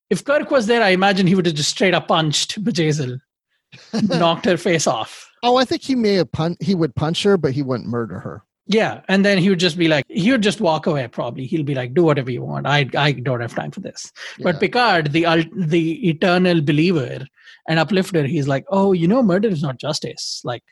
[0.10, 3.20] If Kirk was there, I imagine he would have just straight up punched Bjayzl,
[4.04, 5.30] knocked her face off.
[5.44, 8.20] Oh, I think he may have pun- he would punch her, but he wouldn't murder
[8.20, 8.44] her.
[8.68, 11.08] Yeah, and then he would just be like, he would just walk away.
[11.08, 12.66] Probably he'll be like, "Do whatever you want.
[12.66, 17.28] I I don't have time for this." But Picard, the the eternal believer
[17.70, 20.42] and uplifter, he's like, "Oh, you know, murder is not justice.
[20.44, 20.64] Like,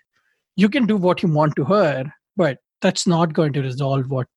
[0.56, 4.28] you can do what you want to her, but that's not going to resolve what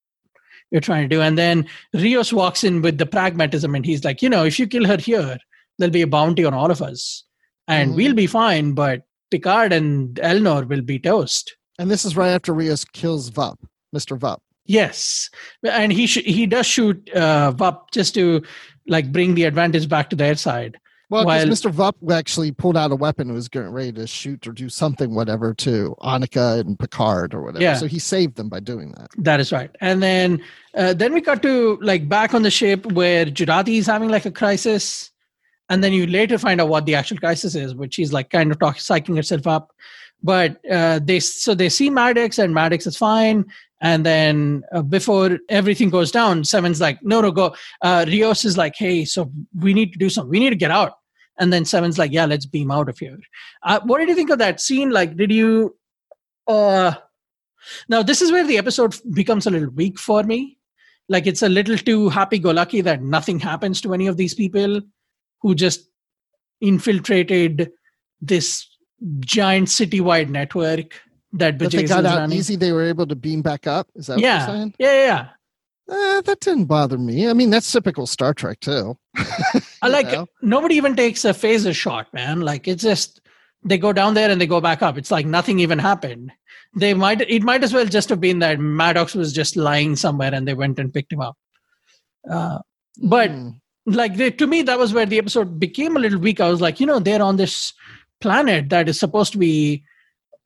[0.71, 4.23] you're trying to do." And then Rios walks in with the pragmatism, and he's like,
[4.23, 5.39] "You know, if you kill her here,
[5.79, 7.25] there'll be a bounty on all of us,
[7.69, 7.97] and Mhm.
[7.97, 8.73] we'll be fine.
[8.73, 13.57] But Picard and Elnor will be toast." And this is right after Rios kills Vup,
[13.95, 14.19] Mr.
[14.19, 14.39] Vup.
[14.65, 15.31] Yes,
[15.63, 18.43] and he sh- he does shoot uh, Vup just to
[18.89, 20.77] like bring the advantage back to their side.
[21.09, 21.71] Well, because Mr.
[21.71, 25.15] Vup actually pulled out a weapon and was getting ready to shoot or do something,
[25.15, 27.63] whatever, to Annika and Picard or whatever.
[27.63, 27.75] Yeah.
[27.75, 29.11] So he saved them by doing that.
[29.19, 29.71] That is right.
[29.81, 30.43] And then
[30.75, 34.27] uh, then we got to like back on the ship where Jurati is having like
[34.27, 35.13] a crisis,
[35.69, 38.51] and then you later find out what the actual crisis is, which she's like kind
[38.51, 39.73] of talk, psyching herself up.
[40.25, 43.45] But uh, they so they see Maddox and Maddox is fine.
[43.83, 47.55] And then uh, before everything goes down, Seven's like, no, no, go.
[47.83, 50.31] Uh, Rios is like, hey, so we need to do something.
[50.31, 50.93] We need to get out.
[51.39, 53.19] And then Seven's like, yeah, let's beam out of here.
[53.63, 54.91] Uh, what did you think of that scene?
[54.91, 55.77] Like, did you?
[56.49, 56.95] Uh,
[57.89, 60.59] now this is where the episode becomes a little weak for me.
[61.09, 64.81] Like it's a little too happy-go-lucky that nothing happens to any of these people
[65.43, 65.89] who just
[66.61, 67.71] infiltrated
[68.21, 68.67] this
[69.21, 71.01] giant citywide network
[71.39, 72.39] that But they got out running.
[72.39, 72.57] easy.
[72.57, 73.89] They were able to beam back up.
[73.95, 74.47] Is that what Yeah.
[74.47, 74.75] you're saying?
[74.79, 75.29] Yeah, yeah, yeah.
[75.89, 77.29] Uh, that didn't bother me.
[77.29, 78.97] I mean, that's typical Star Trek too.
[79.83, 80.27] I like know?
[80.43, 82.41] nobody even takes a phaser shot, man.
[82.41, 83.21] Like it's just
[83.65, 84.99] they go down there and they go back up.
[84.99, 86.33] It's like nothing even happened.
[86.75, 90.35] They might it might as well just have been that Maddox was just lying somewhere
[90.35, 91.37] and they went and picked him up.
[92.29, 92.59] Uh,
[93.03, 93.51] but Hmm.
[93.87, 96.61] like they, to me that was where the episode became a little weak i was
[96.61, 97.73] like you know they're on this
[98.21, 99.85] planet that is supposed to be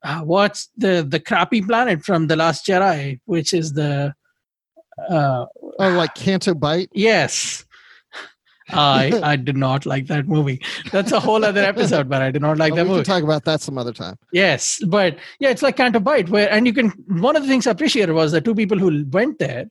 [0.03, 4.15] uh, what's the the crappy planet from the last jedi which is the
[5.09, 5.47] uh
[5.79, 6.89] oh, like Canto Bight.
[6.93, 7.65] yes
[8.73, 10.61] i i did not like that movie
[10.93, 13.15] that's a whole other episode but i did not like Oh, that we movie can
[13.15, 14.17] talk about that some other time.
[14.33, 16.91] Yes, but yeah, it's like Canto Bight, where and you can.
[17.09, 19.67] One of the things I appreciated was the two people who went there,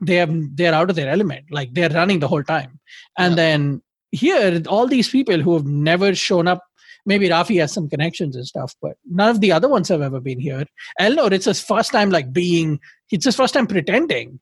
[0.00, 2.80] they have they're out of their element, like they're running the whole time.
[3.18, 3.36] And Yeah.
[3.36, 6.62] then here, all these people who have never shown up.
[7.06, 10.20] Maybe Raffi has some connections and stuff, but none of the other ones have ever
[10.20, 10.64] been here.
[11.00, 12.80] Elnor, it's his first time like being.
[13.10, 14.38] It's his first time pretending,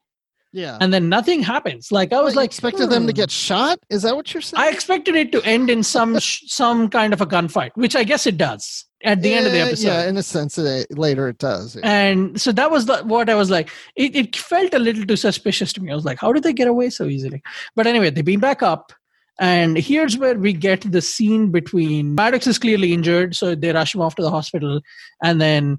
[0.53, 0.77] Yeah.
[0.81, 1.91] and then nothing happens.
[1.91, 3.17] Like I was you like, expected them to hmm.
[3.17, 3.79] get shot.
[3.91, 4.63] Is that what you're saying?
[4.63, 8.05] I expected it to end in some sh- some kind of a gunfight, which I
[8.05, 9.87] guess it does at the end of the episode.
[9.87, 11.77] Yeah, in a sense, it, later it does.
[11.83, 15.17] and so that was the, what i was like it, it felt a little too
[15.17, 17.43] suspicious to me i was like how did they get away so easily
[17.77, 18.93] but anyway they beam back up
[19.39, 23.95] and here's where we get the scene between maddox is clearly injured so they rush
[23.95, 24.81] him off to the hospital.
[25.23, 25.79] And then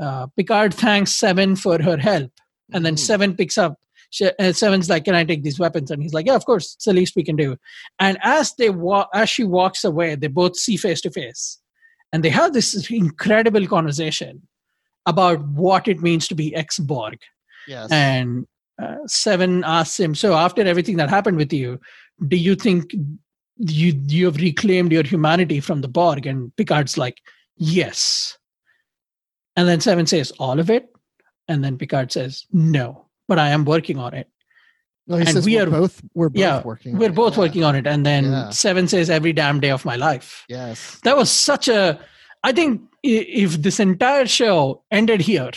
[0.00, 2.30] uh, picard thanks seven for her help.
[2.72, 2.98] And then Mhm.
[3.00, 3.76] seven picks up
[4.10, 5.90] she, uh, seven's like can i take these weapons?
[5.90, 6.74] And he's like yeah of course.
[6.74, 7.56] It's the least we can do.
[7.98, 11.58] And as they walk as she walks away they both see face to face.
[12.12, 14.42] And they have this incredible conversation
[15.06, 17.18] about what it means to be ex-borg.
[17.68, 17.90] Yes.
[17.92, 18.46] and
[18.80, 21.78] uh, seven asks him so after everything that happened with you
[22.28, 22.92] do you think
[23.56, 27.18] you you have reclaimed your humanity from the borg and picard's like
[27.56, 28.38] yes
[29.56, 30.88] and then seven says all of it
[31.48, 34.28] and then picard says no but i am working on it
[35.06, 36.94] no, and says we we're are- both we're both yeah, working.
[36.94, 37.14] on we're it.
[37.14, 37.40] both Yeah.
[37.40, 38.50] working on it and then Yeah.
[38.50, 41.00] seven says every damn day of my life Yes.
[41.04, 41.98] that was such a
[42.44, 45.50] i think if this entire show ended here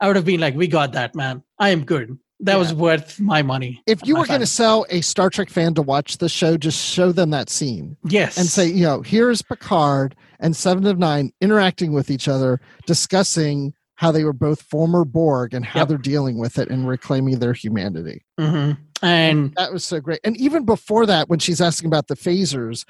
[0.00, 3.20] i would have been like we got that man i am good that was worth
[3.20, 6.28] my money If you were going to sell a Star Trek fan to watch the
[6.30, 10.86] show, just show them that scene yes and say, you know, here's Picard and Seven
[10.86, 15.80] of Nine interacting with each other, discussing how they were both former Borg and how
[15.80, 15.88] Yep.
[15.88, 18.24] they're dealing with it and reclaiming their humanity.
[18.40, 18.78] Mhm.
[19.02, 20.20] and That was so great.
[20.24, 22.86] And even before that, when she's asking about the phasers,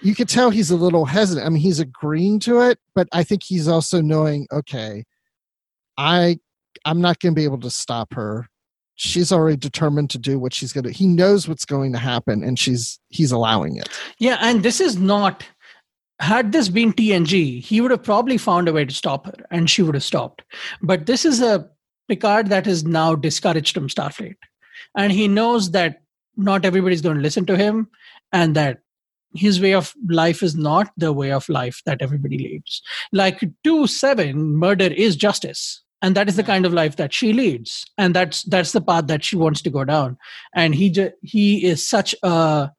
[0.00, 1.46] you could tell he's a little hesitant.
[1.46, 5.04] I mean, he's agreeing to it, but I think he's also knowing, okay,
[5.96, 6.38] I
[6.84, 8.48] I'm not going to be able to stop her.
[8.94, 10.90] She's already determined to do what she's going to.
[10.90, 13.88] He knows what's going to happen, and she's he's allowing it.
[14.18, 15.46] yeah and this is not
[16.20, 19.68] had this been tng he would have probably found a way to stop her and
[19.68, 20.42] she would have stopped
[20.80, 21.68] but this is a
[22.08, 24.36] Picard that is now discouraged from Starfleet.
[24.96, 26.02] And he knows that
[26.36, 27.88] not everybody's going to listen to him
[28.32, 28.80] and that
[29.34, 32.82] his way of life is not the way of life that everybody leads.
[33.12, 35.81] Like 2 7, murder is justice.
[36.02, 37.86] And that is the kind of life that she leads.
[37.96, 40.18] And that's that's the path that she wants to go down.
[40.54, 42.70] And he ju- he is such a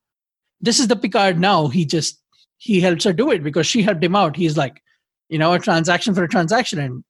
[0.62, 1.68] this is the Picard now.
[1.68, 2.22] He just
[2.58, 4.36] he helps her do it because she helped him out.
[4.36, 4.82] He's like,
[5.30, 6.80] you know, a transaction for a transaction.
[6.80, 7.04] And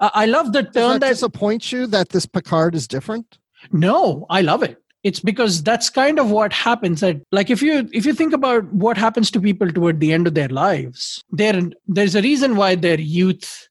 [0.00, 3.38] I, I love the Does turn that that disappoint you that this Picard is different?
[3.72, 7.88] no i love it it's because that's kind of what happens at like if you
[7.92, 11.60] if you think about what happens to people toward the end of their lives there
[11.86, 13.68] there's a reason why their youth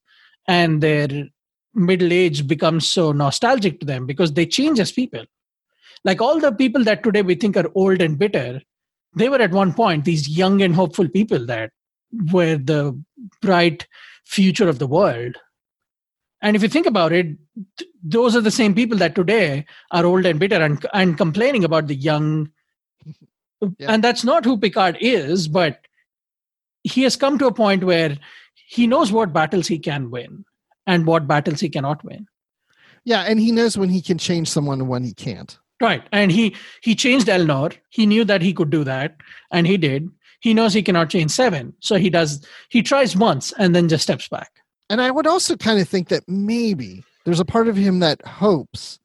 [0.47, 1.07] and their
[1.75, 5.25] middle age becomes so nostalgic to them because they change as people.
[6.03, 8.61] Like all the people that today we think are old and bitter
[9.15, 11.71] they were at one point these young and hopeful people that
[12.31, 12.99] were the
[13.41, 13.87] bright
[14.25, 15.37] future of the world.
[16.41, 17.27] And if you think about it
[17.77, 21.63] th- those are the same people that today are old and bitter and, and complaining
[21.63, 22.51] about the young.
[23.79, 23.93] Yeah.
[23.93, 25.79] and that's not who picard is but
[26.83, 28.17] he has come to a point where
[28.53, 30.43] he knows what battles he can win
[30.87, 32.25] and what battles he cannot win
[33.03, 35.57] Yeah, and he knows when he can change someone and when he can't.
[35.81, 39.17] right and he he changed elnor he knew that he could do that
[39.51, 40.09] and he did
[40.41, 44.03] he knows he cannot change seven so he does he tries once and then just
[44.03, 44.51] steps back
[44.89, 48.25] And I would also kind of think that maybe there's a part of him that
[48.25, 48.99] hopes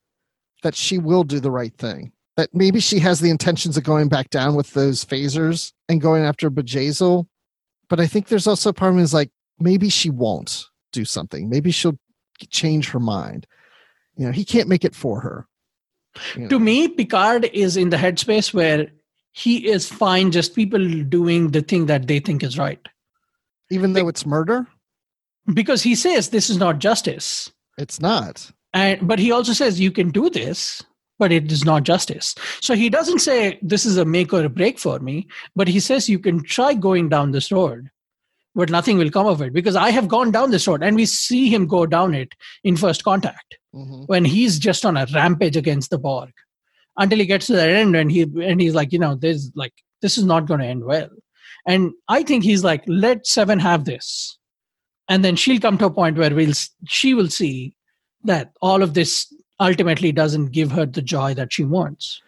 [0.62, 2.12] that she will do the right thing.
[2.36, 6.22] That maybe she has the intentions of going back down with those phasers and going
[6.22, 7.26] after Bjayzl.
[7.88, 11.04] But I think there's also a part of him is like, maybe she won't do
[11.04, 11.48] something.
[11.48, 11.98] Maybe she'll
[12.50, 13.46] change her mind.
[14.16, 15.46] You know, he can't make it for her.
[16.36, 18.88] you to me picard is in the headspace where
[19.32, 22.88] he is fine just people doing the thing that they think is right
[23.70, 24.66] even though it's murder,
[25.54, 28.50] because he says this is not justice it's not.
[28.74, 30.82] and but he also says you can do this
[31.18, 34.48] but it is not justice so he doesn't say this is a make or a
[34.48, 37.88] break for me but he says you can try going down this road
[38.60, 41.04] but nothing will come of it because i have gone down this road and we
[41.06, 42.34] see him go down it
[42.70, 44.06] in first contact Mhm.
[44.12, 46.30] when he's just on a rampage against the Borg
[46.96, 49.72] until he gets to the end and he and he's like, you know, there's like
[50.02, 51.08] this is not going to end well.
[51.66, 54.36] And I think he's like, let Seven have this,
[55.08, 56.52] and then she'll come to a point where we'll
[56.88, 57.76] she will see
[58.24, 62.20] that all of this ultimately doesn't give her the joy that she wants.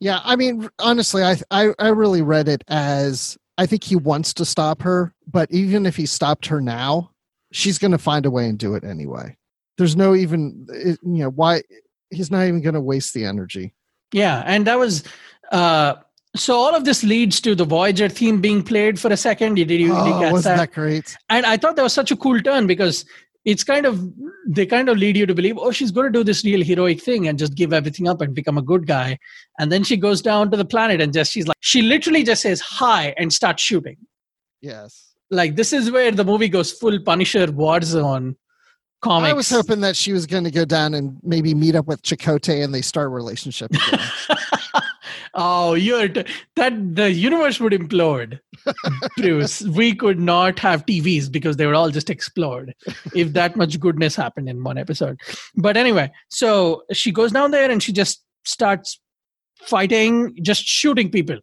[0.00, 4.34] Yeah, I mean, honestly, I, I I really read it as I think he wants
[4.34, 7.10] to stop her, but even if he stopped her now,
[7.52, 9.36] she's going to find a way and do it anyway.
[9.78, 11.62] There's no even it- you know why
[12.10, 13.74] he's not even going to waste the energy.
[14.12, 15.04] Yeah, and that was.
[15.52, 15.94] uh
[16.34, 19.54] so all of this leads to the Voyager theme being played for a second.
[19.54, 20.68] Did you, did you Oh, catch wasn't that?
[20.68, 21.16] that great?
[21.30, 23.06] and i thought that was such a cool turn because
[23.46, 23.98] it's kind of
[24.46, 27.00] they kind of lead you to believe oh she's going to do this real heroic
[27.02, 29.18] thing and just give everything up and become a good guy
[29.58, 32.42] and then she goes down to the planet and just she's like she literally just
[32.42, 33.96] says hi and starts shooting
[34.60, 35.14] Yes.
[35.30, 38.34] like this is where the movie goes full punisher warzone
[39.02, 41.86] comics I was hoping that she was going to go down and maybe meet up
[41.86, 43.70] with Chakotay and they start a relationship.
[45.38, 46.24] Oh you're t-
[46.56, 48.40] that the universe would implode.
[49.18, 52.72] Bruce we could not have tvs because they would all just explode
[53.14, 55.20] if that much goodness happened in one episode.
[55.54, 58.98] But anyway so she goes down there and she just starts
[59.62, 61.38] fighting just shooting people.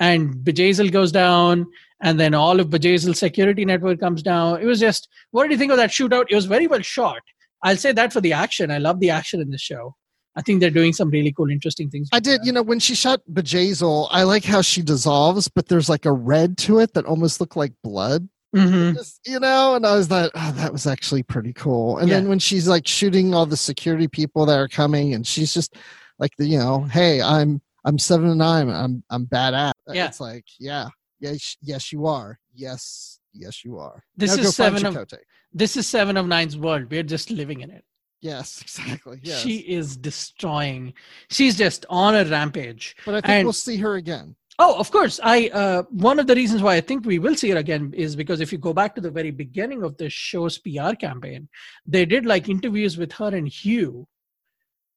[0.00, 1.66] And Bjayzl goes down
[2.02, 4.60] and then all of Bjayzl's security network comes down.
[4.60, 6.26] It was just what did you think of that shootout?
[6.30, 7.22] It was very well shot.
[7.62, 8.72] I'll say that for the action.
[8.72, 9.94] I love the action in the show
[10.36, 12.46] i think they're doing some really cool interesting things I did, that.
[12.46, 16.12] you know, when she shot Bjayzl, I like how she dissolves, but there's like a
[16.12, 18.28] red to it that almost looked like blood.
[18.54, 18.94] Mhm.
[18.96, 21.98] Just, you know, and I was like, oh, that was actually pretty cool.
[21.98, 25.54] And then when she's like shooting all the security people that are coming, and she's
[25.54, 25.76] just
[26.18, 29.72] like, the, you know, hey, I'm I'm seven and nine, I'm I'm badass.
[29.88, 30.06] Yeah.
[30.06, 30.88] It's like, yeah,
[31.20, 32.38] yes, yes, you are.
[32.54, 34.02] Yes, yes, you are.
[34.16, 35.18] This Now is seven of- Chakotay.
[35.52, 36.90] This is Seven of Nine's world.
[36.90, 37.84] We're just living in it.
[38.20, 39.20] Yes, exactly.
[39.22, 39.40] Yes.
[39.40, 40.94] She is destroying.
[41.30, 42.96] She's just on a rampage.
[43.06, 44.36] but I think and- we'll see her again.
[44.62, 45.18] Oh, of course.
[45.22, 48.14] I uh, one of the reasons why I think we will see her again is
[48.14, 51.48] because if you go back to the very beginning of the show's PR campaign,
[51.86, 54.06] they did like interviews with her and Hugh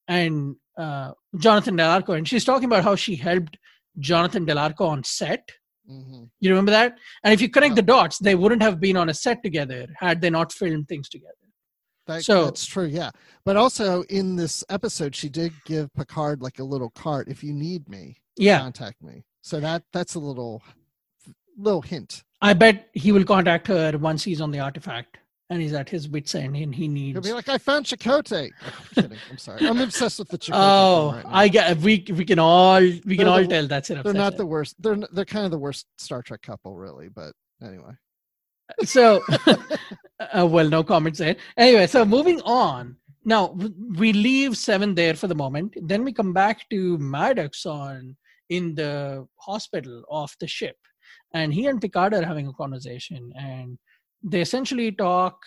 [0.09, 3.57] and uh, Jonathan Del Arco, and she's talking about how she helped
[3.99, 5.49] Jonathan Del Arco on set.
[5.87, 6.97] hmm You remember that?
[7.23, 10.19] And if you connect the dots, they wouldn't have been on a set together had
[10.19, 11.33] they not filmed things together.
[12.07, 13.11] That, So- that's true, yeah.
[13.45, 17.27] But also in this episode, she did give Picard like a little card.
[17.29, 19.23] If you need me, Yeah, contact me.
[19.41, 20.61] So that that's a little
[21.57, 22.23] little hint.
[22.41, 25.17] I bet he will contact her once he's on the artifact.
[25.49, 28.49] and he's at his wits end and he needs He'll be like, I found Chakotay.
[28.65, 29.17] I'm kidding.
[29.29, 29.67] I'm sorry.
[29.67, 30.51] I'm obsessed with the Chakotay.
[30.53, 31.29] oh right now.
[31.33, 34.13] i get we we can all we can They're all the- tell that's an they're
[34.13, 34.75] not the worst.
[34.81, 37.09] They're they're kind of the worst Star Trek couple, really.
[37.09, 37.91] But anyway,
[38.83, 39.21] so
[40.35, 41.35] uh, well no comments there.
[41.57, 42.97] Anyway so moving on.
[43.25, 43.57] Now
[43.95, 45.75] we leave seven there for the moment.
[45.81, 48.17] Then we come back to maddox on
[48.49, 50.75] in the hospital of the ship.
[51.33, 53.77] And he and picard are having a conversation and
[54.23, 55.37] they essentially talk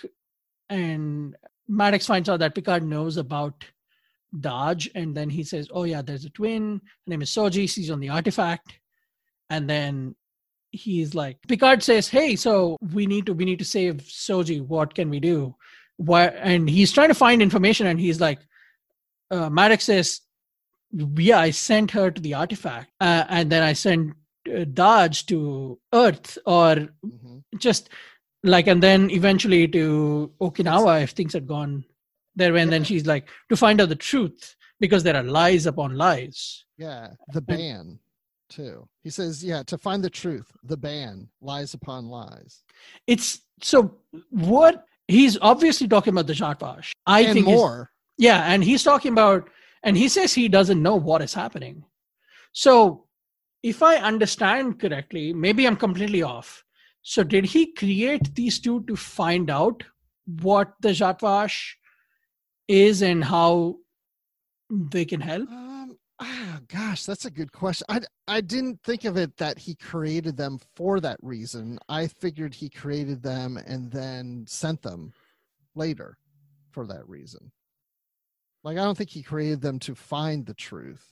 [0.69, 1.36] and
[1.69, 3.65] maddox finds out that picard knows about
[4.40, 6.81] dahj and then he says oh yeah there's a twin.
[7.07, 7.69] Her name is soji.
[7.69, 8.78] She's on the artifact.
[9.48, 10.16] And then
[10.70, 14.94] he's like picard says hey so we need to we need to save soji what
[14.94, 15.55] can we do?
[15.97, 18.40] Why and he's trying to find information and he's like
[19.30, 20.20] uh, maddox says
[21.16, 24.10] yeah i sent her to the artifact uh, and then i sent
[24.48, 27.43] uh, dahj to earth or Mhm.
[27.59, 27.88] just
[28.43, 31.84] like and then eventually to okinawa if things had gone
[32.36, 35.97] there and then she's like to find out the truth because there are lies upon
[35.97, 36.64] lies.
[36.76, 37.98] Yeah, the ban
[38.48, 38.89] too.
[39.02, 42.64] He says, yeah, to find the truth, the ban lies upon lies,
[43.06, 43.97] it's so
[44.31, 46.93] what he's obviously talking about the Zhat Vash.
[47.06, 47.90] I and think more.
[48.18, 49.48] yeah, and he's talking about
[49.82, 51.85] and he says he doesn't know what is happening.
[52.52, 53.05] So
[53.62, 56.64] if I understand correctly, maybe I'm completely off.
[57.02, 59.85] So did he create these two to find out
[60.40, 61.78] what the Zhat Vash
[62.66, 63.77] is and how
[64.70, 65.48] they can help?
[65.48, 65.65] Um,
[66.20, 67.84] ah, gosh, that's a good question.
[67.88, 71.78] I I didn't think of it that he created them for that reason.
[71.88, 75.12] I figured he created them and then sent them
[75.74, 76.18] later
[76.70, 77.51] for that reason.
[78.64, 81.05] Like I don't think he created them to find the truth.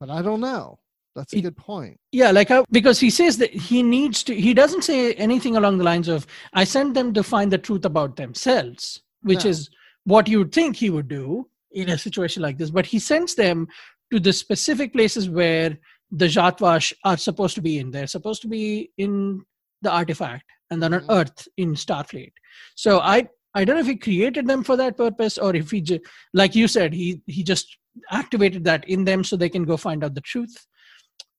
[0.00, 0.78] But I don't know.
[1.14, 1.98] That's a It- good point.
[2.12, 4.34] Yeah, like how, because he says that he needs to.
[4.34, 7.86] He doesn't say anything along the lines of "I sent them to find the truth
[7.86, 9.50] about themselves," which No.
[9.50, 9.70] is
[10.04, 12.70] what you would think he would do in a situation like this.
[12.70, 13.68] But he sends them
[14.12, 15.78] to the specific places where
[16.10, 17.90] the Zhat Vash are supposed to be in.
[17.90, 19.42] They're supposed to be in
[19.82, 21.14] the artifact, and then on Mhm.
[21.18, 22.32] Earth in Starfleet.
[22.74, 23.28] So I
[23.58, 26.02] I don't know if he created them for that purpose or if he just,
[26.34, 27.66] like you said, he he just
[28.10, 30.56] activated that in them so they can go find out the truth.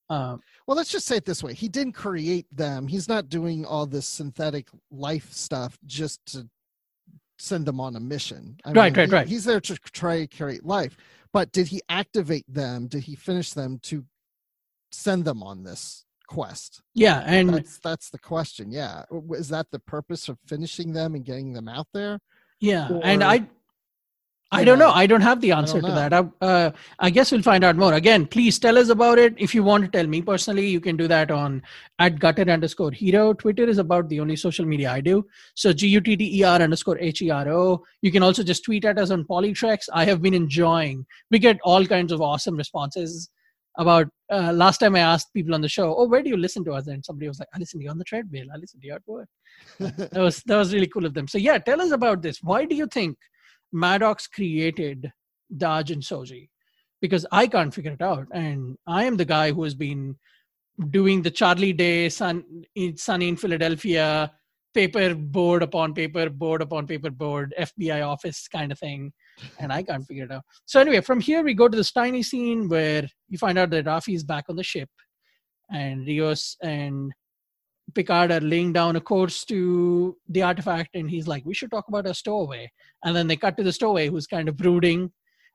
[0.09, 1.53] Uh, Well, let's just say it this way.
[1.53, 2.87] He didn't create them.
[2.93, 6.49] He's not doing all this synthetic life stuff just to
[7.37, 8.57] send them on a mission.
[8.65, 9.27] I Right, right, he- right.
[9.27, 10.97] He's there to try to create life.
[11.33, 12.87] But did he activate them?
[12.87, 14.05] Did he finish them to
[14.91, 16.81] send them on this quest?
[16.93, 18.71] yeah, and That's that's the question.
[18.71, 19.03] Yeah.
[19.31, 22.19] Is that the purpose of finishing them and getting them out there?
[22.59, 23.47] Yeah, and I,
[24.51, 24.87] I don't know.
[24.87, 26.13] know, I don't have the answer to that.
[26.13, 27.93] I, uh, I guess we'll find out more.
[27.93, 29.33] Again, please tell us about it.
[29.37, 31.61] If you want to tell me personally, you can do that on
[31.99, 33.33] at gutter underscore hero.
[33.33, 35.25] Twitter is about the only social media I do.
[35.55, 37.83] So G U T T E R underscore H E R O.
[38.01, 39.89] You can also just tweet at us on PoliTreks.
[39.91, 41.05] I have been enjoying.
[41.29, 43.29] We get all kinds of awesome responses.
[43.79, 46.63] About uh, last time I asked people on the show, "Oh, where do you listen
[46.65, 48.47] to us?" And somebody was like, "I listen to you on the treadmill.
[48.51, 49.27] I listen to you at work."
[49.79, 51.27] that was that was really cool of them.
[51.27, 52.39] So yeah, tell us about this.
[52.41, 53.17] Why do you think
[53.71, 55.11] Maddox created
[55.55, 56.49] Dahj and Soji?
[57.01, 60.17] Because I can't figure it out, and I am the guy who has been
[60.89, 62.43] doing the Charlie Day, sun
[62.95, 64.31] sunny in Philadelphia,
[64.73, 69.11] paper board upon paper, board upon paper board, FBI office kind of thing,
[69.59, 70.43] and I can't figure it out.
[70.65, 73.85] So anyway, from here we go to this tiny scene where you find out that
[73.85, 74.89] Raffi is back on the ship,
[75.71, 77.11] and Rios and
[77.95, 81.87] Picard are laying down a course to the artifact, and he's like, "We should talk
[81.87, 82.71] about a stowaway."
[83.03, 85.11] And then they cut to the stowaway, who's kind of brooding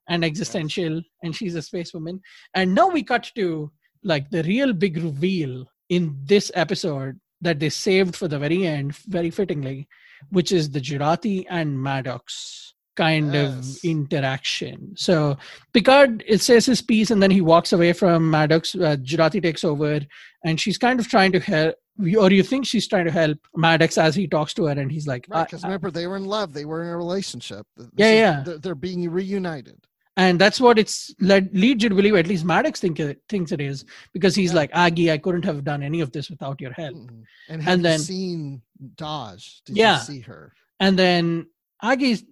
[0.08, 2.20] and existential, and she's a space woman.
[2.54, 3.70] And now we cut to
[4.02, 8.96] like the real big reveal in this episode that they saved for the very end,
[9.08, 9.86] very fittingly,
[10.30, 13.78] which is the Jurati and Maddox kind Yes.
[13.78, 14.92] of interaction.
[14.96, 15.36] So
[15.72, 18.74] Picard it says his piece, and then he walks away from Maddox.
[18.74, 20.00] Uh, Jurati takes over,
[20.44, 23.98] and she's kind of trying to help, or you think she's trying to help Maddox
[23.98, 26.24] as he talks to her, and he's like, Right, because I- remember they were in
[26.24, 26.52] love.
[26.52, 27.66] They were in a relationship.
[27.76, 28.42] This Yeah, is- yeah.
[28.44, 29.80] They're, they're being reunited.
[30.16, 32.14] and that's what it's led leads you to believe.
[32.16, 34.56] At least Maddox think it, thinks it is because he's Yeah.
[34.60, 35.10] like Aggie.
[35.10, 36.96] I couldn't have done any of this without your help.
[36.96, 37.22] Mhm.
[37.48, 38.62] And have And then- seen
[38.96, 39.62] Dahj?
[39.64, 39.98] Did Yeah.
[39.98, 40.52] see her?
[40.80, 41.46] And then
[41.82, 42.26] Aggie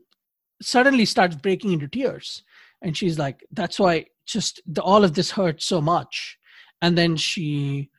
[0.62, 2.42] suddenly starts breaking into tears.
[2.82, 6.38] And she's like, that's why just the, all of this hurts so much.
[6.82, 7.90] And then she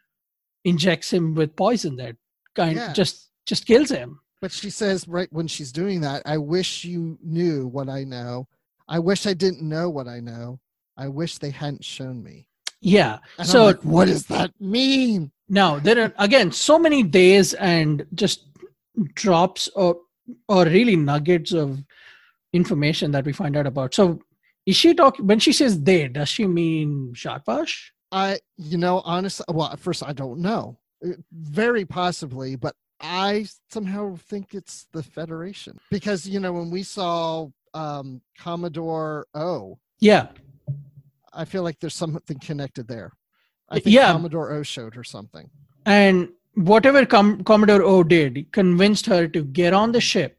[0.64, 2.16] injects him with poison that
[2.56, 2.94] kind Yeah.
[2.94, 4.20] just just kills him.
[4.42, 8.48] But she says right when she's doing that, I wish you knew what I know.
[8.88, 10.60] I wish I didn't know what I know.
[10.98, 12.48] I wish they hadn't shown me.
[12.82, 13.20] Yeah.
[13.38, 15.32] And so like, what does that mean?
[15.50, 18.46] now there are again so many days and just
[19.16, 19.98] drops or
[20.48, 21.84] or really nuggets of
[22.54, 23.94] information that we find out about.
[23.94, 24.22] So
[24.66, 27.94] is she talking when she says they, does she mean Zhat Vash?
[28.12, 30.78] I, you know, honestly, well, at first I don't know.
[31.06, 36.84] Uh, Very possibly, but I somehow think it's the Federation because you know when we
[36.84, 40.28] saw um, Commodore O, Yeah.
[41.34, 43.14] I feel like there's something connected there.
[43.70, 44.12] I think Yeah.
[44.12, 45.50] Commodore O showed her something.
[45.86, 50.38] And whatever Com- Commodore O did convinced her to get on the ship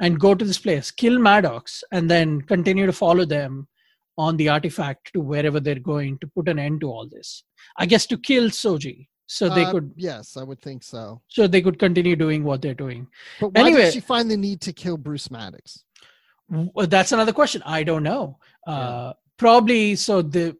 [0.00, 3.68] and go to this place, kill Maddox, and then continue to follow them
[4.16, 7.44] on the artifact to wherever they're going to put an end to all this.
[7.78, 11.22] I guess to kill Soji, so they Uh, could yes, I would think so.
[11.28, 13.06] so they could continue doing what they're doing.
[13.40, 15.84] But why Anyway- did she find the need to kill Bruce Maddox?
[16.50, 17.62] W- That's another question.
[17.64, 18.38] I don't know.
[18.66, 18.72] Yeah.
[18.72, 20.56] Uh, Probably so the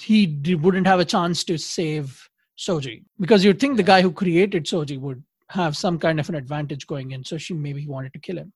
[0.00, 4.12] he d- wouldn't have a chance to save Soji because you'd think the guy who
[4.12, 7.24] created Soji would have some kind of an advantage going in.
[7.24, 8.52] So she maybe wanted to kill him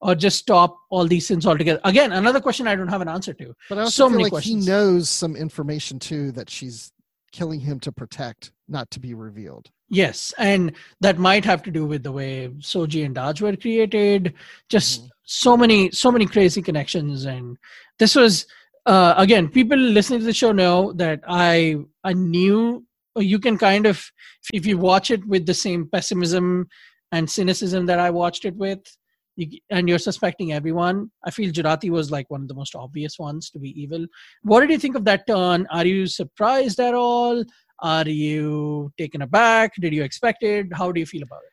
[0.00, 1.80] or just stop all these synths altogether.
[1.84, 3.54] Again, another question I don't have an answer to.
[3.68, 4.64] But I also So feel many like questions.
[4.64, 6.92] he knows some information too that she's
[7.32, 9.70] killing him to protect, not to be revealed.
[9.90, 14.34] Yes, and that might have to do with the way Soji and Dahj were created.
[14.68, 15.08] Just Mhm.
[15.24, 17.56] so many, so many crazy connections, and
[17.98, 18.46] this was
[18.86, 19.48] uh, again.
[19.48, 22.84] People listening to the show know that I I knew
[23.16, 24.10] you can kind of
[24.54, 26.68] if you watch it with the same pessimism
[27.12, 28.80] and cynicism that I watched it with,
[29.38, 31.10] you, and you're suspecting everyone.
[31.24, 34.06] I feel Jurati was like one of the most obvious ones to be evil.
[34.42, 35.66] What did you think of that turn?
[35.70, 37.44] Are you surprised at all?
[37.80, 39.74] Are you taken aback?
[39.76, 40.66] Did you expect it?
[40.72, 41.52] How do you feel about it?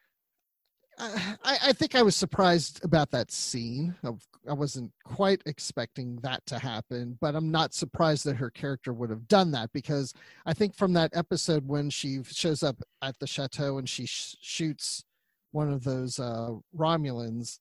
[0.97, 3.95] I, I I think I was surprised about that scene.
[4.03, 4.11] I,
[4.49, 9.09] I wasn't quite expecting that to happen, but I'm not surprised that her character would
[9.09, 10.13] have done that because
[10.45, 14.35] I think from that episode when she shows up at the chateau and she sh-
[14.41, 15.03] shoots
[15.51, 17.59] one of those uh, Romulans,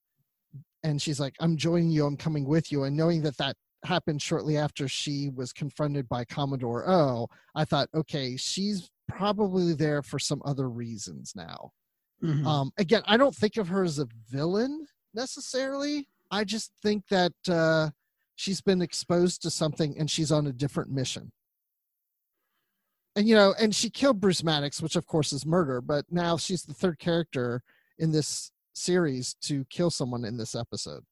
[0.84, 2.06] and she's like, "I'm joining you.
[2.06, 6.24] I'm coming with you," and knowing that that happened shortly after she was confronted by
[6.24, 11.72] Commodore O, I thought, okay, she's probably there for some other reasons now.
[12.22, 12.46] Mhm.
[12.46, 16.08] Um, again, I don't think of her as a villain necessarily.
[16.30, 17.90] I just think that uh,
[18.34, 21.30] she's been exposed to something and she's on a different mission.
[23.16, 25.80] And you know, and she killed Bruce Maddox, which of course is murder.
[25.80, 27.62] But now she's the third character
[27.98, 31.04] in this series to kill someone in this episode,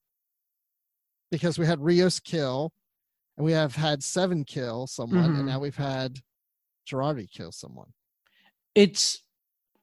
[1.31, 2.73] because we had Rios kill,
[3.37, 5.39] and we have had Seven kill someone, Mhm.
[5.39, 6.21] and now we've had
[6.87, 7.93] Jurati kill someone.
[8.75, 9.23] it's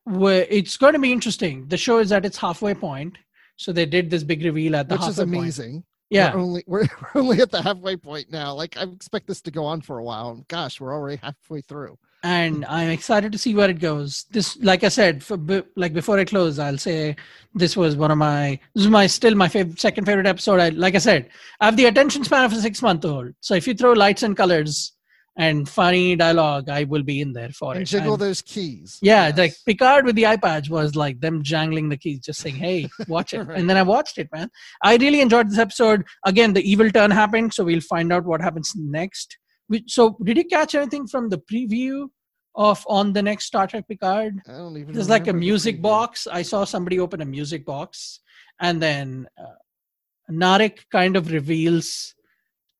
[0.05, 1.67] where it's going to be interesting.
[1.67, 3.17] The show is at its halfway point,
[3.55, 5.37] so they did this big reveal at the which is halfway point.
[5.37, 5.83] amazing.
[6.09, 8.55] Yeah, we're only we're, we're only at the halfway point now.
[8.55, 10.31] Like I expect this to go on for a while.
[10.31, 11.99] And gosh, we're already halfway through.
[12.23, 14.25] And I'm excited to see where it goes.
[14.31, 15.37] This, like I said, for,
[15.75, 17.15] like before I close, I'll say
[17.53, 20.59] this was one of my this is my still my favorite second favorite episode.
[20.59, 21.29] I like I said,
[21.61, 23.33] I have the attention span of a six month old.
[23.39, 24.93] So if you throw lights and colors
[25.37, 27.85] and funny dialogue, I will be in there for And it.
[27.85, 28.99] jiggle And- those keys.
[29.01, 29.37] Yeah, Yes.
[29.37, 33.33] like Picard with the iPads was like them jangling the keys, just saying, "Hey, watch
[33.33, 33.57] it." Right.
[33.57, 34.49] And then I watched it, man.
[34.83, 36.03] I really enjoyed this episode.
[36.25, 39.37] Again, the evil turn happened, so we'll find out what happens next.
[39.87, 42.09] So, did you catch anything from the preview
[42.55, 44.39] of on the next Star Trek Picard?
[44.47, 44.93] I don't even.
[44.93, 46.27] There's like a the music box.
[46.27, 48.19] I saw somebody open a music box,
[48.59, 49.55] and then uh,
[50.31, 52.15] Narek kind of reveals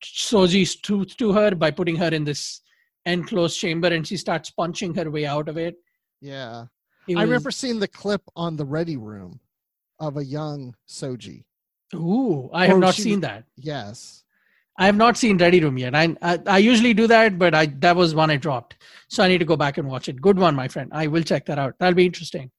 [0.04, 2.62] Soji's truth to her by putting her in this
[3.06, 5.76] enclosed chamber, and she starts punching her way out of it.
[6.22, 6.66] Yeah,
[7.08, 9.40] It I was- remember seeing the clip on the Ready Room
[10.00, 11.44] of a young Soji.
[11.96, 13.46] Ooh, I have Or not she seen that.
[13.58, 14.24] Yes.
[14.80, 15.94] I have not seen Ready Room yet.
[15.94, 18.78] I, I I usually do that, but I that was one I dropped,
[19.10, 20.22] so I need to go back and watch it.
[20.22, 20.90] Good one, my friend.
[20.94, 21.76] I will check that out.
[21.80, 22.50] That'll be interesting.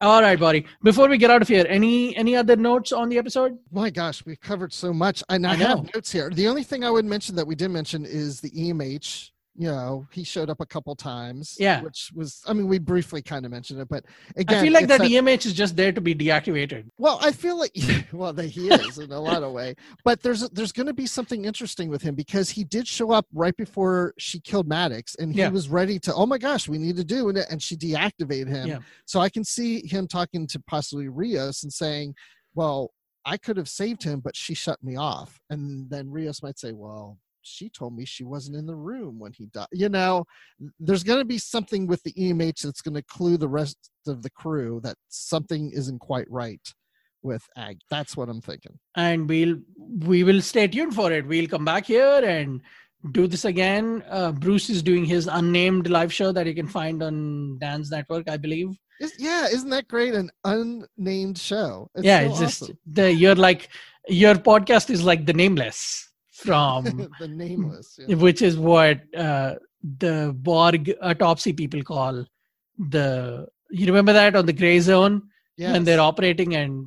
[0.00, 0.66] All right, buddy.
[0.82, 3.58] Before we get out of here, any any other notes on the episode?
[3.70, 6.30] My gosh, we've covered so much, and I, I have notes here.
[6.30, 9.30] The only thing I would mention that we did mention is the EMH.
[9.58, 11.56] You know, he showed up a couple times.
[11.58, 11.80] Yeah.
[11.80, 14.04] Which was, I mean, we briefly kind of mentioned it, but
[14.36, 16.84] again, I feel like that EMH is just there to be deactivated.
[16.98, 17.74] Well, I feel like
[18.12, 19.74] well, that he is in a lot of way,
[20.04, 23.26] but there's there's going to be something interesting with him because he did show up
[23.32, 25.48] right before she killed Maddox, and he Yeah.
[25.48, 26.14] was ready to.
[26.14, 28.68] Oh my gosh, we need to do it, and she deactivated him.
[28.68, 28.78] Yeah.
[29.06, 32.14] So I can see him talking to possibly Rios and saying,
[32.54, 32.90] "Well,
[33.24, 36.72] I could have saved him, but she shut me off." And then Rios might say,
[36.72, 39.68] "Well." She told me she wasn't in the room when he died.
[39.72, 40.24] You know,
[40.80, 44.22] there's going to be something with the EMH that's going to clue the rest of
[44.22, 46.60] the crew that something isn't quite right
[47.22, 47.78] with Ag.
[47.90, 48.78] That's what I'm thinking.
[48.96, 49.56] and we'll
[50.12, 52.60] we will stay tuned for it we'll come back here and
[53.12, 54.02] do this again.
[54.10, 58.28] Uh, Bruce is doing his unnamed live show that you can find on Dan's network,
[58.28, 58.70] I believe.
[59.00, 60.14] Is, yeah, isn't that great?
[60.14, 61.90] An unnamed show.
[61.94, 63.68] It's yeah, so it's just the you're like
[64.08, 66.05] your podcast is like the nameless
[66.36, 66.84] from
[67.20, 68.16] the nameless, yeah.
[68.16, 69.54] which is what uh,
[69.98, 72.24] the Borg autopsy people call
[72.78, 73.46] the.
[73.70, 75.22] You remember that on the Gray Zone
[75.56, 75.72] yes.
[75.72, 76.86] when they're operating and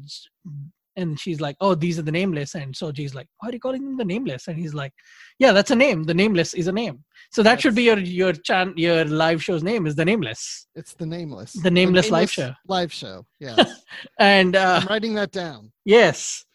[0.95, 3.59] and she's like, "Oh, these are the nameless," and so she's like, "Why are you
[3.59, 4.93] calling them the nameless?" And he's like,
[5.39, 6.03] "Yeah, that's a name.
[6.03, 7.03] The nameless is a name.
[7.31, 10.67] So that that's, should be your your chan your live show's name is the nameless.
[10.75, 11.53] It's the nameless.
[11.53, 12.53] The nameless, the nameless live show.
[12.67, 13.25] Live show.
[13.39, 13.81] Yes.
[14.19, 15.71] and uh, I'm writing that down.
[15.85, 16.45] Yes,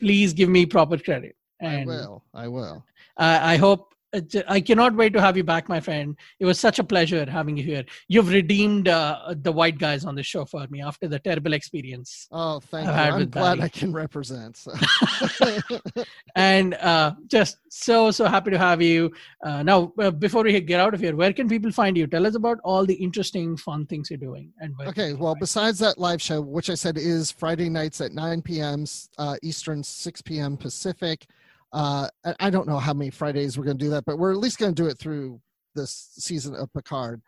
[0.00, 1.36] please give me proper credit.
[1.64, 2.24] And I will.
[2.34, 2.84] I will.
[3.16, 3.94] I hope
[4.48, 6.16] I cannot wait to have you back, my friend.
[6.38, 7.84] It was such a pleasure having you here.
[8.08, 12.28] You've redeemed uh, the white guys on the show for me after the terrible experience.
[12.30, 13.12] Oh, thank I've you.
[13.24, 13.62] I'm glad Barry.
[13.62, 14.56] I can represent.
[14.56, 14.72] So.
[16.36, 19.12] and uh, just so so happy to have you.
[19.42, 22.06] Uh, now, uh, before we get out of here, where can people find you?
[22.06, 24.52] Tell us about all the interesting, fun things you're doing.
[24.60, 28.42] And okay, well, besides that live show, which I said is Friday nights at 9
[28.42, 28.84] p.m.
[29.18, 30.56] Uh, Eastern, 6 p.m.
[30.56, 31.26] Pacific.
[31.74, 34.38] Uh, I don't know how many Fridays we're going to do that, but we're at
[34.38, 35.40] least going to do it through
[35.74, 37.20] this season of Picard.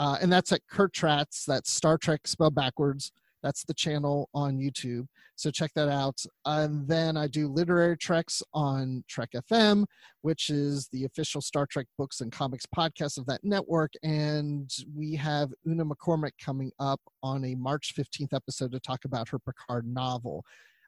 [0.00, 1.44] Uh, and that's at Kert Rats.
[1.46, 3.12] That's Star Trek spelled backwards.
[3.44, 5.06] That's the channel on YouTube.
[5.36, 6.20] So check that out.
[6.44, 9.84] And then I do literary treks on Trek FM,
[10.22, 13.92] which is the official Star Trek books and comics podcast of that network.
[14.02, 19.28] And we have Una McCormack coming up on a March 15th episode to talk about
[19.28, 20.44] her Picard novel.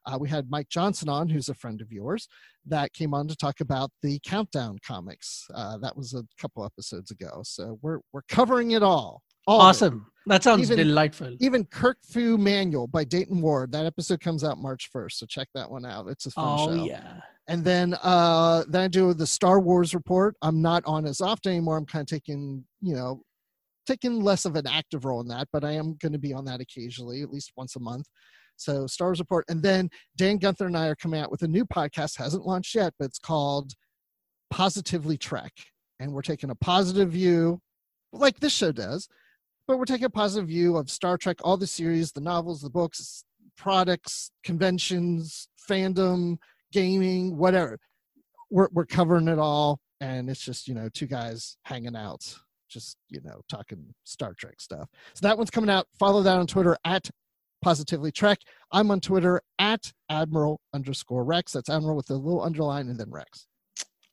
[0.07, 2.27] Uh, we had Mike Johnson on, who's a friend of yours,
[2.65, 5.45] that came on to talk about the Countdown comics.
[5.53, 7.41] Uh, that was a couple episodes ago.
[7.43, 9.21] So we're we're covering it all.
[9.47, 10.07] all awesome.
[10.27, 11.35] That sounds even, delightful.
[11.39, 13.71] Even Kirk Fu Manual by Dayton Ward.
[13.71, 15.13] That episode comes out March 1st.
[15.13, 16.07] So check that one out.
[16.09, 16.83] It's a fun oh, show.
[16.83, 17.21] yeah.
[17.47, 20.35] And then uh, then I do the Star Wars report.
[20.41, 21.77] I'm not on as often anymore.
[21.77, 23.21] I'm kind of taking, you know,
[23.87, 26.45] taking less of an active role in that, but I am going to be on
[26.45, 28.05] that occasionally, at least once a month.
[28.57, 29.45] So Star Wars Report.
[29.47, 32.75] And then Dan Gunther and I are coming out with a new podcast, hasn't launched
[32.75, 33.73] yet, but it's called
[34.49, 35.53] Positively Trek.
[35.99, 37.59] And we're taking a positive view,
[38.11, 39.07] like this show does,
[39.67, 42.69] but we're taking a positive view of Star Trek, all the series, the novels, the
[42.69, 43.23] books,
[43.57, 46.37] products, conventions, fandom,
[46.71, 47.79] gaming, whatever.
[48.49, 49.79] We're, we're covering it all.
[49.99, 52.37] And it's just, you know, two guys hanging out
[52.69, 56.45] just you know talking star trek stuff so that one's coming out follow that on
[56.45, 57.09] twitter at
[57.61, 58.39] Positively Trek.
[58.71, 61.53] I'm on Twitter at Admiral underscore Rex.
[61.53, 63.47] That's Admiral with a little underline and then Rex.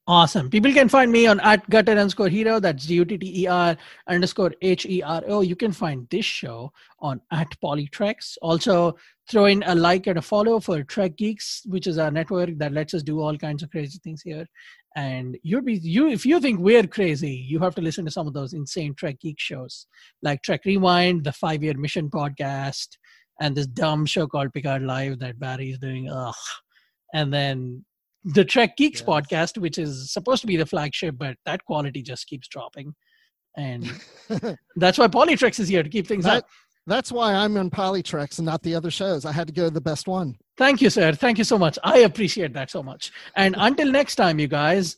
[0.06, 0.50] Awesome.
[0.50, 2.60] People can find me on at gutter underscore hero.
[2.60, 3.74] That's G U T T E R
[4.06, 5.40] underscore H E R O.
[5.40, 8.36] You can find this show on at PoliTreks.
[8.42, 8.96] Also,
[9.30, 12.72] throw in a like and a follow for Trek Geeks, which is our network that
[12.72, 14.46] lets us do all kinds of crazy things here.
[14.94, 18.26] And you'll be you if you think we're crazy, you have to listen to some
[18.26, 19.86] of those insane Trek Geek shows
[20.20, 22.98] like Trek Rewind, the Five Year Mission podcast,
[23.40, 26.08] and this dumb show called Picard Live that Barry is doing.
[26.10, 26.34] Ugh.
[27.12, 27.84] And then
[28.24, 29.08] the Trek Geeks yes.
[29.08, 32.94] podcast, which is supposed to be the flagship, but that quality just keeps dropping.
[33.56, 33.84] And
[34.76, 36.48] that's why PoliTreks is here to keep things that, up.
[36.86, 39.24] That's why I'm on PoliTreks and not the other shows.
[39.24, 40.36] I had to go to the best one.
[40.56, 41.12] Thank you, sir.
[41.12, 41.78] Thank you so much.
[41.82, 43.10] I appreciate that so much.
[43.36, 44.96] And until next time, you guys,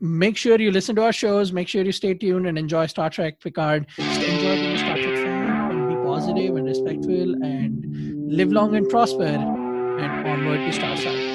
[0.00, 1.52] make sure you listen to our shows.
[1.52, 3.86] Make sure you stay tuned and enjoy Star Trek Picard.
[3.98, 5.27] Enjoy Star Trek fan and be
[6.38, 11.27] positive and respectful and live long and prosper and onward to Star Side.